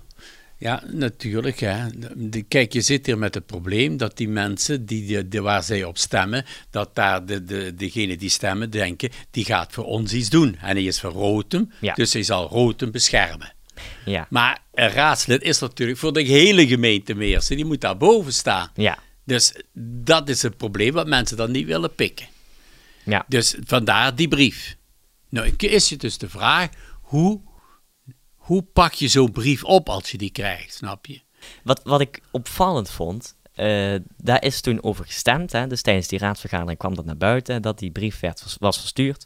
ja, 0.57 0.83
natuurlijk. 0.91 1.59
Hè. 1.59 1.85
De- 2.15 2.41
Kijk, 2.43 2.73
je 2.73 2.81
zit 2.81 3.05
hier 3.05 3.17
met 3.17 3.33
het 3.33 3.45
probleem 3.45 3.97
dat 3.97 4.17
die 4.17 4.29
mensen 4.29 4.85
die, 4.85 5.05
die, 5.05 5.27
die- 5.27 5.41
waar 5.41 5.63
zij 5.63 5.83
op 5.83 5.97
stemmen, 5.97 6.45
dat 6.69 6.95
daar 6.95 7.25
de, 7.25 7.43
de, 7.43 7.75
degene 7.75 8.17
die 8.17 8.29
stemmen 8.29 8.69
denken, 8.69 9.09
die 9.31 9.45
gaat 9.45 9.71
voor 9.73 9.85
ons 9.85 10.13
iets 10.13 10.29
doen. 10.29 10.55
En 10.55 10.75
hij 10.75 10.83
is 10.83 10.99
voor 10.99 11.11
Rotem, 11.11 11.71
Ja. 11.81 11.93
dus 11.93 12.13
hij 12.13 12.23
zal 12.23 12.47
Rotem 12.47 12.91
beschermen. 12.91 13.53
Ja, 14.05 14.27
Maar 14.29 14.61
een 14.73 14.89
raadslid 14.89 15.41
is 15.41 15.59
natuurlijk 15.59 15.99
voor 15.99 16.13
de 16.13 16.21
hele 16.21 16.67
gemeente 16.67 17.13
Meersen, 17.13 17.55
die 17.55 17.65
moet 17.65 17.81
daar 17.81 17.97
boven 17.97 18.33
staan. 18.33 18.71
ja, 18.75 18.97
Dus 19.23 19.53
dat 20.03 20.29
is 20.29 20.41
het 20.41 20.57
probleem 20.57 20.93
wat 20.93 21.07
mensen 21.07 21.37
dan 21.37 21.51
niet 21.51 21.65
willen 21.65 21.95
pikken. 21.95 22.27
ja. 23.03 23.25
Dus 23.27 23.55
vandaar 23.65 24.15
die 24.15 24.27
brief. 24.27 24.75
Nou, 25.33 25.53
is 25.57 25.89
je 25.89 25.97
dus 25.97 26.17
de 26.17 26.29
vraag, 26.29 26.69
hoe, 27.01 27.41
hoe 28.35 28.61
pak 28.61 28.93
je 28.93 29.07
zo'n 29.07 29.31
brief 29.31 29.63
op 29.63 29.89
als 29.89 30.11
je 30.11 30.17
die 30.17 30.31
krijgt, 30.31 30.73
snap 30.73 31.05
je? 31.05 31.21
Wat, 31.63 31.81
wat 31.83 32.01
ik 32.01 32.21
opvallend 32.31 32.89
vond, 32.89 33.35
eh, 33.53 33.95
daar 34.17 34.43
is 34.43 34.61
toen 34.61 34.83
over 34.83 35.05
gestemd. 35.05 35.51
Hè, 35.51 35.67
dus 35.67 35.81
tijdens 35.81 36.07
die 36.07 36.19
raadsvergadering 36.19 36.79
kwam 36.79 36.95
dat 36.95 37.05
naar 37.05 37.17
buiten, 37.17 37.61
dat 37.61 37.79
die 37.79 37.91
brief 37.91 38.19
werd, 38.19 38.57
was 38.59 38.79
verstuurd. 38.79 39.25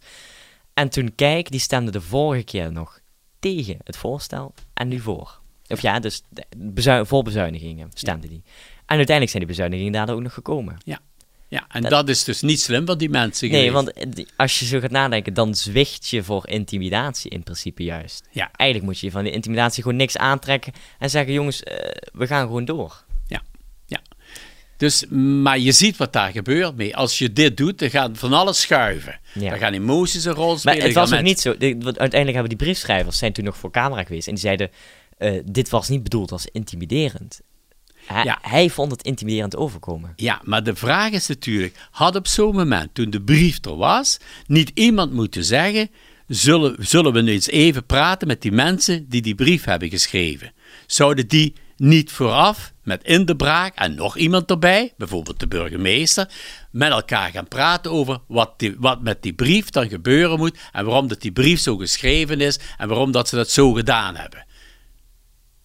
En 0.74 0.90
toen 0.90 1.16
Kijk, 1.16 1.52
die 1.52 1.60
stemde 1.60 1.92
de 1.92 2.02
vorige 2.02 2.44
keer 2.44 2.72
nog 2.72 3.00
tegen 3.40 3.78
het 3.84 3.98
voorstel 3.98 4.54
en 4.74 4.88
nu 4.88 5.00
voor. 5.00 5.42
Of 5.68 5.82
ja, 5.82 6.00
dus 6.00 6.22
voor 7.02 7.24
bezuinigingen 7.24 7.92
stemde 7.94 8.28
die. 8.28 8.44
En 8.86 8.98
uiteindelijk 8.98 9.30
zijn 9.30 9.44
die 9.44 9.52
bezuinigingen 9.52 9.94
daardoor 9.94 10.16
ook 10.16 10.22
nog 10.22 10.34
gekomen. 10.34 10.78
Ja, 10.84 11.00
en 11.50 11.82
Dat- 11.82 11.90
dat, 11.92 12.10
is 12.10 12.24
dus 12.24 12.42
niet 12.42 12.62
slim 12.62 12.86
van 12.86 12.98
die 12.98 13.10
mensen 13.10 13.50
Nee, 13.50 13.68
geweest. 13.70 13.94
want 13.96 14.18
eh, 14.18 14.26
als 14.38 14.60
je 14.60 14.66
zo 14.66 14.80
gaat 14.80 14.92
nadenken, 14.92 15.34
dan 15.34 15.56
zwicht 15.56 16.10
je 16.10 16.24
voor 16.24 16.48
intimidatie 16.48 17.32
in 17.32 17.44
principe 17.44 17.84
juist. 17.84 18.28
Ja. 18.32 18.52
Eigenlijk 18.56 18.92
moet 18.92 19.00
je 19.00 19.12
van 19.12 19.24
die 19.24 19.34
intimidatie 19.34 19.84
gewoon 19.84 19.98
niks 19.98 20.18
aantrekken 20.18 20.74
en 21.00 21.10
zeggen, 21.10 21.34
jongens, 21.34 21.64
eh, 21.64 21.76
we 22.14 22.28
gaan 22.28 22.46
gewoon 22.46 22.66
door. 22.66 23.06
Dus, 24.78 25.06
maar 25.42 25.60
je 25.60 25.72
ziet 25.72 25.98
wat 25.98 26.14
daar 26.14 26.32
gebeurt 26.32 26.76
mee. 26.76 26.96
Als 26.96 27.18
je 27.18 27.34
dit 27.34 27.58
doet, 27.58 27.80
dan 27.80 27.90
gaat 27.90 28.18
van 28.18 28.34
alles 28.34 28.62
schuiven. 28.62 29.20
Ja. 29.34 29.50
Dan 29.50 29.60
gaan 29.60 29.74
emoties 29.74 30.26
een 30.26 30.34
rol 30.34 30.50
Maar 30.50 30.58
spelen. 30.60 30.82
het 30.84 30.94
dan 30.94 31.10
was 31.10 31.18
ook 31.20 31.26
niet 31.26 31.40
zo. 31.40 31.58
de- 31.58 31.68
want 31.80 32.00
uiteindelijk 32.00 32.34
hebben 32.34 32.50
die 32.58 32.58
briefschrijvers 32.68 33.18
zijn 33.18 33.34
toen 33.34 33.44
nog 33.44 33.58
voor 33.58 33.72
camera 33.72 34.04
geweest. 34.04 34.28
En 34.28 34.34
die 34.34 34.44
zeiden: 34.44 34.70
eh, 35.18 35.42
Dit 35.46 35.70
was 35.70 35.90
niet 35.90 36.04
bedoeld 36.04 36.32
als 36.32 36.46
intimiderend. 36.52 37.42
Hij, 38.08 38.24
Ja. 38.24 38.38
hij 38.42 38.70
vond 38.70 38.92
het 38.92 39.02
intimiderend 39.04 39.56
overkomen. 39.56 40.14
Ja, 40.16 40.42
maar 40.44 40.64
de 40.64 40.76
vraag 40.76 41.12
is 41.12 41.28
natuurlijk, 41.28 41.76
had 41.92 42.16
op 42.16 42.28
zo'n 42.28 42.56
moment, 42.56 42.94
toen 42.94 43.10
de 43.10 43.22
brief 43.22 43.66
er 43.66 43.76
was, 43.76 44.18
niet 44.46 44.72
iemand 44.74 45.14
moeten 45.14 45.44
zeggen, 45.44 45.90
zullen, 46.28 46.76
zullen 46.80 47.14
we 47.14 47.22
nu 47.22 47.32
eens 47.32 47.48
even 47.48 47.86
praten 47.86 48.28
met 48.28 48.42
die 48.42 48.52
mensen 48.52 49.10
die 49.10 49.22
die 49.22 49.36
brief 49.36 49.64
hebben 49.64 49.90
geschreven? 49.90 50.52
Zouden 50.86 51.28
die 51.28 51.54
niet 51.78 52.12
vooraf, 52.12 52.74
met 52.84 53.04
in 53.04 53.26
de 53.26 53.36
braak 53.36 53.76
en 53.76 53.96
nog 53.96 54.18
iemand 54.18 54.50
erbij, 54.50 54.94
bijvoorbeeld 54.98 55.40
de 55.40 55.48
burgemeester, 55.48 56.30
met 56.72 56.92
elkaar 56.92 57.32
gaan 57.32 57.48
praten 57.48 57.92
over 57.92 58.20
wat, 58.28 58.60
die, 58.60 58.76
wat 58.80 59.02
met 59.02 59.22
die 59.22 59.34
brief 59.34 59.70
dan 59.70 59.90
gebeuren 59.90 60.38
moet 60.38 60.58
en 60.72 60.86
waarom 60.86 61.08
dat 61.08 61.22
die 61.22 61.32
brief 61.32 61.60
zo 61.60 61.78
geschreven 61.78 62.42
is 62.42 62.60
en 62.78 62.88
waarom 62.88 63.12
dat 63.12 63.28
ze 63.28 63.36
dat 63.36 63.50
zo 63.50 63.72
gedaan 63.72 64.16
hebben? 64.16 64.46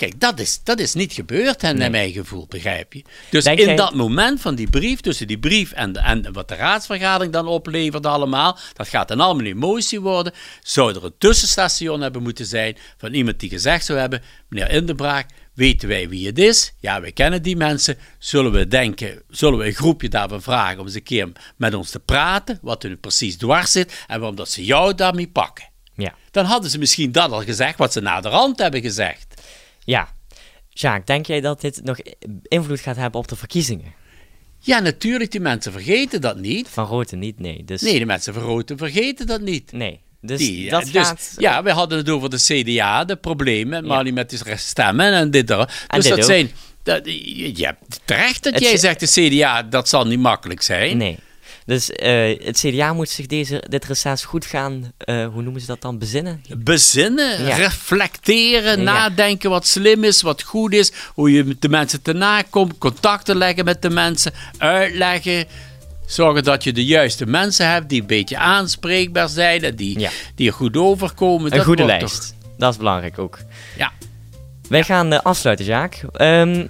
Kijk, 0.03 0.21
dat 0.21 0.41
is, 0.41 0.61
dat 0.65 0.79
is 0.79 0.95
niet 0.95 1.13
gebeurd, 1.13 1.63
hè, 1.63 1.73
naar 1.73 1.91
mijn 1.91 2.13
gevoel, 2.13 2.47
begrijp 2.49 2.93
je? 2.93 3.03
Dus 3.31 3.45
Denk 3.45 3.59
in 3.59 3.65
jij- 3.67 3.77
dat 3.77 3.95
moment 3.95 4.41
van 4.41 4.55
die 4.55 4.71
brief, 4.71 5.01
tussen 5.01 5.27
die 5.27 5.39
brief 5.39 5.73
en, 5.73 5.93
de- 5.93 5.99
en 6.01 6.33
wat 6.33 6.49
de 6.49 6.55
raadsvergadering 6.55 7.33
dan 7.33 7.47
opleverde 7.47 8.09
allemaal, 8.09 8.59
dat 8.73 8.89
gaat 8.89 9.09
dan 9.09 9.21
allemaal 9.21 9.47
emotie 9.47 10.01
worden, 10.01 10.33
zou 10.63 10.95
er 10.95 11.05
een 11.05 11.15
tussenstation 11.19 12.01
hebben 12.01 12.23
moeten 12.23 12.47
zijn 12.47 12.77
van 12.97 13.13
iemand 13.13 13.41
die 13.41 13.49
gezegd 13.51 13.85
zou 13.85 13.99
hebben, 13.99 14.23
meneer 14.49 14.71
Indebraak, 14.71 15.27
weten 15.55 15.89
wij 15.89 16.09
wie 16.09 16.27
het 16.27 16.39
is? 16.39 16.73
Ja, 16.81 17.01
wij 17.01 17.13
kennen 17.13 17.43
die 17.43 17.57
mensen. 17.57 17.99
Zullen 18.19 18.53
we 18.53 18.69
denken, 18.69 19.23
zullen 19.29 19.59
we 19.59 19.67
een 19.67 19.73
groepje 19.75 20.09
daarvan 20.09 20.43
vragen 20.43 20.79
om 20.79 20.87
eens 20.87 20.95
een 20.95 21.03
keer 21.03 21.29
met 21.57 21.75
ons 21.75 21.91
te 21.91 22.01
praten, 22.01 22.59
wat 22.63 22.83
er 22.83 22.89
nu 22.89 22.97
precies 22.97 23.37
dwars 23.37 23.73
zit 23.73 24.05
en 24.07 24.19
waarom 24.19 24.37
dat 24.37 24.51
ze 24.51 24.65
jou 24.65 24.95
daarmee 24.95 25.29
pakken? 25.29 25.71
Ja. 25.97 26.15
Dan 26.31 26.45
hadden 26.45 26.71
ze 26.71 26.79
misschien 26.79 27.13
dat 27.13 27.31
al 27.31 27.43
gezegd 27.43 27.79
wat 27.79 27.93
ze 27.93 28.01
na 28.01 28.21
de 28.21 28.29
rand 28.29 28.59
hebben 28.59 28.81
gezegd. 28.81 29.32
Ja. 29.85 30.09
Jacques, 30.69 31.07
denk 31.07 31.27
jij 31.27 31.41
dat 31.41 31.61
dit 31.61 31.81
nog 31.85 31.99
invloed 32.43 32.81
gaat 32.81 32.97
hebben 32.97 33.21
op 33.21 33.29
de 33.29 33.37
verkiezingen? 33.37 33.95
Ja, 34.59 34.79
natuurlijk, 34.79 35.31
die 35.31 35.41
mensen 35.41 35.73
vergeten 35.73 36.21
dat 36.21 36.37
niet. 36.37 36.69
Van 36.69 36.87
Roten 36.87 37.19
niet, 37.19 37.41
nee. 37.41 37.65
Dus, 37.65 37.81
Nee, 37.81 37.99
de 37.99 38.05
mensen 38.05 38.35
van 38.35 38.43
Roten 38.43 38.79
vergeten 38.79 39.27
dat 39.27 39.41
niet. 39.41 39.73
Nee. 39.73 40.01
Dus 40.21 40.39
Die, 40.39 40.71
dat 40.71 40.85
dus, 40.85 41.07
gaat... 41.07 41.35
Ja, 41.37 41.63
we 41.63 41.71
hadden 41.71 41.99
het 41.99 42.09
over 42.09 42.31
de 42.31 42.37
CDA, 42.37 43.05
de 43.05 43.17
problemen, 43.17 43.87
maar 43.87 44.05
niet 44.05 44.15
met 44.15 44.31
die 44.31 44.39
stemmen 44.57 45.13
en 45.13 45.31
dit. 45.31 45.51
er. 45.51 45.85
Dus 45.89 46.03
dit 46.05 46.09
dat 46.09 46.19
ook. 46.19 46.25
zijn... 46.25 46.51
Dat, 46.83 47.01
ja, 47.57 47.79
terecht 48.05 48.43
dat 48.43 48.55
Het 48.55 48.63
jij 48.63 48.77
zegt, 48.77 49.01
de 49.01 49.29
CDA, 49.29 49.63
dat 49.63 49.89
zal 49.89 50.07
niet 50.07 50.19
makkelijk 50.19 50.63
zijn. 50.63 50.97
Nee. 50.97 51.19
Dus 51.67 51.91
eh, 51.91 52.45
het 52.45 52.59
CDA 52.59 52.93
moet 52.93 53.09
zich 53.09 53.27
deze, 53.27 53.63
dit 53.69 53.85
reces 53.85 54.25
goed 54.25 54.45
gaan, 54.47 54.93
eh, 54.99 55.27
hoe 55.27 55.43
noemen 55.43 55.61
ze 55.61 55.67
dat 55.67 55.81
dan, 55.81 55.99
bezinnen? 55.99 56.43
Bezinnen, 56.59 57.45
Ja. 57.45 57.55
reflecteren, 57.57 58.79
Ja. 58.79 58.83
nadenken 58.85 59.51
wat 59.51 59.67
slim 59.67 60.05
is, 60.05 60.23
wat 60.23 60.43
goed 60.43 60.73
is, 60.73 60.93
hoe 61.15 61.33
je 61.33 61.45
met 61.45 61.63
de 61.63 61.69
mensen 61.69 62.03
te 62.03 62.13
nakomt, 62.13 62.79
contacten 62.79 63.37
leggen 63.37 63.65
met 63.65 63.83
de 63.83 63.91
mensen, 63.91 64.33
uitleggen. 64.59 65.45
Zorgen 66.07 66.45
dat 66.45 66.65
je 66.65 66.73
de 66.73 66.85
juiste 66.85 67.27
mensen 67.27 67.71
hebt 67.71 67.89
die 67.89 68.01
een 68.01 68.07
beetje 68.07 68.37
aanspreekbaar 68.39 69.29
zijn 69.29 69.63
en 69.65 69.77
die, 69.77 69.99
Ja. 69.99 70.11
die 70.35 70.47
er 70.49 70.55
goed 70.55 70.77
overkomen. 70.77 71.51
Een 71.51 71.57
Dat 71.57 71.67
goede 71.67 71.85
lijst. 71.85 72.05
toch- 72.17 72.41
Dat 72.59 72.73
is 72.73 72.79
belangrijk 72.79 73.19
ook. 73.19 73.39
Ja. 73.77 73.93
Wij 74.69 74.83
gaan 74.83 75.13
eh, 75.13 75.19
afsluiten, 75.23 75.65
Jaak. 75.67 76.03
Ehm, 76.13 76.67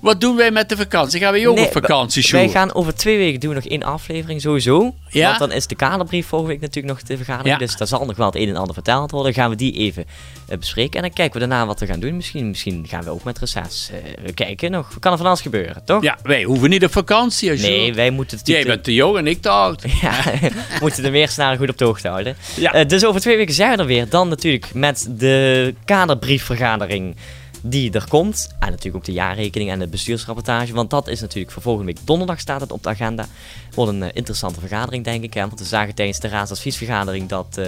Wat 0.00 0.20
doen 0.20 0.36
wij 0.36 0.50
met 0.50 0.68
de 0.68 0.76
vakantie? 0.76 1.20
Gaan 1.20 1.32
we 1.32 1.48
ook 1.48 1.54
nee, 1.54 1.66
op 1.66 1.72
vakantie, 1.72 2.26
Wij 2.30 2.40
Sjoerd? 2.40 2.56
gaan 2.56 2.74
over 2.74 2.94
twee 2.94 3.18
weken 3.18 3.40
doen 3.40 3.48
we 3.48 3.54
nog 3.54 3.64
één 3.64 3.82
aflevering, 3.82 4.40
sowieso. 4.40 4.94
Ja? 5.08 5.26
Want 5.26 5.38
dan 5.38 5.52
is 5.52 5.66
de 5.66 5.74
kaderbrief 5.74 6.26
volgende 6.26 6.52
week 6.52 6.62
natuurlijk 6.62 6.94
nog 6.94 7.02
de 7.02 7.16
vergadering. 7.16 7.54
Ja. 7.54 7.66
Dus 7.66 7.76
daar 7.76 7.86
zal 7.86 8.04
nog 8.04 8.16
wel 8.16 8.26
het 8.26 8.34
een 8.34 8.48
en 8.48 8.56
ander 8.56 8.74
verteld 8.74 9.10
worden. 9.10 9.32
Dan 9.32 9.42
gaan 9.42 9.50
we 9.50 9.56
die 9.56 9.72
even 9.72 10.04
eh, 10.48 10.58
bespreken. 10.58 10.94
En 10.94 11.02
dan 11.02 11.12
kijken 11.12 11.40
we 11.40 11.46
daarna 11.48 11.66
wat 11.66 11.80
we 11.80 11.86
gaan 11.86 12.00
doen. 12.00 12.16
Misschien, 12.16 12.48
misschien 12.48 12.84
gaan 12.88 13.02
we 13.02 13.10
ook 13.10 13.24
met 13.24 13.38
reces 13.38 13.90
eh, 13.92 14.34
kijken 14.34 14.70
nog. 14.70 14.98
Kan 14.98 15.12
er 15.12 15.18
van 15.18 15.26
alles 15.26 15.40
gebeuren, 15.40 15.84
toch? 15.84 16.02
Ja, 16.02 16.18
wij 16.22 16.42
hoeven 16.42 16.70
niet 16.70 16.84
op 16.84 16.92
vakantie, 16.92 17.48
Sjoerd. 17.48 17.62
Nee, 17.62 17.94
wij 17.94 18.10
moeten 18.10 18.38
het 18.38 18.46
Jij 18.46 18.64
bent 18.64 18.84
te 18.84 18.94
jong 18.94 19.16
en 19.16 19.26
ik 19.26 19.42
te 19.42 19.48
oud. 19.48 19.82
Ja, 20.00 20.22
we 20.40 20.50
moeten 20.80 21.02
de 21.02 21.10
meersnaren 21.10 21.58
goed 21.58 21.68
op 21.68 21.78
de 21.78 21.84
hoogte 21.84 22.08
houden. 22.08 22.36
Ja. 22.56 22.72
Eh, 22.72 22.88
dus 22.88 23.04
over 23.04 23.20
twee 23.20 23.36
weken 23.36 23.54
zijn 23.54 23.70
we 23.70 23.76
er 23.76 23.86
weer. 23.86 24.08
Dan 24.08 24.28
natuurlijk 24.28 24.74
met 24.74 25.08
de 25.10 25.74
kaderbriefvergadering 25.84 27.16
die 27.62 27.92
er 27.92 28.08
komt. 28.08 28.48
En 28.60 28.68
natuurlijk 28.68 28.96
ook 28.96 29.04
de 29.04 29.12
jaarrekening 29.12 29.70
en 29.70 29.78
de 29.78 29.86
bestuursrapportage. 29.88 30.72
Want 30.72 30.90
dat 30.90 31.08
is 31.08 31.20
natuurlijk 31.20 31.52
voor 31.52 31.62
volgende 31.62 31.92
week 31.92 32.06
donderdag 32.06 32.40
staat 32.40 32.60
het 32.60 32.72
op 32.72 32.82
de 32.82 32.88
agenda. 32.88 33.26
Wordt 33.74 33.92
een 33.92 34.02
eh, 34.02 34.08
interessante 34.12 34.60
vergadering, 34.60 35.04
denk 35.04 35.22
ik. 35.24 35.34
Hè? 35.34 35.40
Want 35.46 35.58
we 35.58 35.64
zagen 35.66 35.94
tijdens 35.94 36.20
de 36.20 36.28
raadsadviesvergadering 36.28 37.28
dat 37.28 37.46
eh, 37.54 37.66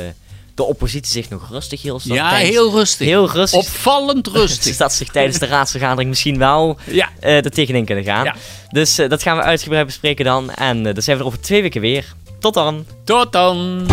de 0.54 0.62
oppositie 0.62 1.12
zich 1.12 1.28
nog 1.30 1.48
rustig 1.50 1.82
hield. 1.82 2.02
Ja, 2.04 2.28
tijdens- 2.30 2.50
heel 2.50 2.70
rustig. 2.70 3.06
Heel 3.06 3.30
rustig. 3.30 3.58
Opvallend 3.60 4.26
rustig. 4.36 4.62
Dus 4.64 4.76
dat 4.76 4.92
zich 4.92 5.08
tijdens 5.08 5.38
de 5.38 5.46
raadsvergadering 5.46 6.08
misschien 6.10 6.38
wel 6.38 6.76
Ja. 6.86 7.08
eh 7.20 7.44
er 7.44 7.50
tegenin 7.50 7.84
kunnen 7.84 8.04
gaan. 8.04 8.24
Ja. 8.24 8.34
Dus 8.70 8.94
dat 8.94 9.22
gaan 9.22 9.36
we 9.36 9.42
uitgebreid 9.42 9.86
bespreken 9.86 10.24
dan. 10.24 10.50
En 10.50 10.82
dan 10.82 11.02
zijn 11.02 11.16
we 11.16 11.22
er 11.22 11.28
over 11.28 11.40
twee 11.40 11.62
weken 11.62 11.80
weer. 11.80 12.14
Tot 12.40 12.54
dan! 12.54 12.84
Tot 13.04 13.32
dan. 13.32 13.86